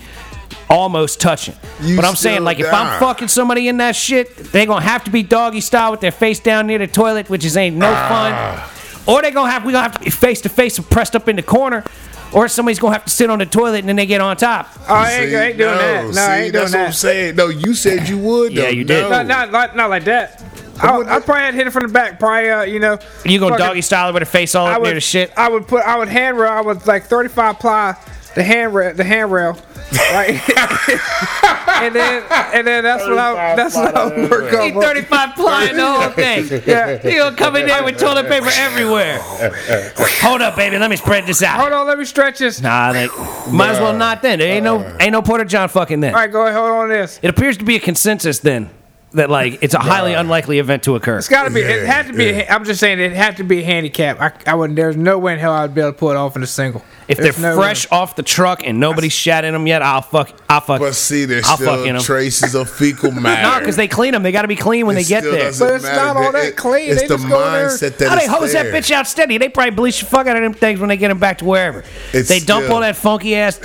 almost 0.70 1.20
touching. 1.22 1.56
You 1.82 1.96
but 1.96 2.06
I'm 2.06 2.16
saying, 2.16 2.36
still 2.38 2.44
like, 2.44 2.60
if 2.60 2.66
die. 2.66 2.94
I'm 2.96 3.00
fucking 3.00 3.28
somebody 3.28 3.68
in 3.68 3.78
that 3.78 3.96
shit, 3.96 4.36
they're 4.36 4.66
gonna 4.66 4.82
have 4.84 5.04
to 5.04 5.12
be 5.12 5.24
doggy 5.24 5.62
style 5.62 5.92
with 5.92 6.00
their 6.00 6.12
face 6.12 6.40
down 6.40 6.68
near 6.68 6.78
the 6.80 6.88
toilet, 6.88 7.30
which 7.30 7.46
is 7.46 7.56
ain't 7.58 7.76
no 7.76 7.92
Ah. 7.94 8.72
fun. 8.72 8.72
Or 9.16 9.22
they 9.22 9.30
gonna 9.32 9.52
have 9.52 9.66
we 9.66 9.72
gonna 9.74 9.84
have 9.84 9.98
to 10.00 10.04
be 10.04 10.10
face 10.10 10.42
to 10.42 10.50
face 10.50 10.78
and 10.80 10.90
pressed 10.90 11.16
up 11.16 11.28
in 11.30 11.36
the 11.36 11.44
corner. 11.44 11.84
Or 12.36 12.48
somebody's 12.50 12.80
gonna 12.80 12.94
have 12.94 13.06
to 13.06 13.10
sit 13.10 13.30
on 13.30 13.40
the 13.40 13.46
toilet 13.46 13.80
and 13.80 13.88
then 13.90 13.96
they 13.96 14.06
get 14.06 14.20
on 14.20 14.36
top. 14.36 14.68
Oh, 14.90 14.94
I 14.94 15.12
ain't, 15.14 15.30
See, 15.30 15.36
I 15.38 15.44
ain't 15.46 15.58
doing 15.58 15.72
no, 15.72 15.78
that. 15.78 16.06
No, 16.06 16.12
see, 16.12 16.20
I 16.20 16.42
ain't 16.42 16.54
doing 16.54 16.64
that's 16.64 16.74
what 16.74 16.80
I'm 16.82 16.86
that. 16.88 16.94
saying. 16.94 17.36
No, 17.38 17.48
you 17.48 17.74
said 17.74 18.10
you 18.10 18.18
would. 18.18 18.52
Yeah, 18.54 18.64
though. 18.64 18.70
you 18.72 18.84
did. 18.84 19.02
No. 19.04 19.10
Not, 19.10 19.28
not, 19.28 19.52
like, 19.52 19.76
not 19.76 19.90
like 19.90 20.04
that. 20.04 20.44
I, 20.82 20.98
would- 20.98 21.08
I 21.08 21.22
probably 21.22 21.44
had 21.44 21.54
hit 21.54 21.68
it 21.68 21.72
from 21.72 21.84
the 21.84 21.94
back. 21.94 22.20
Probably, 22.20 22.50
uh, 22.50 22.64
you 22.64 22.80
know. 22.80 23.00
You 23.24 23.40
gonna 23.40 23.52
fucking- 23.54 23.66
doggy 23.66 23.82
style 23.82 24.10
it 24.10 24.14
with 24.14 24.24
a 24.24 24.26
face 24.26 24.54
all 24.54 24.68
I 24.68 24.74
up 24.74 24.82
would, 24.82 24.88
near 24.88 24.94
the 24.96 25.00
shit. 25.00 25.32
I 25.38 25.48
would 25.48 25.66
put. 25.66 25.82
I 25.84 25.98
would 25.98 26.10
handrail. 26.10 26.52
I 26.52 26.60
would 26.60 26.86
like 26.86 27.06
35 27.06 27.58
ply 27.60 27.96
the 28.36 28.44
handrail. 28.44 28.94
The 28.94 29.04
handrail. 29.04 29.58
Right. 30.12 30.30
and 31.82 31.96
then 31.96 32.24
and 32.54 32.68
then 32.68 32.84
that's 32.84 33.04
what 33.04 33.18
I. 33.18 33.56
That's 33.56 33.76
what 33.76 33.96
I 33.96 34.06
would 34.06 34.30
work 34.30 34.52
He 34.52 34.72
on. 34.72 34.82
35 34.82 35.36
plying 35.36 35.76
the 35.76 35.86
whole 35.86 36.10
thing. 36.12 36.36
Yeah. 36.66 36.98
He 36.98 37.16
gonna 37.18 37.36
come 37.36 37.56
in 37.56 37.68
there 37.68 37.84
with 37.84 38.00
toilet 38.00 38.28
paper 38.28 38.50
everywhere. 38.54 39.20
Hold 39.22 40.42
up, 40.42 40.56
baby. 40.56 40.78
Let 40.78 40.90
me 40.90 40.96
spread 40.96 41.26
this 41.26 41.44
out. 41.44 41.60
Hold 41.60 41.74
on. 41.74 41.88
Let 41.88 41.98
me 42.00 42.06
stretch 42.06 42.40
this. 42.40 42.62
Nah, 42.62 42.92
they, 42.92 43.08
might 43.52 43.70
as 43.70 43.80
well 43.80 43.96
not 43.96 44.22
then. 44.22 44.40
There 44.40 44.52
ain't 44.54 44.64
no 44.64 44.84
ain't 45.00 45.12
no 45.12 45.22
Porta 45.22 45.46
John 45.46 45.70
fucking 45.70 46.00
then. 46.00 46.14
All 46.14 46.20
right. 46.20 46.32
Go 46.32 46.44
ahead. 46.44 46.56
Hold 46.56 46.72
on 46.72 46.90
to 46.90 46.94
this. 46.94 47.20
It 47.22 47.30
appears 47.30 47.58
to 47.58 47.66
be 47.66 47.76
a 47.76 47.80
consensus 47.80 48.40
then 48.40 48.70
that 49.16 49.30
like 49.30 49.60
it's 49.62 49.74
a 49.74 49.80
highly 49.80 50.14
unlikely 50.14 50.60
event 50.60 50.84
to 50.84 50.96
occur. 50.96 51.18
It's 51.18 51.28
got 51.28 51.44
to 51.44 51.50
be. 51.50 51.62
it 51.62 51.84
Yeah, 51.84 51.86
had 51.92 52.08
to 52.08 52.14
be. 52.14 52.26
yeah. 52.26 52.32
A, 52.32 52.54
I'm 52.56 52.64
just 52.66 52.80
saying 52.80 53.00
it 53.00 53.12
had 53.14 53.38
to 53.38 53.44
be 53.44 53.60
a 53.62 53.64
handicap. 53.64 54.20
I, 54.22 54.32
I 54.52 54.56
wouldn't. 54.56 54.76
There's 54.76 54.98
no 54.98 55.18
way 55.20 55.34
in 55.34 55.40
hell 55.40 55.54
I'd 55.54 55.74
be 55.74 55.82
able 55.82 55.92
to 55.94 55.98
pull 55.98 56.12
it 56.12 56.16
off 56.18 56.36
in 56.36 56.44
a 56.44 56.48
single. 56.48 56.84
If 57.08 57.20
There's 57.20 57.36
they're 57.38 57.52
no 57.56 57.62
fresh 57.62 57.90
way. 57.92 57.98
off 58.00 58.16
the 58.16 58.24
truck 58.24 58.64
and 58.66 58.80
nobody's 58.80 59.14
shat 59.14 59.46
in 59.46 59.54
them 59.54 59.68
yet, 59.68 59.84
I'll 59.84 60.02
fuck. 60.02 60.32
I'll 60.50 60.60
fuck. 60.62 60.80
But 60.80 60.96
see, 60.96 61.26
there's 61.26 61.48
I'll 61.48 61.58
fuck 61.58 61.80
in 61.80 61.84
still 61.86 61.96
'em. 61.98 62.02
traces 62.02 62.56
of 62.56 62.68
fecal 62.70 63.12
matter. 63.22 63.44
no, 63.54 63.60
because 63.60 63.76
they 63.76 63.88
clean 63.88 64.14
them. 64.14 64.24
They 64.24 64.32
got 64.32 64.42
to 64.42 64.48
be 64.48 64.56
clean 64.56 64.88
when 64.88 64.98
It 64.98 65.02
they 65.04 65.10
get 65.10 65.24
there. 65.24 65.44
doesn't 65.44 65.68
But 65.68 65.76
it's 65.76 65.84
matter. 65.84 65.96
not 65.98 66.18
all 66.18 66.32
that 66.32 66.56
clean. 66.56 66.90
It's 66.90 67.02
They 67.02 67.08
the 67.08 67.18
just 67.18 67.30
go 67.30 67.40
there- 67.52 67.68
mindset 67.68 67.98
that 68.00 68.10
How 68.10 68.16
they 68.16 68.24
it's 68.24 68.34
hose 68.34 68.54
that 68.54 68.64
there. 68.64 68.74
bitch 68.82 68.90
out 68.90 69.08
steady? 69.08 69.38
They 69.38 69.50
probably 69.50 69.72
bleach 69.76 70.00
the 70.00 70.08
fuck 70.08 70.26
out 70.26 70.36
of 70.36 70.42
them 70.42 70.54
things 70.56 70.80
when 70.80 70.90
they 70.90 70.98
get 70.98 71.10
them 71.10 71.20
back 71.20 71.38
to 71.40 71.46
wherever. 71.46 71.84
It's 72.12 72.28
they 72.28 72.40
dump 72.40 72.64
still- 72.64 72.76
all 72.76 72.82
that 72.82 72.96
funky 72.96 73.36
ass 73.36 73.60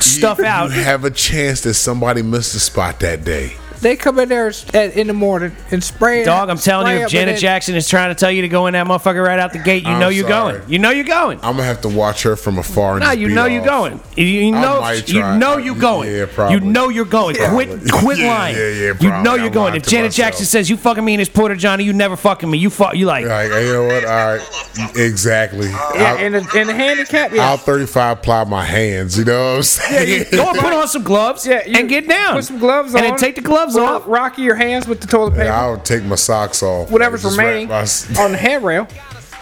stuff 0.00 0.40
out. 0.40 0.70
You 0.70 0.82
have 0.82 1.04
a 1.04 1.10
chance 1.10 1.60
that 1.62 1.74
somebody 1.74 2.22
missed 2.22 2.54
a 2.54 2.60
spot 2.60 3.00
that 3.00 3.24
day. 3.24 3.52
They 3.80 3.96
come 3.96 4.18
in 4.18 4.28
there 4.28 4.48
at, 4.74 4.96
in 4.96 5.06
the 5.06 5.12
morning 5.12 5.52
and 5.70 5.82
spray. 5.82 6.22
it- 6.22 6.24
Dog, 6.24 6.48
I'm 6.50 6.58
telling 6.58 6.96
you, 6.96 7.04
if 7.04 7.10
Janet 7.10 7.34
then- 7.34 7.40
Jackson 7.40 7.74
is 7.74 7.88
trying 7.88 8.08
to 8.14 8.18
tell 8.18 8.30
you 8.30 8.42
to 8.42 8.48
go 8.48 8.66
in 8.66 8.72
that 8.74 8.86
motherfucker 8.86 9.24
right 9.24 9.38
out 9.38 9.52
the 9.52 9.58
gate, 9.58 9.82
you 9.84 9.90
I'm 9.90 10.00
know 10.00 10.08
you're 10.08 10.28
sorry. 10.28 10.58
going. 10.58 10.70
You 10.70 10.78
know 10.78 10.90
you're 10.90 11.04
going. 11.04 11.38
I'm 11.42 11.56
gonna 11.56 11.64
have 11.64 11.80
to 11.82 11.88
watch 11.88 12.22
her 12.22 12.36
from 12.36 12.58
afar. 12.58 12.92
And 12.92 13.00
No, 13.00 13.06
just 13.08 13.18
you 13.18 13.28
know 13.28 13.44
off. 13.46 13.50
you're 13.52 13.64
going. 13.64 14.00
You, 14.16 14.24
you 14.24 14.50
know 14.52 14.90
you 15.06 15.22
know 15.38 15.56
you're 15.58 15.74
going. 15.74 16.10
Yeah, 16.10 16.26
probably. 16.32 16.54
You 16.54 16.60
know 16.60 16.88
you're 16.88 17.04
going. 17.04 17.36
Quit 17.36 17.90
quit 17.92 18.18
Yeah, 18.18 18.28
lying. 18.28 18.56
yeah, 18.56 18.68
yeah, 18.68 18.92
you 19.00 19.22
know 19.22 19.34
you're 19.34 19.46
I'm 19.46 19.52
going. 19.52 19.74
If 19.74 19.84
Janet 19.86 20.06
myself. 20.12 20.14
Jackson 20.16 20.46
says 20.46 20.70
you 20.70 20.76
fucking 20.76 21.04
me 21.04 21.14
and 21.14 21.20
his 21.20 21.28
Porta 21.28 21.56
Johnny, 21.56 21.84
you 21.84 21.92
never 21.92 22.16
fucking 22.16 22.50
me. 22.50 22.58
You 22.58 22.70
fuck. 22.70 22.94
You 22.96 23.06
like. 23.06 23.26
Like, 23.26 23.50
you 23.50 23.72
know 23.72 23.84
what? 23.84 24.04
All 24.04 24.36
right, 24.36 24.96
exactly. 24.96 25.68
Yeah, 25.68 26.14
I'll, 26.18 26.24
in 26.24 26.32
the, 26.32 26.58
in 26.60 26.66
the 26.66 26.74
handicap. 26.74 27.32
Yeah. 27.32 27.50
I'll 27.50 27.56
35 27.56 28.22
ply 28.22 28.44
my 28.44 28.64
hands. 28.64 29.18
You 29.18 29.24
know 29.24 29.50
what 29.52 29.56
I'm 29.56 29.62
saying? 29.62 30.26
you 30.30 30.38
Go 30.38 30.50
and 30.50 30.58
put 30.58 30.72
on 30.72 30.88
some 30.88 31.02
gloves 31.02 31.46
yeah, 31.46 31.64
you 31.66 31.78
and 31.78 31.88
get 31.88 32.08
down. 32.08 32.34
Put 32.34 32.44
some 32.44 32.58
gloves 32.58 32.94
and 32.94 33.04
on. 33.04 33.10
then 33.10 33.18
take 33.18 33.34
the 33.34 33.40
gloves 33.40 33.65
Rock- 33.74 34.02
off. 34.02 34.08
Rocky 34.08 34.42
your 34.42 34.54
hands 34.54 34.86
with 34.86 35.00
the 35.00 35.06
toilet 35.06 35.32
paper. 35.32 35.44
Yeah, 35.44 35.60
I'll 35.60 35.78
take 35.80 36.04
my 36.04 36.14
socks 36.14 36.62
off. 36.62 36.90
whatever's 36.90 37.22
Just 37.22 37.36
wrap 37.38 37.46
remaining 37.46 37.68
my 37.68 37.80
s- 37.80 38.18
on 38.18 38.32
the 38.32 38.38
handrail. 38.38 38.86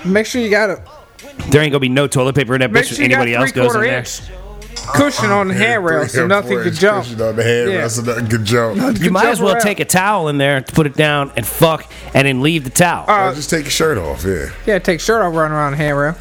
Make 0.04 0.26
sure 0.26 0.40
you 0.40 0.50
got 0.50 0.70
a 0.70 0.82
There 1.50 1.62
ain't 1.62 1.72
gonna 1.72 1.80
be 1.80 1.88
no 1.88 2.06
toilet 2.06 2.34
paper 2.34 2.54
in 2.54 2.60
that 2.60 2.70
make 2.72 2.84
bitch. 2.84 2.88
sure 2.88 2.94
if 2.94 3.00
you 3.00 3.08
got 3.08 3.22
anybody 3.26 3.34
else 3.34 3.52
goes 3.52 3.64
in 3.66 3.70
quarter 3.72 3.86
there. 3.88 3.98
inch 3.98 4.20
cushion 4.92 5.30
on 5.30 5.48
the 5.48 5.54
handrail 5.54 6.02
so 6.06 6.08
Three 6.08 6.22
or 6.24 6.28
nothing 6.28 6.50
four 6.52 6.58
could 6.64 6.72
inch 6.72 6.80
jump. 6.80 7.04
cushion 7.04 7.20
On 7.22 7.36
the 7.36 7.42
handrail, 7.42 7.78
Yeah. 7.80 7.88
so 7.88 8.02
nothing 8.02 8.26
could 8.28 8.44
jump. 8.44 8.76
You 9.00 9.10
might 9.10 9.22
jump 9.22 9.32
as 9.32 9.40
well 9.40 9.54
around. 9.54 9.62
take 9.62 9.80
a 9.80 9.84
towel 9.84 10.28
in 10.28 10.36
there 10.38 10.60
to 10.60 10.72
put 10.72 10.86
it 10.86 10.94
down 10.94 11.32
and 11.36 11.46
fuck, 11.46 11.90
and 12.12 12.26
then 12.26 12.42
leave 12.42 12.64
the 12.64 12.70
towel. 12.70 13.04
Uh, 13.08 13.30
Or 13.30 13.34
just 13.34 13.48
take 13.50 13.62
your 13.64 13.70
shirt 13.70 13.96
off. 13.98 14.24
Yeah. 14.24 14.50
Yeah, 14.66 14.78
take 14.80 15.00
shirt 15.00 15.22
off, 15.22 15.34
run 15.34 15.52
around 15.52 15.70
the 15.72 15.76
handrail, 15.78 16.16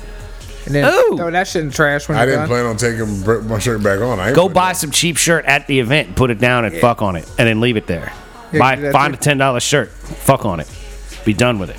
and 0.66 0.76
then 0.76 0.92
Ooh. 0.94 1.18
throw 1.18 1.32
that 1.32 1.48
shit 1.48 1.62
in 1.62 1.68
the 1.70 1.74
trash 1.74 2.08
when 2.08 2.18
I 2.18 2.22
you're 2.24 2.32
didn't 2.38 2.40
done. 2.42 2.48
plan 2.50 2.66
on 2.66 2.78
taking 2.78 3.24
br- 3.24 3.42
my 3.42 3.60
shirt 3.60 3.84
back 3.84 4.00
on. 4.02 4.20
I 4.20 4.28
ain't 4.28 4.36
Go 4.36 4.44
putting 4.44 4.54
buy 4.54 4.72
it 4.72 4.76
some 4.76 4.92
cheap 4.92 5.18
shirt 5.18 5.46
at 5.46 5.68
the 5.68 5.80
event, 5.80 6.08
and 6.10 6.18
put 6.18 6.30
it 6.32 6.40
down, 6.40 6.66
and 6.66 6.76
fuck 6.78 7.02
on 7.02 7.16
it, 7.16 7.28
and 7.38 7.48
then 7.48 7.60
leave 7.62 7.78
it 7.78 7.88
there. 7.88 8.14
Yeah, 8.52 8.60
buy 8.60 8.76
do 8.76 8.82
that 8.84 8.94
find 8.94 9.14
a 9.14 9.18
too. 9.18 9.24
ten 9.24 9.38
dollar 9.38 9.60
shirt, 9.60 9.90
fuck 9.92 10.46
on 10.46 10.60
it, 10.60 10.70
be 11.26 11.34
done 11.34 11.60
with 11.60 11.70
it. 11.70 11.78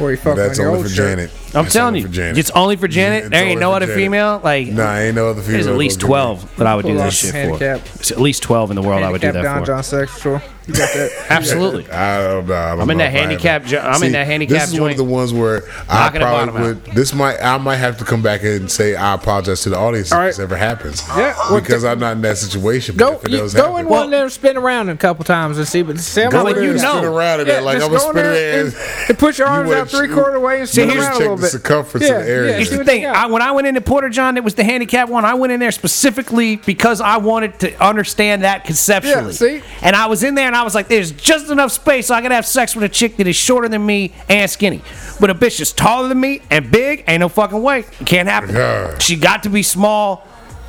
Or 0.00 0.10
you 0.10 0.16
fuck 0.16 0.36
That's 0.36 0.58
on 0.58 0.62
your 0.64 0.70
only 0.72 0.82
old 0.82 0.88
for 0.90 0.94
shirt. 0.94 1.18
Janet. 1.18 1.30
I'm 1.54 1.64
That's 1.64 1.74
telling 1.74 1.88
only 1.88 2.00
you, 2.00 2.06
for 2.06 2.12
Janet. 2.12 2.38
it's 2.38 2.50
only 2.52 2.76
for 2.76 2.88
Janet. 2.88 3.24
It's 3.24 3.30
there 3.30 3.40
ain't 3.44 3.50
only 3.52 3.60
no 3.60 3.70
for 3.70 3.76
other 3.76 3.86
Janet. 3.86 4.00
female. 4.02 4.40
Like 4.42 4.68
Nah, 4.68 4.96
ain't 4.96 5.14
no 5.16 5.28
other 5.28 5.42
female. 5.42 5.52
there's 5.52 5.66
at 5.66 5.76
least 5.76 6.00
gonna 6.00 6.06
do 6.08 6.12
twelve 6.12 6.56
that 6.56 6.66
I 6.66 6.74
would 6.74 6.86
do 6.86 6.94
Pull 6.94 7.04
this 7.04 7.06
off 7.06 7.12
shit 7.14 7.34
handicap. 7.34 7.80
for. 7.80 7.98
It's 8.00 8.10
at 8.10 8.20
least 8.20 8.42
twelve 8.42 8.70
in 8.70 8.76
the 8.76 8.82
world 8.82 9.02
I 9.02 9.10
would 9.10 9.20
do 9.20 9.26
Handicap 9.26 9.44
that 9.44 9.54
Don 9.54 9.60
for. 9.62 9.66
John 9.66 9.82
sex 9.82 10.20
sure. 10.20 10.42
You 10.68 10.74
got 10.74 10.92
that? 10.94 11.10
Absolutely. 11.28 11.84
it. 11.86 11.90
I 11.92 12.22
don't 12.22 12.46
know. 12.46 12.54
I 12.54 12.70
don't 12.70 12.80
I'm 12.82 12.90
in 12.90 12.98
know 12.98 13.04
that 13.04 13.10
if 13.12 13.16
I 13.16 13.18
handicap 13.18 13.62
have 13.62 13.70
jo- 13.70 13.80
I'm 13.80 14.00
in 14.04 14.12
that 14.12 14.26
handicap 14.28 14.60
This 14.60 14.72
is 14.72 14.78
one 14.80 14.90
of 14.92 14.96
joint. 14.96 15.08
the 15.08 15.12
ones 15.12 15.32
where 15.34 15.62
I 15.88 16.04
Knocking 16.04 16.20
the 16.20 16.26
probably 16.26 16.52
bottom 16.52 16.62
would. 16.62 16.84
This 16.94 17.12
might. 17.12 17.36
I 17.42 17.58
might 17.58 17.76
have 17.78 17.98
to 17.98 18.04
come 18.04 18.22
back 18.22 18.44
and 18.44 18.70
say 18.70 18.94
I 18.94 19.14
apologize 19.14 19.62
to 19.62 19.70
the 19.70 19.76
audience 19.76 20.12
All 20.12 20.18
if 20.20 20.22
right. 20.22 20.26
this 20.28 20.38
ever 20.38 20.56
happens. 20.56 21.02
Yeah, 21.16 21.34
well, 21.50 21.60
because 21.60 21.84
I'm 21.84 21.98
not 21.98 22.12
in 22.12 22.22
that 22.22 22.38
situation. 22.38 22.96
But 22.96 23.04
Go, 23.04 23.12
if 23.16 23.24
it 23.24 23.30
you, 23.32 23.36
does 23.38 23.54
go 23.54 23.62
happen, 23.72 23.80
in 23.80 23.88
one 23.88 24.10
there 24.10 24.22
and 24.22 24.32
spin 24.32 24.56
around 24.56 24.88
a 24.88 24.96
couple 24.96 25.24
times 25.24 25.58
and 25.58 25.66
see. 25.66 25.82
But 25.82 25.98
see, 25.98 26.22
I'm 26.22 26.30
Go 26.30 26.44
gonna 26.44 26.50
and 26.50 26.58
do 26.58 26.62
you 26.62 26.72
know. 26.74 26.78
spin 26.78 27.04
around 27.06 27.40
in 27.40 27.46
Yeah, 27.48 27.54
that 27.54 27.64
like 27.64 27.78
just 27.78 27.90
I'm 27.90 27.96
a 27.96 27.98
go 27.98 28.04
in 28.10 28.10
spinner 28.14 28.32
there 28.32 28.66
ass. 28.68 28.74
and, 29.00 29.10
and 29.10 29.18
put 29.18 29.38
your 29.38 29.48
arms 29.48 29.68
wanna 29.68 29.80
out 29.80 29.88
three 29.88 30.08
quarter 30.08 30.38
way 30.38 30.60
and 30.60 30.68
See, 30.68 30.82
spin 30.82 30.90
here's 30.90 31.02
around 31.02 31.10
a 31.10 31.18
check 31.18 31.20
little 31.28 31.36
the 31.42 31.58
circumference 31.58 32.08
of 32.08 32.16
the 32.16 32.28
area. 32.28 32.50
Yeah, 32.50 32.56
Here's 32.56 32.70
see 32.70 32.76
the 32.76 32.84
thing. 32.84 33.02
got. 33.02 33.16
I, 33.16 33.26
when 33.26 33.42
I 33.42 33.52
went 33.52 33.66
into 33.66 33.80
Porta 33.80 34.10
John, 34.10 34.36
it 34.36 34.44
was 34.44 34.54
the 34.54 34.64
handicap 34.64 35.08
one. 35.08 35.24
I 35.24 35.34
went 35.34 35.52
in 35.52 35.60
there 35.60 35.70
specifically 35.72 36.56
because 36.56 37.00
I 37.00 37.18
wanted 37.18 37.58
to 37.60 37.84
understand 37.84 38.42
that 38.42 38.64
conceptually. 38.64 39.26
Yeah, 39.26 39.30
see? 39.30 39.62
And 39.82 39.94
I 39.94 40.06
was 40.06 40.22
in 40.22 40.34
there 40.34 40.46
and 40.46 40.56
I 40.56 40.62
was 40.62 40.74
like, 40.74 40.88
there's 40.88 41.12
just 41.12 41.50
enough 41.50 41.72
space 41.72 42.06
so 42.06 42.14
I 42.14 42.22
could 42.22 42.32
have 42.32 42.46
sex 42.46 42.74
with 42.74 42.84
a 42.84 42.88
chick 42.88 43.16
that 43.18 43.26
is 43.26 43.36
shorter 43.36 43.68
than 43.68 43.84
me 43.84 44.12
and 44.28 44.50
skinny. 44.50 44.82
But 45.20 45.30
a 45.30 45.34
bitch 45.34 45.60
is 45.60 45.72
taller 45.72 46.08
than 46.08 46.20
me 46.20 46.42
and 46.50 46.70
big, 46.70 47.04
ain't 47.06 47.20
no 47.20 47.28
fucking 47.28 47.62
way. 47.62 47.80
It 47.80 48.06
can't 48.06 48.28
happen. 48.28 48.54
Yeah. 48.54 48.98
She 48.98 49.16
got 49.16 49.42
to 49.44 49.50
be 49.50 49.62
small 49.62 50.26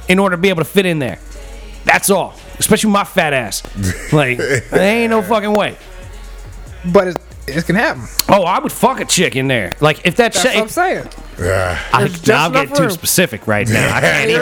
in 0.08 0.20
order 0.20 0.36
to 0.36 0.42
be 0.42 0.50
able 0.50 0.62
to 0.62 0.70
fit 0.70 0.86
in 0.86 1.00
there. 1.00 1.20
That's 1.86 2.10
all. 2.10 2.34
Especially 2.60 2.92
my 2.92 3.04
fat 3.04 3.34
ass. 3.34 3.64
Like, 4.14 4.38
there 4.38 4.64
ain't 4.74 5.10
no 5.10 5.22
fucking 5.24 5.54
way. 5.54 5.76
But 6.86 7.18
it, 7.48 7.58
it 7.58 7.66
can 7.66 7.76
happen. 7.76 8.04
Oh, 8.30 8.44
I 8.44 8.60
would 8.60 8.72
fuck 8.72 9.00
a 9.00 9.06
chick 9.06 9.36
in 9.36 9.48
there. 9.48 9.74
Like, 9.80 10.06
if 10.06 10.16
that 10.18 10.34
That's 10.34 10.44
chick. 10.44 10.56
what 10.56 10.62
I'm 10.64 10.70
saying. 10.70 11.08
Yeah. 11.40 11.80
I, 11.92 12.00
There's 12.00 12.12
just 12.14 12.28
now 12.28 12.46
I'm 12.46 12.52
getting 12.54 12.76
too 12.76 12.82
room. 12.84 12.92
specific 12.92 13.48
right 13.48 13.68
now. 13.68 13.96
I 13.98 14.02
can't 14.02 14.30
even, 14.30 14.42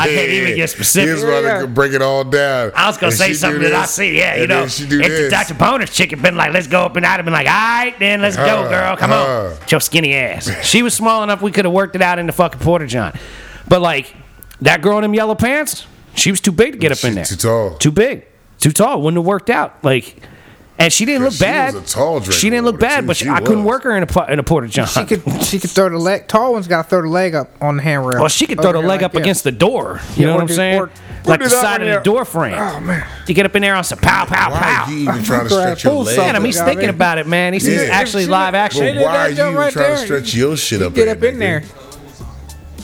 I 0.00 0.06
can't 0.06 0.30
even 0.30 0.56
get 0.56 0.70
specific. 0.70 1.14
He's 1.14 1.22
about 1.24 1.42
Yeah. 1.44 1.60
to 1.60 1.66
break 1.66 1.92
it 1.92 2.02
all 2.02 2.22
down. 2.24 2.72
I 2.74 2.86
was 2.86 2.96
gonna 2.98 3.08
And 3.08 3.16
say 3.18 3.28
she 3.28 3.34
something 3.34 3.60
do 3.62 3.68
that 3.70 3.74
I 3.76 3.80
this, 3.82 3.90
see. 3.92 4.18
Yeah, 4.18 4.34
you 4.36 4.40
and 4.42 4.48
know, 4.50 4.60
then 4.60 4.68
she 4.68 4.86
do 4.86 5.00
if 5.00 5.06
this. 5.08 5.20
the 5.24 5.30
Dr. 5.30 5.54
Bronner's 5.54 5.90
chick 5.90 6.10
had 6.10 6.20
been 6.22 6.36
like, 6.36 6.52
"Let's 6.52 6.66
go 6.66 6.82
up 6.84 6.96
and 6.96 7.04
out," 7.06 7.18
I'd 7.18 7.24
been 7.24 7.32
like, 7.32 7.46
"All 7.46 7.52
right, 7.52 7.94
then 7.98 8.20
let's 8.20 8.36
go, 8.36 8.42
Uh, 8.64 8.68
girl. 8.68 8.96
Come 8.96 9.10
uh. 9.12 9.16
on, 9.16 9.44
With 9.50 9.72
your 9.72 9.80
skinny 9.80 10.14
ass." 10.14 10.50
She 10.64 10.82
was 10.82 10.92
small 10.94 11.22
enough 11.22 11.40
we 11.40 11.50
could 11.50 11.64
have 11.64 11.72
worked 11.74 11.96
it 11.96 12.02
out 12.02 12.18
in 12.18 12.26
the 12.26 12.32
fucking 12.32 12.60
porta 12.60 12.86
john, 12.86 13.18
but 13.66 13.80
like 13.80 14.14
that 14.60 14.82
girl 14.82 14.98
in 14.98 15.02
them 15.02 15.14
yellow 15.14 15.34
pants, 15.34 15.86
she 16.14 16.30
was 16.30 16.40
too 16.40 16.52
big 16.52 16.72
to 16.72 16.78
get 16.78 16.92
up 16.92 17.02
in 17.04 17.14
there. 17.14 17.24
too 17.24 17.36
tall. 17.36 17.76
Too 17.78 17.90
big. 17.90 18.26
Too 18.58 18.70
tall. 18.72 19.00
Wouldn't 19.00 19.18
have 19.18 19.26
worked 19.26 19.48
out. 19.50 19.82
Like. 19.82 20.16
And 20.80 20.92
she 20.92 21.04
didn't 21.04 21.24
look 21.24 21.32
She 21.32 21.40
bad. 21.40 21.74
was 21.74 21.82
a 21.82 21.86
tall 21.96 22.20
drink 22.20 22.34
she 22.34 22.50
didn't 22.50 22.64
look 22.64 22.74
water, 22.76 22.86
bad, 22.86 23.00
too. 23.00 23.06
but 23.08 23.16
She 23.16 23.28
I 23.28 23.40
couldn't 23.40 23.64
work 23.64 23.82
her 23.82 23.96
in 23.96 24.04
a 24.04 24.32
in 24.32 24.38
a 24.38 24.42
porta 24.44 24.68
john. 24.68 24.86
She 24.86 25.04
could 25.06 25.42
she 25.42 25.58
could 25.58 25.70
throw 25.70 25.88
the 25.88 25.98
leg. 25.98 26.28
Tall 26.28 26.52
one's 26.52 26.68
got 26.68 26.84
to 26.84 26.88
throw 26.88 27.02
the 27.02 27.08
leg 27.08 27.34
up 27.34 27.50
on 27.60 27.78
the 27.78 27.82
handrail. 27.82 28.20
Well, 28.20 28.28
she 28.28 28.46
could 28.46 28.60
throw 28.60 28.70
Over 28.70 28.82
the 28.82 28.86
leg 28.86 29.00
like 29.00 29.02
up 29.02 29.12
this. 29.12 29.20
against 29.22 29.42
the 29.44 29.50
door. 29.50 30.00
You 30.14 30.20
Yeah, 30.22 30.26
know 30.28 30.34
what 30.36 30.42
I'm 30.42 30.48
saying? 30.48 30.80
or- 30.80 30.90
like 31.24 31.40
the 31.40 31.50
side 31.50 31.80
of 31.82 31.86
the 31.88 31.92
there. 31.94 32.00
door 32.02 32.24
frame. 32.24 32.54
Oh 32.56 32.78
man. 32.80 33.04
You 33.26 33.34
get 33.34 33.44
up 33.44 33.56
in 33.56 33.62
there 33.62 33.74
on 33.74 33.82
some 33.84 33.98
pow, 33.98 34.24
pow, 34.24 34.50
Why 34.52 34.58
pow. 34.60 34.84
are 34.84 34.90
you 34.90 34.98
even 35.10 35.24
trying 35.24 35.48
to 35.48 35.48
Grab 35.48 35.48
stretch 35.78 35.84
your 35.84 35.92
pull 35.92 36.02
leg? 36.04 36.14
something. 36.14 36.32
Man, 36.34 36.44
he's 36.44 36.62
thinking 36.62 36.88
about 36.88 37.18
it, 37.18 37.26
man. 37.26 37.52
He's 37.54 37.66
Yeah. 37.68 37.88
actually 37.90 38.26
live 38.26 38.52
But 38.52 38.58
action. 38.58 38.84
They 38.86 38.92
did 38.94 39.02
why 39.02 39.16
are 39.16 39.28
you 39.30 39.34
even 39.50 39.70
trying 39.72 39.96
to 39.96 39.96
stretch 39.98 40.32
your 40.34 40.56
shit 40.56 40.80
up 40.80 40.94
Get 40.94 41.06
there, 41.06 41.14
up 41.16 41.22
in 41.24 41.38
nigga? 41.40 41.64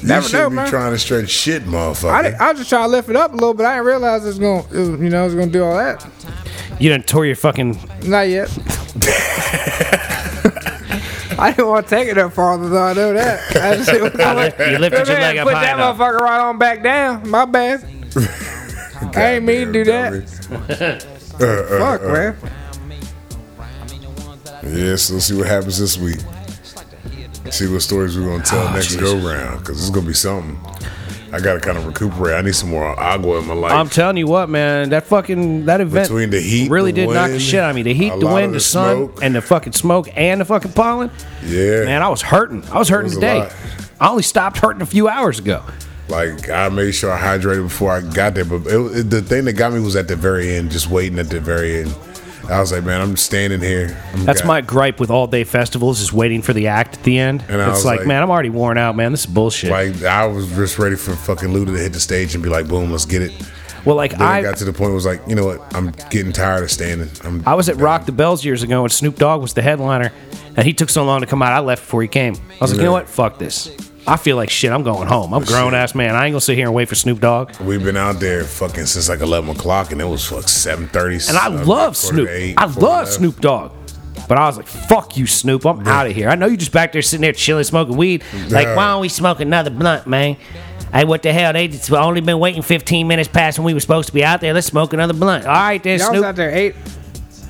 There. 0.06 0.16
You 0.16 0.20
Never 0.22 0.28
shouldn't 0.28 0.44
know, 0.44 0.50
be 0.50 0.56
man. 0.56 0.68
trying 0.68 0.92
to 0.92 0.98
stretch 0.98 1.30
shit, 1.30 1.64
motherfucker. 1.64 2.10
I, 2.12 2.22
di- 2.30 2.36
I 2.36 2.50
was 2.50 2.58
just 2.58 2.70
trying 2.70 2.84
to 2.84 2.88
lift 2.88 3.08
it 3.08 3.16
up 3.16 3.32
a 3.32 3.34
little 3.36 3.54
bit. 3.54 3.66
I 3.66 3.74
didn't 3.74 3.86
realize 3.86 4.24
it's 4.26 4.38
gonna, 4.38 4.60
it 4.72 4.78
was, 4.90 5.00
you 5.00 5.10
know, 5.10 5.24
it's 5.26 5.34
gonna 5.34 5.46
do 5.50 5.64
all 5.64 5.74
that. 5.76 6.06
You 6.80 6.90
done 6.90 7.02
tore 7.02 7.24
your 7.26 7.36
fucking. 7.36 7.78
Not 8.04 8.28
yet. 8.28 8.48
I 11.36 11.50
didn't 11.50 11.66
want 11.68 11.86
to 11.88 11.90
take 11.94 12.08
it 12.08 12.16
up 12.18 12.32
farther, 12.32 12.68
though. 12.68 12.82
I 12.84 12.92
know 12.92 13.12
that. 13.12 13.56
I 13.56 13.76
just 13.76 13.90
You 13.92 14.78
lifted 14.78 15.08
your 15.08 15.18
leg 15.20 15.36
up 15.38 15.46
put 15.46 15.54
high 15.54 15.64
that 15.64 15.74
enough. 15.74 15.96
motherfucker 15.98 16.20
right 16.20 16.40
on 16.40 16.58
back 16.58 16.82
down. 16.82 17.28
My 17.28 17.44
bad. 17.44 17.84
I 19.16 19.34
ain't 19.34 19.44
mean 19.44 19.66
to 19.66 19.72
do 19.72 19.84
that. 19.84 21.02
Fuck, 21.38 22.02
man. 22.02 22.36
Yeah, 24.62 24.96
so 24.96 25.14
let's 25.14 25.26
see 25.26 25.36
what 25.36 25.46
happens 25.46 25.78
this 25.78 25.98
week. 25.98 26.18
See 27.50 27.66
what 27.68 27.82
stories 27.82 28.18
we're 28.18 28.26
gonna 28.26 28.42
tell 28.42 28.66
Oh, 28.68 28.72
next 28.72 28.88
Jesus. 28.88 29.00
go 29.00 29.16
round, 29.18 29.60
because 29.60 29.80
it's 29.80 29.90
gonna 29.90 30.06
be 30.06 30.12
something. 30.14 30.58
I 31.32 31.40
gotta 31.40 31.60
kind 31.60 31.76
of 31.76 31.86
recuperate. 31.86 32.34
I 32.36 32.42
need 32.42 32.54
some 32.54 32.70
more 32.70 32.98
agua 32.98 33.38
in 33.40 33.46
my 33.46 33.54
life. 33.54 33.72
I'm 33.72 33.88
telling 33.88 34.16
you 34.16 34.26
what, 34.26 34.48
man. 34.48 34.90
That 34.90 35.04
fucking 35.04 35.66
that 35.66 35.80
event 35.80 36.08
Between 36.08 36.30
the 36.30 36.40
heat, 36.40 36.70
really 36.70 36.90
the 36.92 37.06
did 37.06 37.10
knock 37.14 37.30
the 37.30 37.38
shit 37.40 37.60
out 37.60 37.70
of 37.70 37.76
me. 37.76 37.82
The 37.82 37.92
heat, 37.94 38.10
the 38.18 38.26
wind, 38.26 38.54
the, 38.54 38.58
the 38.58 38.60
sun, 38.60 39.10
and 39.22 39.34
the 39.34 39.42
fucking 39.42 39.72
smoke 39.72 40.08
and 40.16 40.40
the 40.40 40.44
fucking 40.44 40.72
pollen. 40.72 41.10
yeah, 41.44 41.84
Man, 41.84 42.02
I 42.02 42.08
was 42.08 42.22
hurting. 42.22 42.64
I 42.70 42.78
was 42.78 42.88
hurting 42.88 43.06
was 43.10 43.14
today. 43.14 43.48
I 44.00 44.08
only 44.08 44.22
stopped 44.22 44.58
hurting 44.58 44.82
a 44.82 44.86
few 44.86 45.08
hours 45.08 45.38
ago. 45.38 45.62
like 46.08 46.48
I 46.50 46.68
made 46.68 46.92
sure 46.92 47.12
I 47.12 47.18
hydrated 47.20 47.64
before 47.64 47.92
I 47.92 48.00
got 48.00 48.34
there. 48.34 48.44
But 48.44 48.66
it, 48.66 48.98
it- 48.98 49.10
the 49.10 49.22
thing 49.22 49.44
that 49.46 49.52
got 49.54 49.72
me 49.72 49.80
was 49.80 49.96
at 49.96 50.08
the 50.08 50.16
very 50.16 50.54
end, 50.56 50.70
just 50.70 50.88
waiting 50.88 51.18
at 51.18 51.30
the 51.30 51.40
very 51.40 51.82
end. 51.82 51.94
I 52.50 52.60
was 52.60 52.72
like, 52.72 52.84
man, 52.84 53.00
I'm 53.00 53.16
standing 53.16 53.60
here. 53.60 53.96
I'm 54.12 54.24
That's 54.24 54.44
my 54.44 54.60
gripe 54.60 55.00
with 55.00 55.10
all 55.10 55.26
day 55.26 55.44
festivals 55.44 56.00
is 56.00 56.12
waiting 56.12 56.42
for 56.42 56.52
the 56.52 56.68
act 56.68 56.96
at 56.98 57.02
the 57.04 57.18
end. 57.18 57.44
And 57.48 57.60
I 57.60 57.70
it's 57.70 57.84
like, 57.84 58.00
like- 58.00 58.08
man, 58.08 58.22
I'm 58.22 58.30
already 58.30 58.50
worn 58.50 58.78
out, 58.78 58.96
man. 58.96 59.12
This 59.12 59.20
is 59.20 59.26
bullshit. 59.26 59.70
Like 59.70 60.02
I 60.04 60.26
was 60.26 60.48
just 60.52 60.78
ready 60.78 60.96
for 60.96 61.14
fucking 61.14 61.48
Luda 61.50 61.66
to 61.66 61.78
hit 61.78 61.92
the 61.92 62.00
stage 62.00 62.34
and 62.34 62.42
be 62.42 62.50
like, 62.50 62.68
boom, 62.68 62.90
let's 62.90 63.06
get 63.06 63.22
it. 63.22 63.32
well, 63.84 63.96
like 63.96 64.12
Then 64.12 64.22
I, 64.22 64.42
got 64.42 64.56
to 64.58 64.64
the 64.64 64.72
point 64.72 64.82
where 64.82 64.90
it 64.92 64.94
was 64.94 65.06
like, 65.06 65.22
you 65.26 65.34
know 65.34 65.46
what? 65.46 65.74
I'm 65.74 65.90
getting 66.10 66.32
tired 66.32 66.62
of 66.64 66.70
standing. 66.70 67.10
I'm, 67.22 67.42
I 67.46 67.54
was 67.54 67.68
at 67.68 67.76
Rock 67.76 68.06
the 68.06 68.12
Bells 68.12 68.44
years 68.44 68.62
ago, 68.62 68.82
and 68.84 68.92
Snoop 68.92 69.16
Dogg 69.16 69.42
was 69.42 69.54
the 69.54 69.62
headliner, 69.62 70.12
and 70.56 70.66
he 70.66 70.72
took 70.72 70.88
so 70.88 71.04
long 71.04 71.20
to 71.20 71.26
come 71.26 71.42
out. 71.42 71.52
I 71.52 71.60
left 71.60 71.82
before 71.82 72.02
he 72.02 72.08
came. 72.08 72.34
I 72.34 72.56
was 72.60 72.72
like, 72.72 72.78
you 72.78 72.84
know 72.84 72.92
what? 72.92 73.08
Fuck 73.08 73.38
this. 73.38 73.68
I 74.06 74.16
feel 74.18 74.36
like 74.36 74.50
shit. 74.50 74.70
I'm 74.70 74.82
going 74.82 75.08
home. 75.08 75.32
I'm 75.32 75.42
a 75.42 75.46
grown 75.46 75.74
ass 75.74 75.94
man. 75.94 76.14
I 76.14 76.26
ain't 76.26 76.32
gonna 76.34 76.40
sit 76.40 76.56
here 76.56 76.66
and 76.66 76.74
wait 76.74 76.88
for 76.88 76.94
Snoop 76.94 77.20
Dogg. 77.20 77.58
We've 77.60 77.82
been 77.82 77.96
out 77.96 78.20
there 78.20 78.44
fucking 78.44 78.84
since 78.86 79.08
like 79.08 79.20
11 79.20 79.50
o'clock, 79.56 79.92
and 79.92 80.00
it 80.00 80.04
was 80.04 80.30
like 80.30 80.44
7:30. 80.44 81.28
And 81.30 81.38
I 81.38 81.46
uh, 81.46 81.64
love 81.64 81.96
Snoop. 81.96 82.28
eight, 82.28 82.54
I 82.58 82.66
love. 82.66 83.08
Snoop 83.08 83.40
Dogg. 83.40 83.72
But 84.28 84.38
I 84.38 84.46
was 84.46 84.56
like, 84.56 84.66
fuck 84.66 85.16
you, 85.16 85.26
Snoop. 85.26 85.66
I'm 85.66 85.86
out 85.86 86.06
of 86.06 86.12
here. 86.14 86.28
I 86.30 86.34
know 86.34 86.46
you 86.46 86.56
just 86.56 86.72
back 86.72 86.92
there 86.92 87.02
sitting 87.02 87.22
there 87.22 87.32
chilling, 87.32 87.64
smoking 87.64 87.96
weed. 87.96 88.22
Like, 88.48 88.66
Yeah. 88.66 88.76
why 88.76 88.86
don't 88.92 89.00
we 89.02 89.08
smoke 89.10 89.40
another 89.40 89.68
blunt, 89.70 90.06
man? 90.06 90.36
Hey, 90.92 91.04
what 91.04 91.22
the 91.22 91.32
hell? 91.32 91.52
They 91.52 91.68
just 91.68 91.90
only 91.92 92.20
been 92.22 92.38
waiting 92.38 92.62
15 92.62 93.06
minutes 93.08 93.28
past 93.28 93.58
when 93.58 93.66
we 93.66 93.74
were 93.74 93.80
supposed 93.80 94.06
to 94.08 94.14
be 94.14 94.24
out 94.24 94.40
there. 94.40 94.54
Let's 94.54 94.66
smoke 94.68 94.92
another 94.94 95.12
blunt. 95.12 95.44
All 95.46 95.52
right, 95.52 95.82
then, 95.82 95.98
Y'all 95.98 96.08
was 96.10 96.18
Snoop. 96.18 96.24
out 96.26 96.36
there 96.36 96.50
eight, 96.54 96.74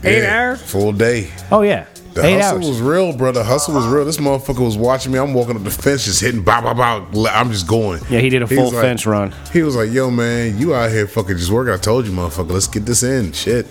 eight 0.03 0.23
Yeah, 0.23 0.41
hours. 0.51 0.63
full 0.63 0.93
day. 0.93 1.31
Oh, 1.53 1.63
yeah. 1.63 1.85
The 2.15 2.25
Eight 2.25 2.41
hustle 2.41 2.59
hours. 2.59 2.69
was 2.69 2.81
real, 2.81 3.13
brother. 3.13 3.43
Hustle 3.43 3.75
was 3.75 3.87
real. 3.87 4.05
This 4.05 4.19
motherfucker 4.19 4.65
was 4.65 4.77
watching 4.77 5.11
me. 5.13 5.19
I'm 5.19 5.35
walking 5.35 5.57
up 5.57 5.65
the 5.65 5.71
fence, 5.71 6.05
just 6.05 6.21
hitting, 6.21 6.43
bow, 6.43 6.61
bow, 6.63 6.75
bow. 6.75 7.27
I'm 7.29 7.51
just 7.51 7.67
going. 7.67 8.01
Yeah, 8.09 8.21
he 8.21 8.29
did 8.29 8.43
a 8.43 8.47
full 8.47 8.71
like- 8.71 8.83
fence 8.83 9.05
run. 9.05 9.35
He 9.53 9.63
was 9.63 9.75
like, 9.75 9.91
"Yo, 9.91 10.11
man, 10.11 10.57
you 10.59 10.75
out 10.75 10.91
here 10.93 11.07
fucking 11.09 11.37
just 11.37 11.51
working." 11.51 11.75
I 11.75 11.77
told 11.77 12.07
you, 12.07 12.13
motherfucker. 12.13 12.53
Let's 12.53 12.69
get 12.69 12.87
this 12.87 13.03
in. 13.03 13.33
Shit. 13.33 13.67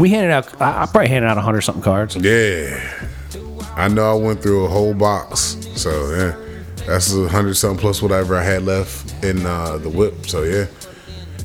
We 0.00 0.08
handed 0.08 0.30
out, 0.32 0.60
I 0.60 0.84
I 0.84 0.86
probably 0.86 1.08
handed 1.08 1.28
out 1.28 1.36
100 1.36 1.60
something 1.60 1.82
cards. 1.84 2.16
Yeah. 2.16 2.80
I 3.76 3.88
know 3.88 4.10
I 4.10 4.14
went 4.14 4.42
through 4.42 4.64
a 4.64 4.68
whole 4.68 4.94
box. 4.94 5.58
So 5.74 5.90
yeah, 6.14 6.36
that's 6.86 7.12
a 7.14 7.28
hundred 7.28 7.54
something 7.54 7.78
plus 7.78 8.00
whatever 8.00 8.34
I 8.36 8.42
had 8.42 8.62
left 8.64 9.22
in 9.24 9.44
uh, 9.44 9.76
the 9.76 9.90
whip. 9.90 10.26
So 10.26 10.44
yeah. 10.44 10.66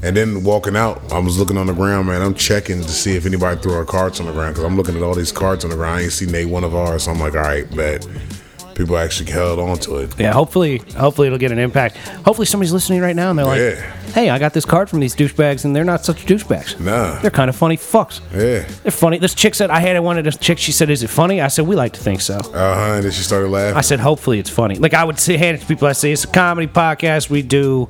And 0.04 0.16
then 0.16 0.44
walking 0.44 0.76
out, 0.76 1.12
I 1.12 1.18
was 1.20 1.40
looking 1.40 1.58
on 1.58 1.68
the 1.68 1.74
ground, 1.74 2.08
man. 2.08 2.22
I'm 2.22 2.36
checking 2.36 2.82
to 2.82 2.90
see 2.90 3.16
if 3.16 3.26
anybody 3.26 3.60
threw 3.60 3.74
our 3.74 3.86
cards 3.86 4.20
on 4.20 4.28
the 4.28 4.32
ground 4.32 4.54
because 4.54 4.64
I'm 4.64 4.78
looking 4.78 4.96
at 4.96 5.02
all 5.02 5.16
these 5.16 5.32
cards 5.32 5.64
on 5.64 5.72
the 5.72 5.76
ground. 5.76 6.00
I 6.00 6.04
ain't 6.04 6.12
seen 6.12 6.34
a 6.36 6.46
one 6.46 6.64
of 6.64 6.76
ours. 6.76 7.04
So 7.04 7.12
I'm 7.12 7.20
like, 7.20 7.34
all 7.34 7.42
right, 7.42 7.76
bet. 7.76 8.08
People 8.78 8.96
actually 8.98 9.32
held 9.32 9.58
on 9.58 9.80
to 9.80 9.96
it. 9.98 10.20
Yeah, 10.20 10.34
hopefully, 10.34 10.78
hopefully 10.96 11.26
it'll 11.28 11.40
get 11.40 11.52
an 11.52 11.58
impact. 11.58 11.98
Hopefully 11.98 12.46
somebody's 12.46 12.72
listening 12.72 13.02
right 13.02 13.16
now 13.16 13.32
and 13.32 13.40
they're 13.40 13.46
like, 13.46 13.60
Yeah. 13.60 13.82
"Hey, 14.14 14.30
I 14.30 14.38
got 14.38 14.54
this 14.54 14.66
card 14.66 14.88
from 14.88 15.00
these 15.00 15.16
douchebags, 15.16 15.66
and 15.66 15.76
they're 15.76 15.84
not 15.84 16.06
such 16.06 16.28
douchebags. 16.28 16.80
Nah. 16.80 17.20
they're 17.22 17.32
kind 17.32 17.50
of 17.50 17.56
funny 17.56 17.76
fucks. 17.76 18.22
Yeah. 18.32 18.66
They're 18.84 18.92
funny." 18.92 19.18
This 19.18 19.34
chick 19.34 19.56
said, 19.56 19.72
"I 19.72 19.80
had 19.80 19.98
one 20.02 20.20
of 20.20 20.26
this 20.26 20.38
chick." 20.38 20.60
She 20.60 20.72
said, 20.72 20.92
"Is 20.92 21.02
it 21.02 21.10
funny?" 21.10 21.42
I 21.42 21.48
said, 21.48 21.66
"We 21.66 21.76
like 21.76 21.94
to 21.94 22.00
think 22.00 22.22
so." 22.22 22.36
Uh 22.38 22.52
huh. 22.76 22.94
And 22.98 23.04
then 23.04 23.12
she 23.12 23.24
started 23.24 23.50
laughing. 23.50 23.76
I 23.78 23.82
said, 23.82 24.00
"Hopefully 24.00 24.38
it's 24.38 24.50
funny." 24.52 24.76
Like 24.76 24.94
I 24.94 25.04
would 25.04 25.18
say, 25.18 25.38
hand 25.38 25.58
it 25.58 25.62
to 25.62 25.66
people. 25.66 25.88
I 25.88 25.94
say, 25.94 26.12
"It's 26.12 26.26
a 26.26 26.28
comedy 26.28 26.68
podcast. 26.68 27.32
We 27.32 27.42
do, 27.42 27.90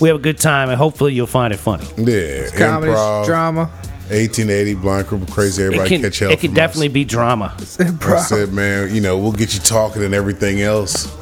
we 0.00 0.08
have 0.10 0.16
a 0.18 0.20
good 0.20 0.38
time, 0.38 0.68
and 0.68 0.76
hopefully 0.76 1.14
you'll 1.14 1.26
find 1.26 1.54
it 1.54 1.58
funny." 1.58 1.86
yeah. 1.96 2.50
Comedy, 2.50 2.92
Improv. 2.92 3.24
drama. 3.24 3.70
1880, 4.10 4.74
blind 4.74 5.06
cripple, 5.06 5.30
crazy. 5.30 5.62
Everybody 5.64 5.88
can, 5.88 6.02
catch 6.02 6.18
hell. 6.18 6.30
it 6.30 6.40
can 6.40 6.48
from 6.50 6.54
definitely 6.54 6.88
us. 6.88 6.92
be 6.94 7.04
drama. 7.04 7.54
I 7.58 7.62
said, 7.64 8.52
man, 8.52 8.94
you 8.94 9.00
know, 9.00 9.18
we'll 9.18 9.32
get 9.32 9.54
you 9.54 9.60
talking 9.60 10.02
and 10.04 10.14
everything 10.14 10.60
else. 10.62 11.12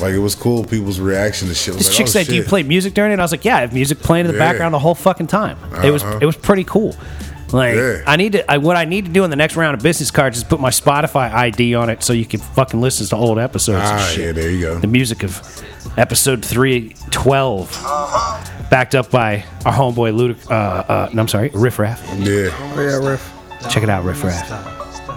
Like 0.00 0.12
it 0.14 0.18
was 0.18 0.34
cool. 0.34 0.64
People's 0.64 0.98
reaction 0.98 1.46
to 1.48 1.54
shit. 1.54 1.74
Was 1.74 1.86
This 1.86 1.88
like, 1.90 1.96
chick 1.98 2.06
oh, 2.06 2.10
said, 2.10 2.26
"Do 2.26 2.34
you 2.34 2.42
play 2.42 2.64
music 2.64 2.94
during 2.94 3.12
it?" 3.12 3.20
I 3.20 3.22
was 3.22 3.30
like, 3.30 3.44
"Yeah, 3.44 3.58
I 3.58 3.60
have 3.60 3.72
music 3.72 4.00
playing 4.00 4.26
in 4.26 4.32
the 4.32 4.36
Yeah. 4.38 4.50
background 4.50 4.74
the 4.74 4.78
whole 4.80 4.96
fucking 4.96 5.28
time." 5.28 5.56
It 5.84 5.92
was 5.92 6.02
Uh-huh. 6.02 6.18
it 6.20 6.26
was 6.26 6.34
pretty 6.34 6.64
cool. 6.64 6.96
Like 7.52 7.76
Yeah. 7.76 8.00
I 8.04 8.16
need 8.16 8.32
to, 8.32 8.50
I, 8.50 8.58
what 8.58 8.76
I 8.76 8.86
need 8.86 9.04
to 9.04 9.12
do 9.12 9.22
in 9.22 9.30
the 9.30 9.36
next 9.36 9.54
round 9.54 9.76
of 9.76 9.82
business 9.84 10.10
cards 10.10 10.36
is 10.38 10.42
put 10.42 10.58
my 10.58 10.70
Spotify 10.70 11.32
ID 11.32 11.76
on 11.76 11.90
it 11.90 12.02
so 12.02 12.12
you 12.12 12.24
can 12.24 12.40
fucking 12.40 12.80
listen 12.80 13.06
to 13.06 13.14
old 13.16 13.38
episodes 13.38 13.88
and 13.88 14.00
Ah, 14.00 14.04
shit. 14.12 14.24
yeah, 14.26 14.32
there 14.32 14.50
you 14.50 14.60
go. 14.62 14.78
The 14.80 14.88
music 14.88 15.22
of 15.22 15.40
episode 15.96 16.44
three 16.44 16.94
twelve, 17.10 17.70
backed 18.70 18.94
up 18.94 19.10
by 19.10 19.44
our 19.64 19.72
homeboy 19.72 20.14
Ludic. 20.14 20.50
Uh, 20.50 20.54
uh, 20.54 21.10
no, 21.12 21.22
I'm 21.22 21.28
sorry, 21.28 21.50
Riff 21.54 21.78
Raff. 21.78 22.02
Yeah, 22.18 22.48
Oh, 22.52 22.74
yeah, 22.76 23.08
riff. 23.08 23.30
Check 23.70 23.82
it 23.82 23.88
out, 23.88 24.04
Riff 24.04 24.22
Raff. 24.22 24.48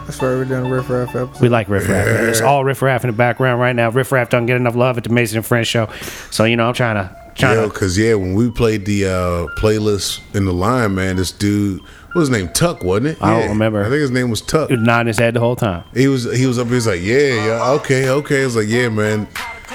That's 0.05 0.21
why 0.21 0.29
we're 0.29 0.45
doing 0.45 0.69
riff 0.71 0.89
raff 0.89 1.09
episode. 1.15 1.41
We 1.41 1.49
like 1.49 1.67
Riff 1.67 1.89
Raff. 1.89 2.05
man. 2.05 2.29
It's 2.29 2.39
all 2.39 2.63
Riff 2.63 2.81
Raff 2.81 3.03
in 3.03 3.09
the 3.11 3.15
background 3.17 3.59
right 3.59 3.75
now. 3.75 3.89
Riff 3.89 4.11
Raff 4.13 4.29
doesn't 4.29 4.45
get 4.45 4.55
enough 4.55 4.75
love 4.75 4.97
at 4.97 5.03
the 5.03 5.09
Mason 5.09 5.37
and 5.37 5.45
Friends 5.45 5.67
show, 5.67 5.89
so 6.31 6.45
you 6.45 6.55
know 6.55 6.67
I'm 6.69 6.73
trying 6.73 6.95
to 6.95 7.13
trying 7.35 7.57
yo, 7.57 7.67
to. 7.67 7.73
cause 7.73 7.97
yeah, 7.97 8.13
when 8.13 8.33
we 8.33 8.49
played 8.49 8.85
the 8.85 9.05
uh, 9.05 9.47
playlist 9.59 10.21
in 10.33 10.45
the 10.45 10.53
line, 10.53 10.95
man, 10.95 11.17
this 11.17 11.33
dude, 11.33 11.81
what 11.81 12.15
was 12.15 12.29
his 12.29 12.37
name? 12.37 12.47
Tuck, 12.53 12.83
wasn't 12.83 13.07
it? 13.07 13.17
I 13.21 13.31
don't 13.31 13.41
Yeah. 13.41 13.47
remember. 13.49 13.81
I 13.81 13.89
think 13.89 13.95
his 13.99 14.11
name 14.11 14.29
was 14.29 14.39
Tuck. 14.41 14.69
Nodding 14.71 15.07
his 15.07 15.17
head 15.19 15.33
the 15.33 15.41
whole 15.41 15.57
time. 15.57 15.83
He 15.93 16.07
was 16.07 16.23
he 16.37 16.45
was 16.45 16.57
up. 16.57 16.67
He 16.67 16.75
was 16.75 16.87
like, 16.87 17.01
yeah, 17.01 17.45
yeah, 17.45 17.71
okay, 17.71 18.07
okay. 18.09 18.43
I 18.43 18.45
was 18.45 18.55
like, 18.55 18.69
yeah, 18.69 18.87
man. 18.87 19.27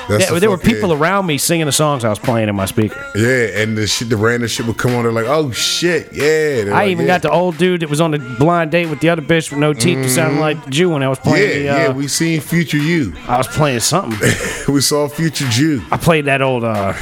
That's 0.08 0.24
Yeah, 0.24 0.34
the 0.34 0.40
there 0.40 0.50
were 0.50 0.58
people 0.58 0.92
around 0.92 1.26
me 1.26 1.38
singing 1.38 1.66
the 1.66 1.72
songs 1.72 2.04
I 2.04 2.08
was 2.10 2.18
playing 2.18 2.48
in 2.48 2.56
my 2.56 2.66
speaker. 2.66 2.96
Yeah, 3.14 3.62
and 3.62 3.76
the 3.78 3.86
shit, 3.86 4.08
the 4.08 4.16
random 4.16 4.48
shit 4.48 4.66
would 4.66 4.76
come 4.78 4.94
on. 4.94 5.04
They're 5.04 5.12
like, 5.12 5.26
"Oh 5.26 5.50
shit, 5.52 6.12
yeah." 6.12 6.64
They're 6.64 6.74
I 6.74 6.82
like, 6.82 6.90
even 6.90 7.06
yeah. 7.06 7.14
got 7.14 7.22
the 7.22 7.30
old 7.30 7.56
dude 7.58 7.80
that 7.82 7.90
was 7.90 8.00
on 8.00 8.10
the 8.10 8.18
blind 8.18 8.70
date 8.72 8.88
with 8.90 9.00
the 9.00 9.08
other 9.10 9.22
bitch 9.22 9.50
with 9.50 9.60
no 9.60 9.72
teeth 9.72 9.98
who 9.98 10.08
sounded 10.08 10.40
like 10.40 10.62
the 10.64 10.70
Jew 10.70 10.90
when 10.90 11.02
I 11.02 11.08
was 11.08 11.18
Yeah, 11.18 11.22
playing 11.30 11.62
the. 11.62 11.68
Uh, 11.68 11.76
yeah, 11.78 11.92
we 11.92 12.08
seen 12.08 12.40
Future 12.40 12.78
You. 12.78 13.14
I 13.28 13.38
was 13.38 13.48
playing 13.48 13.80
something. 13.80 14.30
we 14.74 14.80
saw 14.80 15.08
Future 15.08 15.48
Jew. 15.48 15.82
I 15.90 15.96
played 15.96 16.24
that 16.26 16.42
old 16.42 16.64
uh 16.64 16.92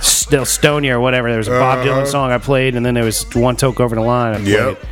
Still 0.00 0.44
Stonia 0.44 0.92
or 0.92 1.00
whatever. 1.00 1.28
There 1.28 1.38
was 1.38 1.48
a 1.48 1.52
Bob 1.52 1.84
Dylan 1.86 2.06
song 2.06 2.32
I 2.32 2.38
played, 2.38 2.74
and 2.74 2.84
then 2.84 2.94
there 2.94 3.04
was 3.04 3.24
one 3.34 3.56
toke 3.56 3.80
over 3.80 3.94
the 3.94 4.00
line. 4.00 4.34
I 4.34 4.36
played. 4.38 4.48
Yep. 4.48 4.82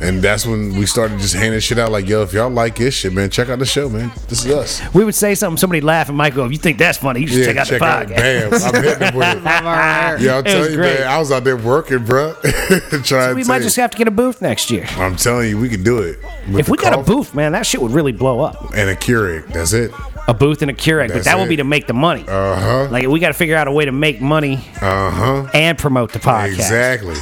And 0.00 0.22
that's 0.22 0.46
when 0.46 0.76
we 0.76 0.86
started 0.86 1.18
just 1.18 1.34
handing 1.34 1.58
shit 1.60 1.76
out 1.78 1.90
like, 1.90 2.06
yo, 2.08 2.22
if 2.22 2.32
y'all 2.32 2.48
like 2.50 2.76
this 2.76 2.94
shit, 2.94 3.12
man, 3.12 3.30
check 3.30 3.48
out 3.48 3.58
the 3.58 3.66
show, 3.66 3.88
man. 3.88 4.12
This 4.28 4.44
is 4.44 4.52
us. 4.52 4.94
We 4.94 5.04
would 5.04 5.14
say 5.16 5.34
something, 5.34 5.56
somebody 5.58 5.80
laugh, 5.80 6.08
and 6.08 6.16
Mike 6.16 6.34
go, 6.36 6.44
"If 6.44 6.52
you 6.52 6.58
think 6.58 6.78
that's 6.78 6.98
funny, 6.98 7.20
you 7.20 7.26
should 7.26 7.44
check 7.44 7.56
out 7.56 7.66
the 7.66 7.78
podcast." 7.78 8.16
Bam. 8.16 8.52
I'm 8.76 8.82
hitting 8.84 8.98
them 9.00 9.14
with 9.16 9.36
it. 9.38 9.42
Yeah, 9.44 10.32
I'll 10.34 10.38
It 10.40 10.44
tell 10.46 10.70
you, 10.70 10.76
great. 10.76 11.00
man. 11.00 11.08
I 11.08 11.18
was 11.18 11.32
out 11.32 11.42
there 11.42 11.56
working, 11.56 12.04
bro. 12.04 12.34
Trying 13.02 13.34
we 13.34 13.42
to. 13.42 13.48
might 13.48 13.62
just 13.62 13.74
have 13.76 13.90
to 13.90 13.98
get 13.98 14.06
a 14.06 14.12
booth 14.12 14.40
next 14.40 14.70
year. 14.70 14.86
I'm 14.90 15.16
telling 15.16 15.48
you, 15.48 15.58
we 15.58 15.68
can 15.68 15.82
do 15.82 15.98
it. 15.98 16.18
With 16.46 16.60
If 16.60 16.66
the 16.66 16.72
we 16.72 16.78
got 16.78 16.96
a 16.98 17.02
booth, 17.02 17.34
man, 17.34 17.52
that 17.52 17.66
shit 17.66 17.82
would 17.82 17.90
really 17.92 18.12
blow 18.12 18.40
up. 18.40 18.72
and 18.74 18.88
a 18.90 18.94
Keurig, 18.94 19.46
that's 19.52 19.72
it. 19.72 19.90
A 20.28 20.34
booth 20.34 20.62
and 20.62 20.70
a 20.70 20.74
Keurig, 20.74 21.08
but 21.08 21.14
That's 21.14 21.24
that 21.26 21.38
would 21.38 21.48
be 21.48 21.56
to 21.56 21.64
make 21.64 21.86
the 21.88 21.94
money. 21.94 22.22
Uh 22.28 22.54
huh. 22.56 22.88
Like 22.90 23.08
we 23.08 23.18
got 23.18 23.28
to 23.28 23.34
figure 23.34 23.56
out 23.56 23.66
a 23.66 23.72
way 23.72 23.84
to 23.86 23.92
make 23.92 24.20
money 24.20 24.56
Uh 24.80 25.10
huh. 25.10 25.48
and 25.54 25.76
promote 25.78 26.12
the 26.12 26.18
podcast. 26.20 26.54
Exactly. 26.54 27.14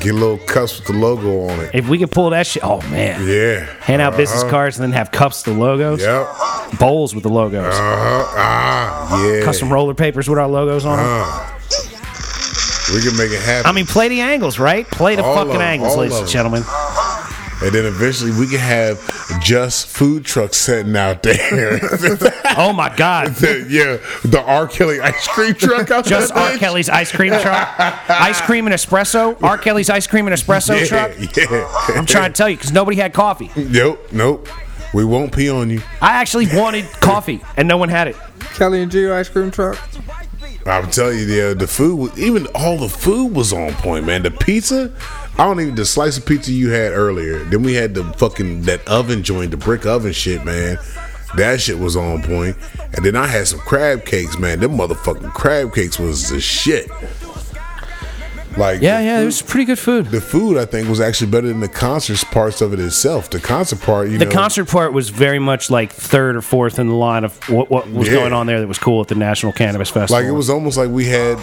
Get 0.00 0.14
little 0.14 0.38
cups 0.38 0.78
with 0.78 0.86
the 0.86 0.94
logo 0.94 1.48
on 1.50 1.60
it. 1.60 1.70
If 1.74 1.88
we 1.88 1.98
could 1.98 2.10
pull 2.10 2.30
that 2.30 2.46
shit, 2.46 2.64
oh 2.64 2.80
man. 2.90 3.26
Yeah. 3.26 3.66
Hand 3.80 4.00
out 4.02 4.16
business 4.16 4.42
Uh-huh. 4.42 4.50
cards 4.50 4.78
and 4.78 4.82
then 4.84 4.92
have 4.92 5.10
cups 5.10 5.44
with 5.46 5.54
the 5.56 5.60
logos, 5.60 6.00
Yep. 6.00 6.78
Bowls 6.78 7.14
with 7.14 7.22
the 7.24 7.28
logos, 7.28 7.74
huh. 7.74 8.24
Ah, 8.36 9.22
yeah. 9.26 9.44
custom 9.44 9.70
roller 9.72 9.94
papers 9.94 10.28
with 10.28 10.38
our 10.38 10.48
logos 10.48 10.86
on 10.86 10.96
them. 10.96 11.06
Uh, 11.06 11.48
we 12.94 13.02
can 13.02 13.16
make 13.16 13.30
it 13.30 13.40
happen. 13.42 13.66
I 13.68 13.72
mean, 13.72 13.86
play 13.86 14.08
the 14.08 14.20
angles, 14.22 14.58
right? 14.58 14.86
Play 14.90 15.16
the 15.16 15.22
All 15.24 15.34
fucking 15.34 15.54
of 15.56 15.60
angles, 15.60 15.96
ladies 15.96 16.16
and 16.16 16.26
'em. 16.26 16.30
gentlemen. 16.32 16.62
And 17.62 17.72
then 17.74 17.86
eventually 17.86 18.30
we 18.32 18.48
can 18.48 18.58
have 18.58 19.40
just 19.40 19.86
food 19.86 20.24
trucks 20.24 20.56
sitting 20.56 20.96
out 20.96 21.22
there. 21.22 21.80
Oh 22.54 22.72
my 22.72 22.94
God. 22.94 23.28
yeah, 23.40 23.96
the 24.24 24.42
R. 24.46 24.66
Kelly 24.68 25.00
ice 25.00 25.26
cream 25.28 25.54
truck 25.54 25.90
out 25.90 26.04
Just 26.04 26.34
there. 26.34 26.52
R. 26.52 26.58
Kelly's 26.58 26.90
ice 26.90 27.10
cream 27.10 27.30
truck. 27.30 27.80
Ice 28.10 28.42
cream 28.42 28.66
and 28.66 28.74
espresso. 28.74 29.42
R. 29.42 29.56
Kelly's 29.56 29.88
ice 29.88 30.06
cream 30.06 30.26
and 30.26 30.36
espresso 30.36 30.78
yeah, 30.78 30.84
truck. 30.86 31.36
Yeah. 31.36 31.96
I'm 31.96 32.04
trying 32.04 32.30
to 32.32 32.36
tell 32.36 32.50
you 32.50 32.56
because 32.56 32.72
nobody 32.72 32.98
had 32.98 33.14
coffee. 33.14 33.50
Nope, 33.56 34.06
nope. 34.12 34.48
We 34.92 35.04
won't 35.06 35.34
pee 35.34 35.48
on 35.48 35.70
you. 35.70 35.80
I 36.02 36.12
actually 36.12 36.46
wanted 36.52 36.84
coffee 37.00 37.40
and 37.56 37.66
no 37.66 37.78
one 37.78 37.88
had 37.88 38.08
it. 38.08 38.16
Kelly 38.54 38.82
and 38.82 38.92
G 38.92 39.08
ice 39.08 39.30
cream 39.30 39.50
truck. 39.50 39.78
I'm 40.66 40.90
telling 40.90 41.18
you, 41.18 41.26
the 41.26 41.50
uh, 41.50 41.54
the 41.54 41.66
food, 41.66 41.98
was, 41.98 42.18
even 42.18 42.46
all 42.54 42.78
the 42.78 42.88
food 42.88 43.34
was 43.34 43.52
on 43.52 43.72
point, 43.74 44.06
man. 44.06 44.22
The 44.22 44.30
pizza, 44.30 44.94
I 45.38 45.44
don't 45.44 45.60
even 45.60 45.74
the 45.74 45.84
slice 45.86 46.18
of 46.18 46.26
pizza 46.26 46.52
you 46.52 46.70
had 46.70 46.92
earlier. 46.92 47.42
Then 47.44 47.62
we 47.62 47.74
had 47.74 47.94
the 47.94 48.04
fucking 48.14 48.62
that 48.62 48.86
oven 48.86 49.22
joint, 49.22 49.50
the 49.50 49.56
brick 49.56 49.86
oven 49.86 50.12
shit, 50.12 50.44
man. 50.44 50.78
That 51.36 51.60
shit 51.60 51.78
was 51.78 51.96
on 51.96 52.22
point. 52.22 52.56
And 52.94 53.04
then 53.04 53.16
I 53.16 53.26
had 53.26 53.46
some 53.48 53.58
crab 53.60 54.04
cakes, 54.04 54.38
man. 54.38 54.60
Them 54.60 54.72
motherfucking 54.76 55.32
crab 55.32 55.74
cakes 55.74 55.98
was 55.98 56.28
the 56.28 56.40
shit. 56.40 56.90
Like 58.58 58.82
Yeah, 58.82 59.00
yeah, 59.00 59.20
it 59.20 59.24
was 59.24 59.40
pretty 59.40 59.64
good 59.64 59.78
food. 59.78 60.06
the 60.10 60.20
food 60.20 60.58
I 60.58 60.66
think 60.66 60.86
was 60.86 61.00
actually 61.00 61.30
better 61.30 61.48
than 61.48 61.60
the 61.60 61.68
concert 61.70 62.18
parts 62.30 62.60
of 62.60 62.74
it 62.74 62.80
itself. 62.80 63.30
The 63.30 63.40
concert 63.40 63.80
part, 63.80 64.10
you 64.10 64.18
The 64.18 64.26
know, 64.26 64.30
concert 64.30 64.66
part 64.66 64.92
was 64.92 65.08
very 65.08 65.38
much 65.38 65.70
like 65.70 65.90
third 65.90 66.36
or 66.36 66.42
fourth 66.42 66.78
in 66.78 66.88
the 66.88 66.94
line 66.94 67.24
of 67.24 67.34
what, 67.48 67.70
what 67.70 67.90
was 67.90 68.08
Yeah. 68.08 68.14
going 68.16 68.34
on 68.34 68.46
there 68.46 68.60
that 68.60 68.68
was 68.68 68.78
cool 68.78 69.00
at 69.00 69.08
the 69.08 69.14
National 69.14 69.52
Cannabis 69.52 69.88
Festival. 69.88 70.20
like 70.22 70.28
it 70.28 70.34
was 70.36 70.50
almost 70.50 70.76
like 70.76 70.90
we 70.90 71.06
had 71.06 71.38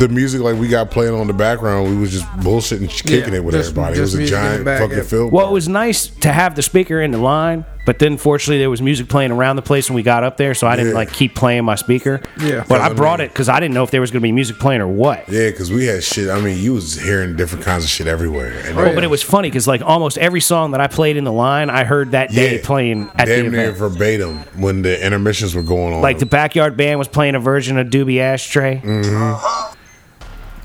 the 0.00 0.08
music 0.08 0.40
like 0.40 0.56
we 0.58 0.66
got 0.68 0.90
playing 0.90 1.14
on 1.14 1.26
the 1.28 1.32
background. 1.32 1.88
We 1.88 1.96
was 1.96 2.10
just 2.10 2.26
bullshitting, 2.38 2.88
kicking 2.88 3.32
Yeah, 3.32 3.38
it 3.38 3.44
with 3.44 3.54
just- 3.54 3.70
everybody. 3.70 3.98
It 3.98 4.00
was 4.00 4.14
a 4.14 4.18
music 4.18 4.36
in 4.36 4.42
the 4.42 4.48
giant 4.48 4.64
back, 4.64 4.80
fucking 4.80 4.96
yeah. 4.98 5.02
field. 5.04 5.32
Well, 5.32 5.48
it 5.48 5.52
was 5.52 5.68
nice 5.68 6.08
to 6.08 6.32
have 6.32 6.54
the 6.56 6.62
speaker 6.62 7.00
in 7.00 7.12
the 7.12 7.18
line, 7.18 7.64
but 7.86 8.00
then 8.00 8.16
fortunately 8.16 8.58
there 8.58 8.68
was 8.68 8.82
music 8.82 9.08
playing 9.08 9.30
around 9.30 9.54
the 9.54 9.62
place 9.62 9.88
when 9.88 9.94
we 9.94 10.02
got 10.02 10.24
up 10.24 10.38
there, 10.38 10.54
so 10.54 10.66
I 10.66 10.74
didn't 10.74 10.90
Yeah. 10.90 10.96
like 10.96 11.12
keep 11.12 11.36
playing 11.36 11.64
my 11.64 11.76
speaker. 11.76 12.20
Yeah. 12.40 12.64
But 12.68 12.80
I 12.80 12.86
I 12.86 12.92
brought 12.94 13.20
mean- 13.20 13.26
it 13.26 13.32
because 13.32 13.48
I 13.48 13.60
didn't 13.60 13.74
know 13.74 13.84
if 13.84 13.92
there 13.92 14.00
was 14.00 14.10
going 14.10 14.20
to 14.22 14.26
be 14.26 14.32
music 14.32 14.58
playing 14.58 14.80
or 14.80 14.88
what. 14.88 15.28
Yeah, 15.28 15.50
because 15.50 15.70
we 15.70 15.86
had 15.86 16.02
shit. 16.02 16.30
I 16.30 16.40
mean, 16.40 16.58
you 16.60 16.74
was 16.74 17.00
hearing 17.00 17.36
different 17.36 17.64
kinds 17.64 17.84
of 17.84 17.90
shit 17.90 18.08
everywhere. 18.08 18.54
And 18.66 18.76
Oh, 18.76 18.92
but 18.92 19.04
it 19.04 19.10
was 19.10 19.22
funny 19.22 19.48
because 19.50 19.68
like 19.68 19.82
almost 19.82 20.18
every 20.18 20.40
song 20.40 20.72
that 20.72 20.80
I 20.80 20.88
played 20.88 21.16
in 21.16 21.22
the 21.22 21.32
line, 21.32 21.70
I 21.70 21.84
heard 21.84 22.10
that 22.10 22.30
day 22.32 22.56
Yeah. 22.56 22.60
playing 22.64 23.08
at 23.14 23.28
the 23.28 23.36
damn 23.36 23.52
near 23.52 23.70
event. 23.70 23.76
verbatim 23.76 24.38
when 24.56 24.82
the 24.82 25.00
intermissions 25.04 25.54
were 25.54 25.62
going 25.62 25.94
on. 25.94 26.02
Like 26.02 26.18
the 26.18 26.26
backyard 26.26 26.76
band 26.76 26.98
was 26.98 27.06
playing 27.06 27.36
a 27.36 27.40
version 27.40 27.78
of 27.78 27.86
Doobie 27.86 28.18
Ashtray. 28.18 28.82
Mm-hmm. 28.84 29.16
Uh-huh. 29.16 29.72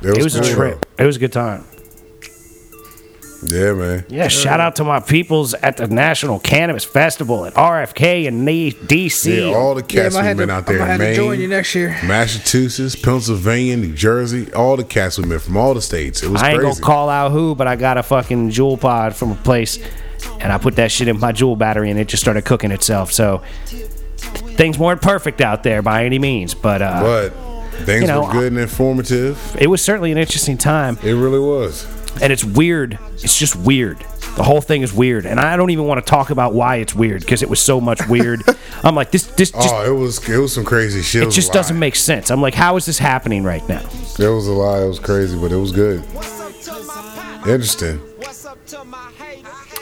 It 0.02 0.24
was 0.24 0.36
a 0.36 0.42
cool, 0.42 0.50
trip. 0.50 0.86
It 0.98 1.06
was 1.06 1.16
a 1.16 1.20
good 1.20 1.34
time. 1.34 1.66
Yeah, 3.44 3.74
man. 3.74 4.06
Yeah, 4.08 4.28
shout 4.28 4.60
out 4.60 4.76
to 4.76 4.84
my 4.84 5.00
peoples 5.00 5.56
at 5.56 5.78
the 5.78 5.88
National 5.88 6.40
Cannabis 6.40 6.86
Festival 6.86 7.46
at 7.46 7.56
RFK 7.56 8.26
in 8.26 8.46
DC. 8.46 9.50
Yeah, 9.50 9.56
all 9.56 9.74
the 9.74 9.82
cats 9.82 10.16
I 10.16 10.20
we've 10.20 10.26
had 10.26 10.38
been 10.38 10.50
to, 10.50 10.54
out 10.54 10.68
there 10.68 10.80
I 10.82 10.94
in 10.94 11.00
had 11.02 11.08
to 11.08 11.16
join 11.16 11.40
you 11.40 11.48
next 11.48 11.74
year. 11.74 11.90
Massachusetts, 12.06 12.96
Pennsylvania, 12.96 13.78
New 13.78 13.96
Jersey, 13.96 14.54
all 14.54 14.78
the 14.78 14.84
cats 14.84 15.18
we 15.18 15.26
met 15.26 15.42
from 15.42 15.58
all 15.58 15.74
the 15.74 15.82
states. 15.82 16.22
It 16.22 16.30
was 16.30 16.42
I 16.42 16.52
ain't 16.52 16.60
crazy. 16.60 16.82
gonna 16.82 16.86
call 16.86 17.10
out 17.10 17.32
who, 17.32 17.56
but 17.56 17.66
I 17.66 17.76
got 17.76 17.98
a 17.98 18.04
fucking 18.04 18.52
Juul 18.52 18.80
pod 18.80 19.16
from 19.16 19.32
a 19.32 19.36
place, 19.36 19.80
and 20.40 20.52
I 20.52 20.60
put 20.60 20.76
that 20.76 20.92
shit 20.92 21.08
in 21.08 21.20
my 21.20 21.32
Juul 21.32 21.58
battery, 21.58 21.90
and 21.90 22.00
it 22.00 22.08
just 22.08 22.22
started 22.22 22.46
cooking 22.46 22.70
itself. 22.72 23.12
So 23.12 23.42
things 24.56 24.78
weren't 24.78 25.02
perfect 25.02 25.42
out 25.42 25.64
there 25.64 25.82
by 25.82 26.06
any 26.06 26.20
means, 26.20 26.54
but 26.54 26.84
uh, 26.84 27.02
but 27.02 27.51
things 27.82 28.02
You 28.02 28.08
know, 28.08 28.24
were 28.26 28.32
good 28.32 28.52
and 28.54 28.60
informative. 28.62 29.56
it 29.60 29.68
was 29.68 29.82
certainly 29.82 30.12
an 30.12 30.18
interesting 30.18 30.58
time. 30.58 30.98
It 31.04 31.14
really 31.14 31.40
was. 31.40 31.86
And 32.22 32.32
it's 32.34 32.44
weird. 32.44 33.00
It's 33.16 33.38
just 33.38 33.56
weird. 33.56 33.98
The 34.36 34.44
whole 34.44 34.62
thing 34.62 34.82
is 34.82 34.94
weird, 34.94 35.26
and 35.26 35.40
I 35.40 35.58
don't 35.58 35.72
even 35.72 35.86
want 35.86 36.06
to 36.06 36.10
talk 36.10 36.30
about 36.30 36.54
why 36.54 36.78
it's 36.78 36.96
weird 36.96 37.22
because 37.22 37.42
it 37.44 37.50
was 37.50 37.60
so 37.60 37.82
much 37.82 38.06
weird. 38.08 38.42
I'm 38.84 38.96
like, 38.96 39.12
this, 39.12 39.26
this 39.26 39.52
oh, 39.54 39.62
just, 39.62 39.74
oh, 39.74 39.86
it 39.86 39.98
was 39.98 40.30
it 40.30 40.38
was 40.38 40.54
some 40.54 40.64
crazy 40.64 41.02
shit. 41.02 41.24
it 41.24 41.26
was 41.26 41.36
just 41.36 41.52
doesn't 41.52 41.78
make 41.78 41.96
sense. 41.96 42.32
I'm 42.32 42.42
like, 42.42 42.54
how 42.54 42.78
is 42.78 42.86
this 42.86 42.98
happening 42.98 43.44
right 43.44 43.68
now? 43.68 43.82
It 44.20 44.30
was 44.30 44.48
a 44.48 44.52
lie. 44.54 44.84
It 44.84 44.88
was 44.88 45.00
crazy, 45.00 45.38
but 45.38 45.52
it 45.52 45.58
was 45.58 45.72
good. 45.72 46.04
Interesting. 47.48 48.00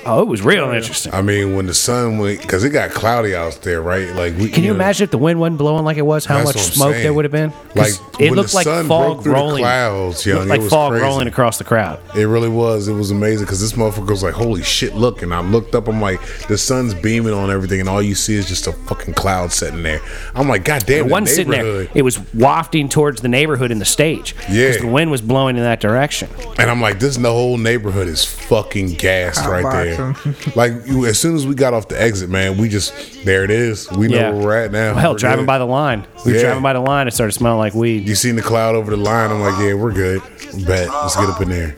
Oh, 0.06 0.22
it 0.22 0.28
was 0.28 0.42
real 0.42 0.70
interesting. 0.70 1.14
I 1.14 1.22
mean, 1.22 1.56
when 1.56 1.66
the 1.66 1.74
sun 1.74 2.18
went, 2.18 2.42
because 2.42 2.64
it 2.64 2.70
got 2.70 2.92
cloudy 2.92 3.36
out 3.36 3.62
there, 3.62 3.82
right? 3.82 4.14
Like, 4.14 4.36
we 4.38 4.50
Can 4.50 4.64
you 4.64 4.70
know, 4.70 4.76
imagine 4.76 5.04
if 5.04 5.12
the 5.12 5.18
wind 5.18 5.40
wasn't 5.40 5.58
blowing 5.58 5.84
like 5.86 5.98
it 5.98 6.06
was? 6.06 6.26
How 6.26 6.38
much 6.38 6.56
what 6.56 6.58
I'm 6.58 6.72
smoke 6.72 6.96
there 6.96 7.14
would 7.14 7.26
have 7.26 7.32
been? 7.32 7.52
Like 7.76 7.94
it 8.20 8.32
looked 8.32 8.54
like 8.54 8.66
fog 8.88 9.26
rolling. 9.26 9.64
clouds, 9.64 10.26
young, 10.26 10.40
looked 10.40 10.52
it 10.52 10.62
like 10.62 10.70
fog 10.70 10.92
crazy. 10.92 11.04
rolling 11.04 11.28
across 11.28 11.58
the 11.58 11.64
crowd. 11.64 12.00
It 12.16 12.26
really 12.26 12.50
was. 12.50 12.88
It 12.88 12.94
was 12.94 13.12
amazing 13.12 13.46
because 13.46 13.62
this 13.62 13.74
motherfucker 13.74 14.10
was 14.10 14.24
like, 14.24 14.34
"Holy 14.34 14.64
shit!" 14.64 14.96
Look, 14.96 15.22
and 15.22 15.34
I 15.34 15.42
looked 15.42 15.76
up. 15.76 15.88
I'm 15.88 16.02
like, 16.02 16.20
the 16.48 16.58
sun's 16.58 16.94
beaming 16.94 17.34
on 17.34 17.52
everything, 17.52 17.80
and 17.80 17.90
all 17.90 18.02
you 18.02 18.16
see 18.16 18.36
is 18.36 18.48
just 18.48 18.68
a 18.68 18.72
fucking 18.72 19.14
cloud 19.14 19.52
sitting 19.52 19.84
there. 19.84 20.02
I'm 20.34 20.48
like, 20.48 20.64
God 20.64 20.86
damn, 20.86 21.06
It 21.06 21.08
the 21.08 21.12
wasn't 21.12 21.30
sitting 21.30 21.52
there. 21.52 21.88
It 21.94 22.02
was 22.04 22.20
wafting 22.34 22.90
towards 22.90 23.22
the 23.22 23.28
neighborhood 23.30 23.72
in 23.72 23.80
the 23.80 23.86
stage. 23.86 24.36
Yeah. 24.50 24.78
the 24.78 24.88
wind 24.88 25.12
was 25.12 25.22
blowing 25.22 25.58
in 25.58 25.64
that 25.64 25.80
direction. 25.80 26.30
And 26.58 26.70
I'm 26.70 26.82
like, 26.82 27.00
this 27.00 27.18
the 27.18 27.32
whole 27.32 27.58
neighborhood 27.58 28.08
is 28.08 28.24
fucking 28.24 28.94
gassed 28.94 29.42
Hot 29.42 29.50
right 29.50 29.74
there. 29.74 29.89
Boxing. 29.98 30.54
like 30.56 30.74
you, 30.86 31.06
as 31.06 31.18
soon 31.20 31.36
as 31.36 31.46
we 31.48 31.56
got 31.56 31.74
off 31.74 31.88
the 31.88 32.02
exit, 32.02 32.30
man, 32.30 32.58
we 32.58 32.70
just 32.70 33.24
there 33.26 33.44
it 33.44 33.52
is. 33.52 33.90
We 33.92 34.08
know 34.08 34.18
Yeah. 34.18 34.30
where 34.32 34.44
we're 34.46 34.58
at 34.66 34.72
now. 34.72 34.92
Well, 34.94 34.96
hell, 35.00 35.12
We're 35.14 35.18
driving 35.20 35.40
good. 35.42 35.48
by 35.48 35.58
the 35.58 35.66
line. 35.66 36.06
We 36.26 36.32
were 36.32 36.38
Yeah. 36.38 36.44
driving 36.46 36.64
by 36.64 36.74
the 36.74 36.80
line. 36.82 37.08
It 37.08 37.14
started 37.14 37.34
smelling 37.34 37.60
like 37.60 37.74
weed. 37.74 38.08
You 38.08 38.16
seen 38.16 38.36
the 38.36 38.42
cloud 38.42 38.76
over 38.76 38.92
the 38.92 38.98
line? 38.98 39.32
I'm 39.32 39.42
like, 39.42 39.60
yeah, 39.60 39.74
we're 39.74 39.92
good. 39.94 40.22
Bet. 40.66 40.90
Let's 40.90 41.16
get 41.16 41.30
up 41.30 41.42
in 41.42 41.50
there. 41.50 41.76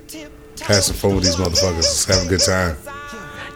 Have 0.63 0.84
some 0.84 0.95
fun 0.95 1.15
with 1.15 1.24
these 1.24 1.36
motherfuckers. 1.38 1.76
Let's 1.76 2.06
have 2.06 2.26
a 2.26 2.30
good 2.30 2.39
time. 2.39 2.76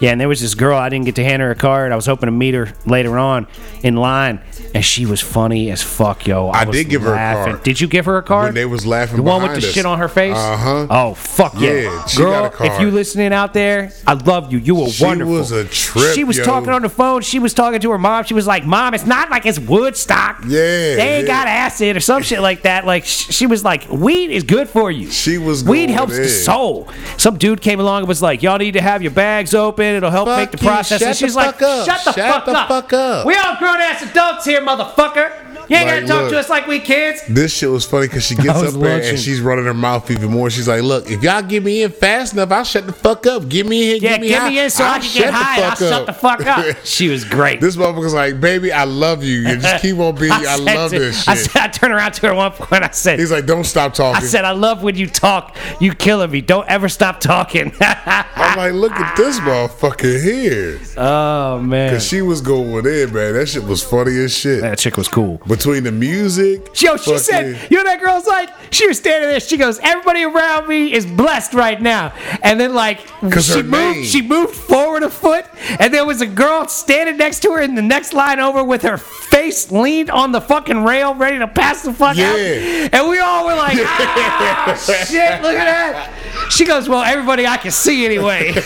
Yeah, 0.01 0.11
and 0.11 0.19
there 0.19 0.27
was 0.27 0.41
this 0.41 0.55
girl. 0.55 0.77
I 0.77 0.89
didn't 0.89 1.05
get 1.05 1.15
to 1.15 1.23
hand 1.23 1.41
her 1.41 1.51
a 1.51 1.55
card. 1.55 1.91
I 1.91 1.95
was 1.95 2.05
hoping 2.05 2.27
to 2.27 2.31
meet 2.31 2.53
her 2.53 2.69
later 2.85 3.17
on 3.17 3.47
in 3.81 3.95
line, 3.95 4.39
and 4.73 4.83
she 4.83 5.05
was 5.05 5.21
funny 5.21 5.71
as 5.71 5.81
fuck, 5.81 6.27
yo. 6.27 6.49
I 6.49 6.65
was 6.65 6.75
did 6.75 6.89
give 6.89 7.03
her 7.03 7.13
a 7.13 7.45
card. 7.45 7.63
Did 7.63 7.79
you 7.79 7.87
give 7.87 8.05
her 8.05 8.17
a 8.17 8.23
card? 8.23 8.47
When 8.47 8.55
they 8.55 8.65
was 8.65 8.85
laughing 8.85 9.17
The 9.17 9.23
one 9.23 9.41
with 9.41 9.51
behind 9.51 9.63
the 9.63 9.67
us. 9.69 9.73
shit 9.73 9.85
on 9.85 9.99
her 9.99 10.07
face? 10.09 10.35
Uh-huh. 10.35 10.87
Oh, 10.89 11.13
fuck 11.13 11.53
yeah. 11.59 11.71
Yeah, 11.71 12.05
she 12.07 12.17
Girl, 12.17 12.31
got 12.31 12.45
a 12.53 12.55
card. 12.57 12.71
if 12.71 12.81
you 12.81 12.91
listening 12.91 13.31
out 13.33 13.53
there, 13.53 13.91
I 14.05 14.13
love 14.13 14.51
you. 14.51 14.59
You 14.59 14.75
were 14.75 14.89
She 14.89 15.03
wonderful. 15.03 15.33
was 15.35 15.51
a 15.51 15.63
trip, 15.65 16.13
She 16.13 16.23
was 16.23 16.37
yo. 16.37 16.43
talking 16.43 16.69
on 16.71 16.81
the 16.81 16.89
phone. 16.89 17.21
She 17.21 17.39
was 17.39 17.53
talking 17.53 17.79
to 17.79 17.91
her 17.91 17.97
mom. 17.97 18.25
She 18.25 18.33
was 18.33 18.45
like, 18.47 18.65
Mom, 18.65 18.93
it's 18.93 19.05
not 19.05 19.29
like 19.29 19.45
it's 19.45 19.59
Woodstock. 19.59 20.41
Yeah, 20.43 20.49
They 20.49 21.15
ain't 21.19 21.27
yeah. 21.27 21.33
got 21.33 21.47
acid 21.47 21.95
or 21.95 21.99
some 22.01 22.21
shit 22.21 22.41
like 22.41 22.63
that. 22.63 22.85
Like, 22.85 23.05
she 23.05 23.45
was 23.47 23.63
like, 23.63 23.89
Weed 23.89 24.29
is 24.31 24.43
good 24.43 24.67
for 24.67 24.91
you. 24.91 25.09
She 25.09 25.37
was 25.37 25.63
Weed 25.63 25.89
helps 25.89 26.17
the 26.17 26.27
soul. 26.27 26.89
Some 27.17 27.37
dude 27.37 27.61
came 27.61 27.79
along 27.79 27.99
and 27.99 28.07
was 28.09 28.21
like, 28.21 28.43
Y'all 28.43 28.57
need 28.57 28.73
to 28.73 28.81
have 28.81 29.01
your 29.01 29.11
bags 29.11 29.53
open. 29.55 29.85
It'll 29.95 30.11
help 30.11 30.27
Fuck 30.27 30.37
make 30.39 30.51
the 30.51 30.57
you. 30.57 30.67
process. 30.67 30.99
Shut 30.99 31.07
and 31.09 31.17
she's 31.17 31.33
the 31.33 31.39
like, 31.39 31.55
fuck 31.55 31.61
up. 31.63 31.85
Shut 31.85 32.03
the, 32.05 32.13
fuck 32.13 32.17
up. 32.17 32.25
Shut 32.25 32.33
fuck, 32.33 32.45
the 32.45 32.51
up. 32.57 32.67
fuck 32.67 32.93
up. 32.93 33.25
We 33.25 33.35
all 33.35 33.55
grown 33.57 33.77
ass 33.81 34.01
adults 34.03 34.45
here, 34.45 34.61
motherfucker. 34.61 35.44
You 35.69 35.75
ain't 35.77 35.87
Like, 35.87 35.95
gotta 36.01 36.07
talk 36.07 36.21
look. 36.23 36.31
to 36.31 36.39
us 36.39 36.49
like 36.49 36.67
we 36.67 36.79
kids. 36.79 37.21
This 37.27 37.53
shit 37.55 37.69
was 37.69 37.85
funny 37.85 38.07
because 38.07 38.23
she 38.25 38.35
gets 38.35 38.49
up 38.49 38.73
there 38.73 38.97
watching. 38.97 39.09
and 39.11 39.19
she's 39.19 39.41
running 39.41 39.65
her 39.65 39.73
mouth 39.73 40.09
even 40.11 40.31
more. 40.31 40.49
She's 40.49 40.67
like, 40.67 40.81
"Look, 40.83 41.09
if 41.09 41.23
y'all 41.23 41.41
get 41.41 41.63
me 41.63 41.83
in 41.83 41.91
fast 41.91 42.33
enough, 42.33 42.51
I'll 42.51 42.63
shut 42.63 42.85
the 42.85 42.93
fuck 42.93 43.25
up. 43.27 43.47
Get 43.49 43.65
me 43.65 43.81
in 43.81 43.87
here, 43.87 43.95
Yeah, 43.95 44.09
get 44.17 44.21
me, 44.21 44.27
get 44.29 44.39
high. 44.41 44.49
me 44.49 44.59
in 44.59 44.69
so 44.69 44.83
I 44.83 44.87
I'll 44.87 44.93
can 44.95 45.01
shut 45.03 45.21
get 45.23 45.27
the 45.27 45.33
high. 45.33 45.61
I'll 45.63 45.69
fuck 45.75 45.77
shut 45.79 46.05
the 46.05 46.13
fuck 46.13 46.45
up. 46.45 46.75
She 46.85 47.07
was 47.09 47.23
great. 47.25 47.61
this 47.61 47.75
motherfucker's 47.75 48.13
like, 48.13 48.39
"Baby, 48.39 48.71
I 48.71 48.83
love 48.83 49.23
you. 49.23 49.39
You 49.39 49.57
just 49.57 49.81
keep 49.81 49.97
on 49.97 50.15
being. 50.15 50.31
I, 50.31 50.43
said 50.57 50.59
love 50.75 50.91
to- 50.91 50.99
this 50.99 51.27
I 51.27 51.35
shit." 51.35 51.51
said, 51.51 51.61
I 51.61 51.67
turned 51.67 51.93
around 51.93 52.11
to 52.13 52.27
her 52.27 52.33
one 52.35 52.51
point. 52.51 52.83
I 52.83 52.91
said, 52.91 53.19
He's 53.19 53.31
like, 53.31 53.45
"Don't 53.45 53.63
stop 53.63 53.93
talking." 53.93 54.23
I 54.23 54.25
said, 54.25 54.45
I 54.45 54.51
love 54.51 54.83
when 54.83 54.95
you 54.95 55.07
talk. 55.07 55.55
You 55.79 55.93
killing 55.93 56.31
me. 56.31 56.41
Don't 56.41 56.67
ever 56.69 56.89
stop 56.89 57.19
talking. 57.19 57.73
I'm 57.81 58.57
like, 58.57 58.73
"Look 58.73 58.91
at 58.91 59.15
this 59.17 59.39
motherfucker 59.39 60.21
here." 60.21 60.79
oh 60.97 61.59
man, 61.59 61.91
Cause 61.93 62.05
she 62.05 62.21
was 62.21 62.41
going 62.41 62.85
in, 62.85 63.13
man. 63.13 63.33
That 63.33 63.47
shit 63.47 63.63
was 63.63 63.83
funny 63.83 64.17
as 64.23 64.33
shit. 64.35 64.61
that 64.61 64.77
chick 64.77 64.97
was 64.97 65.07
cool. 65.07 65.41
Between 65.57 65.83
the 65.83 65.91
music, 65.91 66.67
Yo, 66.81 66.97
she 66.97 67.11
fucking- 67.11 67.19
said, 67.19 67.67
you 67.69 67.77
know 67.77 67.83
that 67.85 68.01
girl's 68.01 68.27
like, 68.27 68.49
she 68.71 68.87
was 68.87 68.97
standing 68.97 69.29
there. 69.29 69.39
She 69.39 69.57
goes, 69.57 69.79
everybody 69.79 70.23
around 70.23 70.67
me 70.67 70.91
is 70.93 71.05
blessed 71.05 71.53
right 71.53 71.81
now. 71.81 72.13
And 72.43 72.59
then 72.59 72.73
like, 72.73 72.99
she 73.41 73.61
moved, 73.61 73.71
name. 73.71 74.03
she 74.03 74.21
moved 74.21 74.53
forward 74.53 75.03
a 75.03 75.09
foot, 75.09 75.45
and 75.79 75.93
there 75.93 76.05
was 76.05 76.21
a 76.21 76.25
girl 76.27 76.67
standing 76.67 77.17
next 77.17 77.39
to 77.43 77.51
her 77.53 77.61
in 77.61 77.75
the 77.75 77.81
next 77.81 78.13
line 78.13 78.39
over 78.39 78.63
with 78.63 78.81
her 78.81 78.97
face 78.97 79.71
leaned 79.71 80.09
on 80.09 80.31
the 80.31 80.41
fucking 80.41 80.83
rail, 80.83 81.15
ready 81.15 81.37
to 81.39 81.47
pass 81.47 81.83
the 81.83 81.93
fuck 81.93 82.17
out. 82.17 82.37
And 82.37 83.09
we 83.09 83.19
all 83.19 83.45
were 83.45 83.55
like, 83.55 83.77
ah, 83.79 84.75
shit, 85.07 85.41
look 85.41 85.55
at 85.55 85.65
that. 85.65 86.11
She 86.49 86.65
goes, 86.65 86.87
well, 86.87 87.03
everybody 87.03 87.45
I 87.47 87.57
can 87.57 87.71
see 87.71 88.05
anyway. 88.05 88.53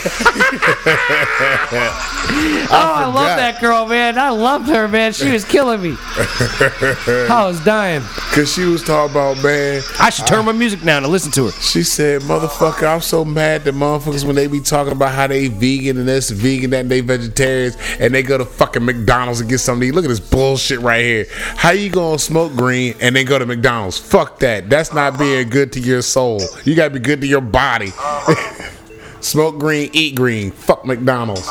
oh, 2.29 2.67
I, 2.71 3.05
love 3.05 3.37
that 3.37 3.59
girl, 3.59 3.87
man. 3.87 4.17
I 4.17 4.29
loved 4.29 4.67
her, 4.69 4.87
man. 4.87 5.13
She 5.13 5.31
was 5.31 5.45
killing 5.45 5.81
me. 5.81 5.95
I 5.99 7.45
was 7.47 7.63
dying. 7.63 8.01
Cause 8.33 8.53
she 8.53 8.65
was 8.65 8.83
talking 8.83 9.11
about, 9.11 9.41
man. 9.43 9.81
I 9.99 10.09
should 10.09 10.27
turn 10.27 10.45
my 10.45 10.51
music 10.51 10.81
down 10.81 11.03
and 11.03 11.11
listen 11.11 11.31
to 11.33 11.45
her. 11.45 11.51
She 11.51 11.83
said, 11.83 12.21
"Motherfucker, 12.21 12.87
I'm 12.87 13.01
so 13.01 13.25
mad 13.25 13.63
that 13.63 13.73
motherfuckers 13.73 14.25
when 14.25 14.35
they 14.35 14.47
be 14.47 14.59
talking 14.59 14.93
about 14.93 15.13
how 15.13 15.27
they 15.27 15.47
vegan 15.47 15.97
and 15.97 16.07
this 16.07 16.29
vegan 16.29 16.69
that 16.71 16.81
and 16.81 16.91
they 16.91 17.01
vegetarians 17.01 17.77
and 17.99 18.13
they 18.13 18.23
go 18.23 18.37
to 18.37 18.45
fucking 18.45 18.85
McDonald's 18.85 19.41
and 19.41 19.49
get 19.49 19.59
something 19.59 19.81
to 19.81 19.87
eat. 19.87 19.95
Look 19.95 20.05
at 20.05 20.09
this 20.09 20.19
bullshit 20.19 20.79
right 20.79 21.03
here. 21.03 21.25
How 21.55 21.71
you 21.71 21.89
gonna 21.89 22.19
smoke 22.19 22.53
green 22.53 22.95
and 22.99 23.15
then 23.15 23.25
go 23.25 23.39
to 23.39 23.45
McDonald's? 23.45 23.97
Fuck 23.97 24.39
that. 24.39 24.69
That's 24.69 24.93
not 24.93 25.17
being 25.17 25.49
good 25.49 25.73
to 25.73 25.79
your 25.79 26.01
soul. 26.01 26.41
You 26.63 26.75
gotta 26.75 26.93
be 26.93 26.99
good 26.99 27.21
to 27.21 27.27
your 27.27 27.41
body. 27.41 27.58
smoke 29.21 29.59
green, 29.59 29.89
eat 29.93 30.15
green. 30.15 30.51
Fuck 30.51 30.85
McDonald's. 30.85 31.47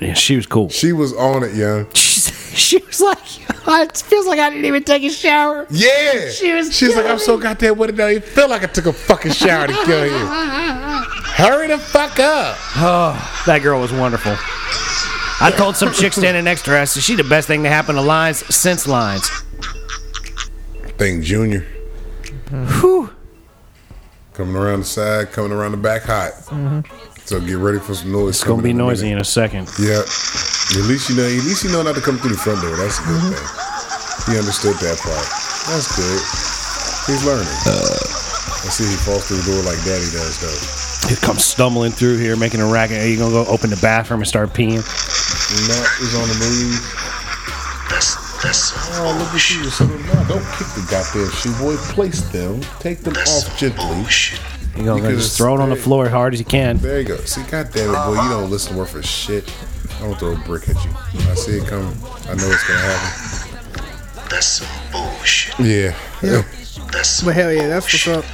Yeah, 0.00 0.14
she 0.14 0.36
was 0.36 0.46
cool. 0.46 0.68
She 0.70 0.92
was 0.92 1.12
on 1.14 1.42
it, 1.44 1.54
young. 1.54 1.86
She, 2.54 2.78
she 2.78 2.78
was 2.86 3.00
like, 3.00 3.18
it 3.90 3.96
feels 3.96 4.26
like 4.26 4.38
I 4.38 4.48
didn't 4.48 4.64
even 4.66 4.84
take 4.84 5.02
a 5.02 5.10
shower. 5.10 5.66
Yeah. 5.70 6.30
She 6.30 6.52
was 6.52 6.72
She's 6.74 6.90
like, 6.90 6.98
killing 6.98 7.10
I'm 7.10 7.18
so 7.18 7.36
goddamn 7.36 7.76
what 7.76 7.90
it 7.90 7.96
don't 7.96 8.10
even 8.10 8.22
feel 8.22 8.48
like 8.48 8.62
I 8.62 8.66
took 8.66 8.86
a 8.86 8.92
fucking 8.92 9.32
shower 9.32 9.66
to 9.66 9.72
kill 9.84 10.06
you. 10.06 10.26
Hurry 11.34 11.66
the 11.66 11.78
fuck 11.78 12.20
up. 12.20 12.56
Oh, 12.76 13.42
That 13.46 13.58
girl 13.64 13.80
was 13.80 13.92
wonderful. 13.92 14.36
I 15.40 15.52
told 15.56 15.74
some 15.76 15.92
chick 15.92 16.12
standing 16.12 16.44
next 16.44 16.62
to 16.66 16.70
her, 16.70 16.76
I 16.78 16.84
said, 16.84 17.02
she 17.02 17.16
the 17.16 17.24
best 17.24 17.48
thing 17.48 17.64
to 17.64 17.68
happen 17.68 17.96
to 17.96 18.00
Lines 18.00 18.44
since 18.54 18.86
Lines. 18.86 19.28
Think 20.96 21.24
Junior. 21.24 21.66
Whew. 22.50 23.13
Coming 24.34 24.56
around 24.56 24.80
the 24.80 24.84
side, 24.84 25.32
coming 25.32 25.52
around 25.52 25.72
the 25.72 25.78
back 25.78 26.02
hot. 26.02 26.32
Mm-hmm. 26.50 26.80
So 27.24 27.40
get 27.40 27.56
ready 27.56 27.78
for 27.78 27.94
some 27.94 28.12
noise. 28.12 28.36
It's 28.36 28.44
going 28.44 28.58
to 28.58 28.64
be 28.64 28.72
noisy 28.72 29.10
in 29.10 29.18
a 29.18 29.24
second. 29.24 29.70
Yeah. 29.78 30.02
At 30.02 30.84
least 30.90 31.08
you 31.08 31.16
know. 31.16 31.24
At 31.24 31.44
least 31.46 31.64
you 31.64 31.70
know 31.70 31.82
not 31.82 31.94
to 31.94 32.00
come 32.00 32.18
through 32.18 32.30
the 32.30 32.42
front 32.42 32.60
door. 32.60 32.76
That's 32.76 32.98
a 32.98 33.02
good 33.02 33.22
mm-hmm. 33.22 34.26
thing. 34.26 34.34
He 34.34 34.38
understood 34.38 34.76
that 34.82 34.98
part. 34.98 35.28
That's 35.70 35.88
good. 35.96 36.20
He's 37.06 37.24
learning. 37.24 37.48
Uh. 37.64 38.14
Let's 38.64 38.76
see 38.76 38.88
he 38.88 38.96
falls 38.96 39.28
through 39.28 39.44
the 39.44 39.52
door 39.52 39.62
like 39.62 39.76
Daddy 39.84 40.08
does, 40.08 40.40
though. 40.40 41.08
He 41.08 41.16
comes 41.16 41.44
stumbling 41.44 41.92
through 41.92 42.16
here, 42.16 42.34
making 42.34 42.60
a 42.60 42.66
racket. 42.66 42.96
Are 42.96 43.06
you 43.06 43.18
going 43.18 43.30
to 43.30 43.44
go 43.44 43.46
open 43.46 43.68
the 43.68 43.76
bathroom 43.76 44.20
and 44.20 44.28
start 44.28 44.54
peeing? 44.56 44.80
Matt 45.68 45.88
is 46.00 46.14
on 46.16 46.26
the 46.28 46.38
move. 46.40 47.03
Oh, 48.46 49.16
look 49.18 49.34
at 49.34 49.50
you. 49.50 49.64
So 49.70 49.86
no, 49.86 50.24
don't 50.28 50.44
kick 50.56 50.68
the 50.74 50.86
goddamn 50.90 51.30
shoe, 51.30 51.52
boy. 51.58 51.76
Place 51.94 52.20
them. 52.30 52.60
Take 52.78 53.00
them 53.00 53.14
off 53.14 53.58
gently. 53.58 54.04
You 54.76 54.84
going 54.84 55.02
to 55.02 55.10
just 55.10 55.38
throw 55.38 55.54
it 55.54 55.60
on 55.60 55.70
the 55.70 55.76
floor 55.76 56.06
as 56.06 56.12
hard 56.12 56.34
as 56.34 56.40
you 56.40 56.44
can. 56.44 56.78
There 56.78 57.00
you 57.00 57.06
go. 57.06 57.16
See, 57.18 57.42
goddamn 57.44 57.90
it, 57.90 57.92
boy. 57.92 58.22
You 58.22 58.28
don't 58.28 58.50
listen 58.50 58.72
to 58.72 58.78
word 58.78 58.88
for 58.88 59.02
shit. 59.02 59.50
I 59.96 60.00
don't 60.00 60.18
throw 60.18 60.32
a 60.32 60.36
brick 60.38 60.68
at 60.68 60.84
you. 60.84 60.90
I 61.30 61.34
see 61.34 61.58
it 61.58 61.66
coming. 61.66 61.96
I 62.28 62.34
know 62.34 62.50
it's 62.50 62.66
gonna 62.66 62.80
happen. 62.80 64.28
That's 64.28 64.46
some 64.46 64.68
bullshit. 64.92 65.58
Yeah. 65.60 65.96
That's 66.20 66.63
Some 67.02 67.26
But 67.26 67.34
hell 67.36 67.52
yeah, 67.52 67.66
that's 67.68 67.86
what's 67.86 68.08
up. 68.08 68.24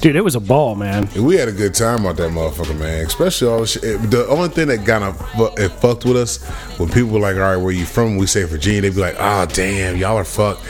Dude, 0.00 0.16
it 0.16 0.20
was 0.22 0.34
a 0.34 0.40
ball, 0.40 0.74
man. 0.74 1.08
We 1.16 1.36
had 1.36 1.48
a 1.48 1.52
good 1.52 1.74
time 1.74 2.06
out 2.06 2.16
that 2.16 2.30
motherfucker, 2.30 2.78
man. 2.78 3.04
Especially 3.06 3.48
all 3.48 3.60
the 3.60 3.66
shit. 3.66 3.84
it- 3.84 4.10
The 4.10 4.26
only 4.28 4.48
thing 4.48 4.68
that 4.68 4.84
kind 4.86 5.04
of 5.04 5.16
fu- 5.32 5.62
it 5.62 5.70
fucked 5.72 6.04
with 6.04 6.16
us 6.16 6.42
when 6.78 6.88
people 6.88 7.10
were 7.10 7.20
like, 7.20 7.34
"All 7.36 7.42
right, 7.42 7.56
where 7.56 7.72
you 7.72 7.84
from?" 7.86 8.16
We 8.16 8.26
say 8.26 8.44
Virginia. 8.44 8.80
They'd 8.82 8.94
be 8.94 9.00
like, 9.00 9.16
"Oh, 9.18 9.46
damn, 9.46 9.96
y'all 9.96 10.16
are 10.16 10.24
fucked." 10.24 10.62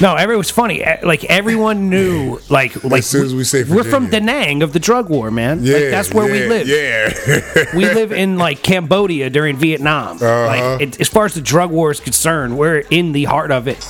No, 0.00 0.14
every 0.14 0.36
was 0.36 0.48
funny. 0.48 0.84
Like 1.02 1.24
everyone 1.24 1.90
knew, 1.90 2.38
like 2.48 2.84
like 2.84 3.02
soon 3.02 3.24
as 3.26 3.34
we 3.34 3.42
say 3.42 3.64
we're 3.64 3.82
from 3.82 4.10
Da 4.10 4.20
Nang 4.20 4.62
of 4.62 4.72
the 4.72 4.78
drug 4.78 5.08
war, 5.10 5.32
man. 5.32 5.58
Yeah, 5.64 5.74
like, 5.74 5.90
that's 5.90 6.14
where 6.14 6.30
we 6.30 6.46
live. 6.46 6.68
Yeah. 6.68 7.74
we 7.74 7.84
live 7.92 8.12
in 8.12 8.38
like 8.38 8.62
Cambodia 8.62 9.28
during 9.28 9.56
Vietnam. 9.56 10.16
Uh-huh. 10.18 10.46
Like 10.46 10.80
it, 10.82 11.00
as 11.00 11.08
far 11.08 11.24
as 11.24 11.34
the 11.34 11.40
drug 11.40 11.70
war 11.72 11.90
is 11.90 11.98
concerned, 11.98 12.56
we're 12.56 12.84
in 12.90 13.10
the 13.10 13.24
heart 13.24 13.50
of 13.50 13.66
it. 13.66 13.84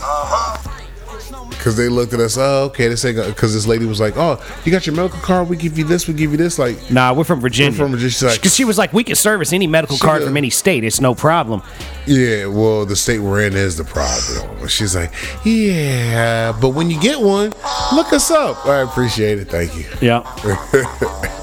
Because 1.59 1.77
they 1.77 1.89
looked 1.89 2.13
at 2.13 2.21
us, 2.21 2.39
oh, 2.39 2.65
okay. 2.67 2.87
They 2.89 2.95
say, 2.97 3.13
because 3.13 3.53
this 3.53 3.67
lady 3.67 3.85
was 3.85 3.99
like, 4.01 4.15
oh, 4.17 4.41
you 4.65 4.71
got 4.73 4.87
your 4.87 4.95
medical 4.95 5.19
card? 5.21 5.49
We 5.49 5.57
give 5.57 5.77
you 5.77 5.85
this, 5.85 6.07
we 6.09 6.15
give 6.15 6.31
you 6.31 6.37
this. 6.37 6.59
Like, 6.59 6.91
Nah, 6.91 7.13
we're 7.13 7.25
from 7.25 7.41
Virginia. 7.41 7.73
We're 7.73 7.85
from 7.87 7.91
Virginia. 7.93 8.11
She's 8.11 8.23
like- 8.23 8.37
because 8.37 8.55
she 8.55 8.65
was 8.65 8.79
like, 8.79 8.93
we 8.93 9.03
can 9.05 9.17
service 9.17 9.53
any 9.53 9.67
medical 9.67 9.97
She 9.97 10.03
card 10.03 10.23
from 10.23 10.37
any 10.37 10.51
state. 10.51 10.85
It's 10.85 11.01
no 11.01 11.15
problem. 11.17 11.63
yeah, 12.07 12.47
well, 12.47 12.87
the 12.87 12.95
state 12.97 13.19
we're 13.19 13.43
in 13.45 13.55
is 13.55 13.77
the 13.77 13.85
problem. 13.85 14.69
She's 14.69 14.95
like, 14.95 15.13
yeah, 15.45 16.57
but 16.61 16.71
when 16.71 16.91
you 16.91 17.01
get 17.01 17.21
one, 17.21 17.53
look 17.93 18.13
us 18.13 18.31
up. 18.31 18.65
I 18.67 18.81
appreciate 18.83 19.39
it. 19.41 19.49
Thank 19.49 19.77
you. 19.77 19.85
Yeah, 20.01 20.23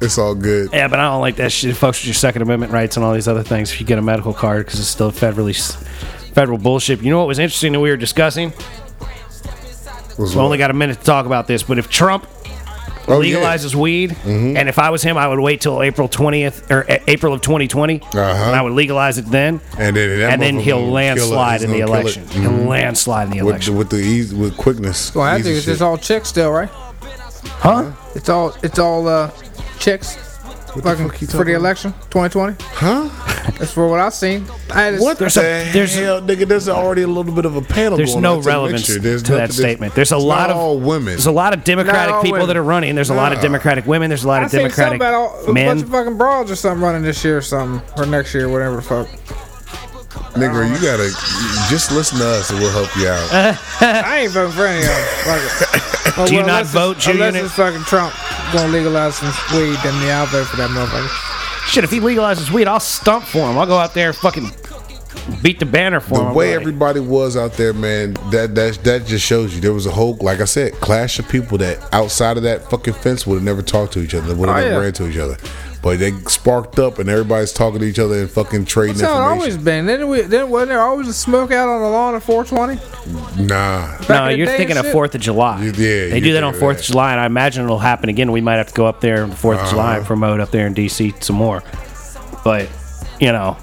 It's 0.00 0.18
all 0.18 0.34
good. 0.34 0.70
yeah, 0.72 0.88
but 0.88 0.98
I 0.98 1.04
don't 1.10 1.20
like 1.20 1.36
that 1.36 1.52
shit. 1.52 1.70
It 1.70 1.76
fucks 1.76 2.00
with 2.00 2.06
your 2.06 2.14
Second 2.14 2.42
Amendment 2.42 2.72
rights 2.72 2.96
and 2.96 3.04
all 3.04 3.12
these 3.14 3.28
other 3.28 3.44
things 3.44 3.70
if 3.70 3.80
you 3.80 3.86
get 3.86 3.98
a 3.98 4.02
medical 4.02 4.32
card 4.32 4.66
because 4.66 4.80
it's 4.80 4.88
still 4.88 5.12
federally 5.12 5.54
federal 6.32 6.58
bullshit. 6.58 7.00
You 7.02 7.10
know 7.10 7.18
what 7.18 7.28
was 7.28 7.38
interesting 7.38 7.72
that 7.74 7.80
we 7.80 7.88
were 7.90 7.96
discussing? 7.96 8.52
Was 10.18 10.34
We 10.34 10.40
only 10.40 10.58
got 10.58 10.70
a 10.70 10.74
minute 10.74 10.98
to 10.98 11.04
talk 11.04 11.26
about 11.26 11.46
this, 11.46 11.62
but 11.62 11.78
if 11.78 11.88
Trump 11.88 12.26
Oh, 13.08 13.20
yeah. 13.20 13.34
Mm-hmm. 13.34 13.44
legalizes 13.44 13.74
weed, 13.74 14.16
and 14.24 14.68
if 14.68 14.78
I 14.78 14.90
was 14.90 15.02
him, 15.02 15.16
I 15.18 15.26
would 15.26 15.40
wait 15.40 15.60
till 15.60 15.82
April 15.82 16.06
twentieth 16.08 16.70
or 16.70 16.88
uh, 16.88 16.98
April 17.08 17.34
of 17.34 17.40
2020, 17.40 18.00
Uh-huh. 18.00 18.18
and 18.18 18.54
I 18.54 18.62
would 18.62 18.74
legalize 18.74 19.18
it 19.18 19.24
then, 19.26 19.60
And 19.76 19.96
then, 19.96 20.30
and 20.30 20.40
then 20.40 20.60
he'll 20.60 20.76
gonna 20.78 20.84
kill 20.84 20.88
it. 20.88 20.92
landslide 20.92 21.62
in 21.62 21.70
the 21.72 21.78
gonna 21.80 21.86
kill 21.86 21.94
election. 21.94 22.28
He'll 22.28 22.50
Mhm. 22.52 22.66
landslide 22.68 23.26
in 23.26 23.30
the 23.32 23.42
With, 23.42 23.50
election. 23.54 23.76
with 23.76 23.90
the 23.90 23.96
ease, 23.98 24.32
with 24.32 24.56
quickness. 24.56 25.12
Well, 25.16 25.24
I 25.24 25.42
think 25.42 25.56
it's 25.56 25.66
just 25.66 25.82
all 25.82 25.98
chicks 25.98 26.28
still, 26.28 26.52
right? 26.52 26.68
huh? 27.58 27.90
It's 28.14 28.28
all 28.28 28.54
it's 28.62 28.78
all 28.78 29.08
uh 29.08 29.30
chicks. 29.80 30.16
What 30.72 30.84
the 30.84 30.90
Fucking 30.90 31.10
fuck 31.10 31.36
for 31.36 31.44
the 31.44 31.52
election, 31.52 31.92
2020. 32.10 32.56
Huh? 32.62 33.08
That's 33.58 33.72
for 33.74 33.88
what 33.88 34.00
I've 34.00 34.14
seen. 34.14 34.46
I 34.70 34.82
had 34.84 35.00
What 35.00 35.18
There's 35.18 35.34
the 35.34 35.40
a- 35.42 35.70
there's- 35.72 35.94
hell, 35.94 36.22
nigga? 36.22 36.48
There's 36.48 36.66
already 36.66 37.02
a 37.02 37.06
little 37.06 37.30
bit 37.34 37.44
of 37.44 37.56
a 37.56 37.60
panel. 37.60 37.98
There's 37.98 38.12
going 38.12 38.22
no 38.22 38.36
on. 38.38 38.42
Relevance 38.42 38.88
mixture. 38.88 38.98
There's 39.02 39.22
to 39.24 39.32
that 39.32 39.38
nothing- 39.40 39.52
statement. 39.54 39.94
There's 39.94 40.12
a 40.12 40.16
it's 40.16 40.24
lot 40.24 40.48
not 40.48 40.50
of 40.50 40.56
all 40.56 40.78
women. 40.78 41.06
There's 41.12 41.26
a 41.26 41.30
lot 41.32 41.52
of 41.52 41.62
Democratic 41.64 42.14
people 42.22 42.32
women. 42.32 42.46
that 42.48 42.56
are 42.56 42.62
running. 42.62 42.94
There's 42.94 43.10
a 43.10 43.14
lot 43.14 43.32
of 43.34 43.40
Democratic 43.40 43.86
women. 43.86 44.08
There's 44.08 44.24
a 44.24 44.28
lot 44.28 44.40
I 44.42 44.46
of 44.46 44.50
seen 44.50 44.60
something 44.70 44.98
Democratic 44.98 45.00
about 45.00 45.14
all, 45.14 45.34
a 45.42 45.44
bunch 45.44 45.54
men. 45.54 45.78
of 45.82 45.88
fucking 45.90 46.16
broads 46.16 46.50
or 46.50 46.56
something 46.56 46.82
running 46.82 47.02
this 47.02 47.22
year 47.22 47.36
or 47.36 47.42
something 47.42 47.82
or 47.98 48.06
next 48.06 48.32
year, 48.34 48.48
whatever 48.48 48.76
the 48.76 48.82
fuck. 48.82 49.08
Nigga, 50.32 50.64
you 50.70 50.80
gotta 50.80 51.08
just 51.68 51.92
listen 51.92 52.16
to 52.18 52.26
us 52.26 52.48
and 52.50 52.58
we'll 52.60 52.70
help 52.72 52.88
you 52.96 53.08
out. 53.08 53.28
I 53.82 54.20
ain't 54.20 54.32
voting 54.32 54.52
for 54.52 54.64
any 54.66 54.80
of 54.80 54.86
them. 54.86 55.04
Fuck 55.24 56.06
it. 56.06 56.16
Well, 56.16 56.26
Do 56.26 56.32
you 56.34 56.38
well, 56.40 56.46
not 56.46 56.58
unless 56.60 56.72
vote, 56.72 56.90
it's- 56.92 57.04
Junior? 57.04 57.24
Unless 57.28 57.44
it's 57.44 57.54
fucking 57.54 57.82
Trump 57.84 58.14
gonna 58.52 58.72
legalize 58.72 59.16
some 59.16 59.28
weed, 59.58 59.76
then 59.82 59.94
yeah, 60.06 60.20
I'll 60.20 60.26
vote 60.26 60.46
for 60.46 60.56
that 60.56 60.70
motherfucker. 60.70 61.68
Shit, 61.68 61.84
if 61.84 61.90
he 61.90 62.00
legalizes 62.00 62.50
weed, 62.50 62.66
I'll 62.66 62.80
stump 62.80 63.24
for 63.24 63.48
him. 63.50 63.56
I'll 63.58 63.66
go 63.66 63.76
out 63.78 63.94
there 63.94 64.08
and 64.08 64.16
fucking 64.16 64.50
beat 65.42 65.58
the 65.60 65.66
banner 65.66 66.00
for 66.00 66.14
the 66.14 66.20
him. 66.22 66.26
I'll 66.28 66.34
way 66.34 66.52
like, 66.52 66.60
everybody 66.60 67.00
was 67.00 67.36
out 67.36 67.52
there, 67.54 67.72
man, 67.72 68.14
that 68.30 68.54
that 68.54 68.78
that 68.84 69.06
just 69.06 69.24
shows 69.24 69.54
you 69.54 69.60
there 69.60 69.72
was 69.72 69.86
a 69.86 69.90
whole, 69.90 70.16
like 70.20 70.40
I 70.40 70.44
said, 70.44 70.72
clash 70.74 71.18
of 71.18 71.28
people 71.28 71.58
that 71.58 71.78
outside 71.94 72.36
of 72.36 72.42
that 72.42 72.68
fucking 72.70 72.94
fence 72.94 73.26
would 73.26 73.36
have 73.36 73.44
never 73.44 73.62
talked 73.62 73.92
to 73.94 74.00
each 74.00 74.14
other, 74.14 74.34
would 74.34 74.48
have 74.48 74.58
Oh, 74.58 74.60
never 74.60 74.70
yeah. 74.74 74.78
ran 74.80 74.92
to 74.94 75.08
each 75.08 75.18
other. 75.18 75.36
But 75.82 75.98
they 75.98 76.12
sparked 76.28 76.78
up 76.78 77.00
and 77.00 77.08
everybody's 77.10 77.52
talking 77.52 77.80
to 77.80 77.84
each 77.86 77.98
other 77.98 78.20
and 78.20 78.30
fucking 78.30 78.66
trading 78.66 78.96
That's 78.98 79.12
how 79.12 79.18
it 79.18 79.32
information. 79.34 79.40
always 79.52 79.64
been. 79.64 79.86
Didn't 79.86 80.08
we? 80.08 80.18
Didn't 80.22 80.48
wasn't 80.48 80.68
there 80.68 80.80
always 80.80 81.08
a 81.08 81.12
smoke 81.12 81.50
out 81.50 81.68
on 81.68 81.82
the 81.82 81.88
lawn 81.88 82.14
at 82.14 82.22
420? 82.22 83.46
Nah, 83.48 83.98
Back 83.98 84.08
No, 84.08 84.24
in 84.26 84.30
the 84.32 84.36
you're 84.38 84.46
day 84.46 84.56
thinking 84.58 84.76
and 84.76 84.78
of 84.78 84.84
shit? 84.86 84.92
Fourth 84.92 85.14
of 85.16 85.20
July. 85.20 85.60
You- 85.60 85.66
yeah, 85.72 85.72
they 85.72 86.08
you're 86.10 86.20
do 86.20 86.32
that 86.34 86.44
on 86.44 86.52
thinking 86.52 86.60
Fourth 86.60 86.78
of 86.78 86.84
July, 86.84 87.10
and 87.12 87.20
I 87.20 87.26
imagine 87.26 87.64
it'll 87.64 87.80
happen 87.80 88.08
again. 88.08 88.30
We 88.30 88.40
might 88.40 88.58
have 88.58 88.68
to 88.68 88.74
go 88.74 88.86
up 88.86 89.00
there 89.00 89.24
on 89.24 89.32
Fourth 89.32 89.58
of 89.58 89.68
July 89.70 89.94
and 89.94 90.00
Uh-huh. 90.02 90.06
promote 90.06 90.38
up 90.38 90.52
there 90.52 90.68
in 90.68 90.74
DC 90.74 91.14
some 91.20 91.34
more. 91.36 91.64
But 92.44 92.68
you 93.20 93.32
know, 93.32 93.56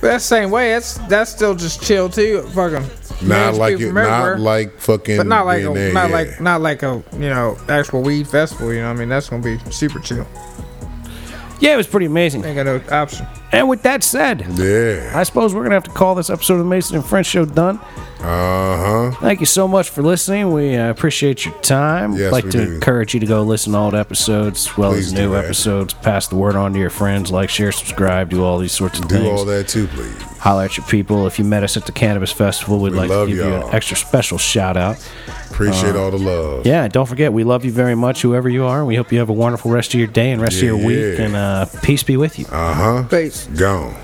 That 0.00 0.20
same 0.20 0.50
way, 0.50 0.72
that's 0.72 0.94
that's 1.08 1.30
still 1.30 1.54
just 1.54 1.80
chill 1.80 2.08
too. 2.08 2.42
Fucking 2.54 2.82
Not 2.82 3.22
manage 3.22 3.56
like 3.58 3.76
people 3.78 3.84
it, 3.84 3.88
from 3.90 3.98
everywhere. 3.98 4.34
not 4.36 4.40
like 4.42 4.80
fucking. 4.80 5.16
but 5.18 5.26
not 5.28 5.46
like 5.46 5.58
being 5.62 5.70
a, 5.70 5.74
there, 5.78 5.92
not 5.92 6.10
yeah. 6.10 6.16
like 6.16 6.40
not 6.40 6.60
like 6.60 6.82
a 6.82 7.00
you 7.12 7.30
know 7.30 7.56
actual 7.68 8.02
weed 8.02 8.26
festival. 8.26 8.72
You 8.72 8.80
know, 8.80 8.88
what 8.88 8.96
I 8.96 8.98
mean 8.98 9.08
that's 9.08 9.28
gonna 9.28 9.44
be 9.44 9.58
super 9.70 10.00
chill. 10.00 10.26
Yeah, 11.62 11.74
it 11.74 11.76
was 11.76 11.86
pretty 11.86 12.06
amazing. 12.06 12.44
Ain't 12.44 12.56
got 12.56 12.66
no 12.66 12.80
option. 12.90 13.24
And 13.52 13.68
with 13.68 13.82
that 13.82 14.02
said, 14.02 14.44
Yeah. 14.58 15.12
I 15.14 15.22
suppose 15.22 15.54
we're 15.54 15.62
gonna 15.62 15.76
have 15.76 15.84
to 15.84 15.90
call 15.90 16.14
this 16.16 16.28
episode 16.28 16.54
of 16.54 16.58
the 16.60 16.64
Mason 16.64 16.96
and 16.96 17.04
French 17.04 17.26
Show 17.26 17.44
done. 17.44 17.78
Uh 18.20 19.10
huh. 19.10 19.10
Thank 19.20 19.40
you 19.40 19.46
so 19.46 19.66
much 19.68 19.88
for 19.90 20.02
listening. 20.02 20.52
We 20.52 20.74
uh, 20.76 20.90
appreciate 20.90 21.44
your 21.44 21.54
time. 21.60 22.14
Yes, 22.14 22.32
like 22.32 22.44
we 22.44 22.50
to 22.52 22.66
do. 22.66 22.74
encourage 22.74 23.14
you 23.14 23.20
to 23.20 23.26
go 23.26 23.42
listen 23.42 23.72
to 23.72 23.78
old 23.78 23.94
episodes 23.94 24.66
as 24.68 24.76
well 24.76 24.92
Please 24.92 25.06
as 25.06 25.12
do 25.12 25.22
new 25.22 25.32
that. 25.32 25.44
episodes. 25.44 25.94
Pass 25.94 26.28
the 26.28 26.36
word 26.36 26.54
on 26.56 26.72
to 26.72 26.78
your 26.78 26.90
friends. 26.90 27.30
Like, 27.30 27.48
share, 27.48 27.72
subscribe, 27.72 28.30
do 28.30 28.42
all 28.44 28.58
these 28.58 28.72
sorts 28.72 28.98
of 28.98 29.08
Do 29.08 29.16
things. 29.16 29.28
Do 29.28 29.30
all 29.36 29.44
that 29.44 29.68
too, 29.68 29.86
please. 29.88 30.14
Holler 30.42 30.64
at 30.64 30.76
your 30.76 30.84
people. 30.86 31.26
If 31.28 31.38
you 31.38 31.44
met 31.44 31.62
us 31.62 31.76
at 31.76 31.86
the 31.86 31.92
Cannabis 31.92 32.32
Festival, 32.32 32.80
we'd 32.80 32.92
We 32.92 32.98
like 32.98 33.08
to 33.10 33.26
give 33.28 33.36
you 33.36 33.44
y'all. 33.48 33.68
an 33.68 33.74
extra 33.74 33.96
special 33.96 34.38
shout 34.38 34.76
out. 34.76 34.96
Appreciate 35.50 35.94
all 35.94 36.10
the 36.10 36.18
love. 36.18 36.60
Uh, 36.66 36.68
Yeah, 36.68 36.88
don't 36.88 37.06
forget, 37.06 37.32
we 37.32 37.44
love 37.44 37.64
you 37.64 37.70
very 37.70 37.94
much, 37.94 38.22
whoever 38.22 38.48
you 38.48 38.64
are. 38.64 38.84
We 38.84 38.96
hope 38.96 39.12
you 39.12 39.20
have 39.20 39.28
a 39.28 39.32
wonderful 39.34 39.70
rest 39.70 39.94
of 39.94 40.00
your 40.00 40.08
day 40.08 40.32
and 40.32 40.42
rest 40.42 40.56
Yeah, 40.60 40.70
of 40.72 40.78
your 40.80 40.86
week. 40.86 41.18
yeah. 41.18 41.24
And 41.26 41.36
uh, 41.36 41.66
peace 41.82 42.02
be 42.02 42.16
with 42.16 42.40
you. 42.40 42.46
Uh 42.50 42.74
huh. 42.74 43.02
Peace. 43.08 43.46
Gone. 43.56 43.94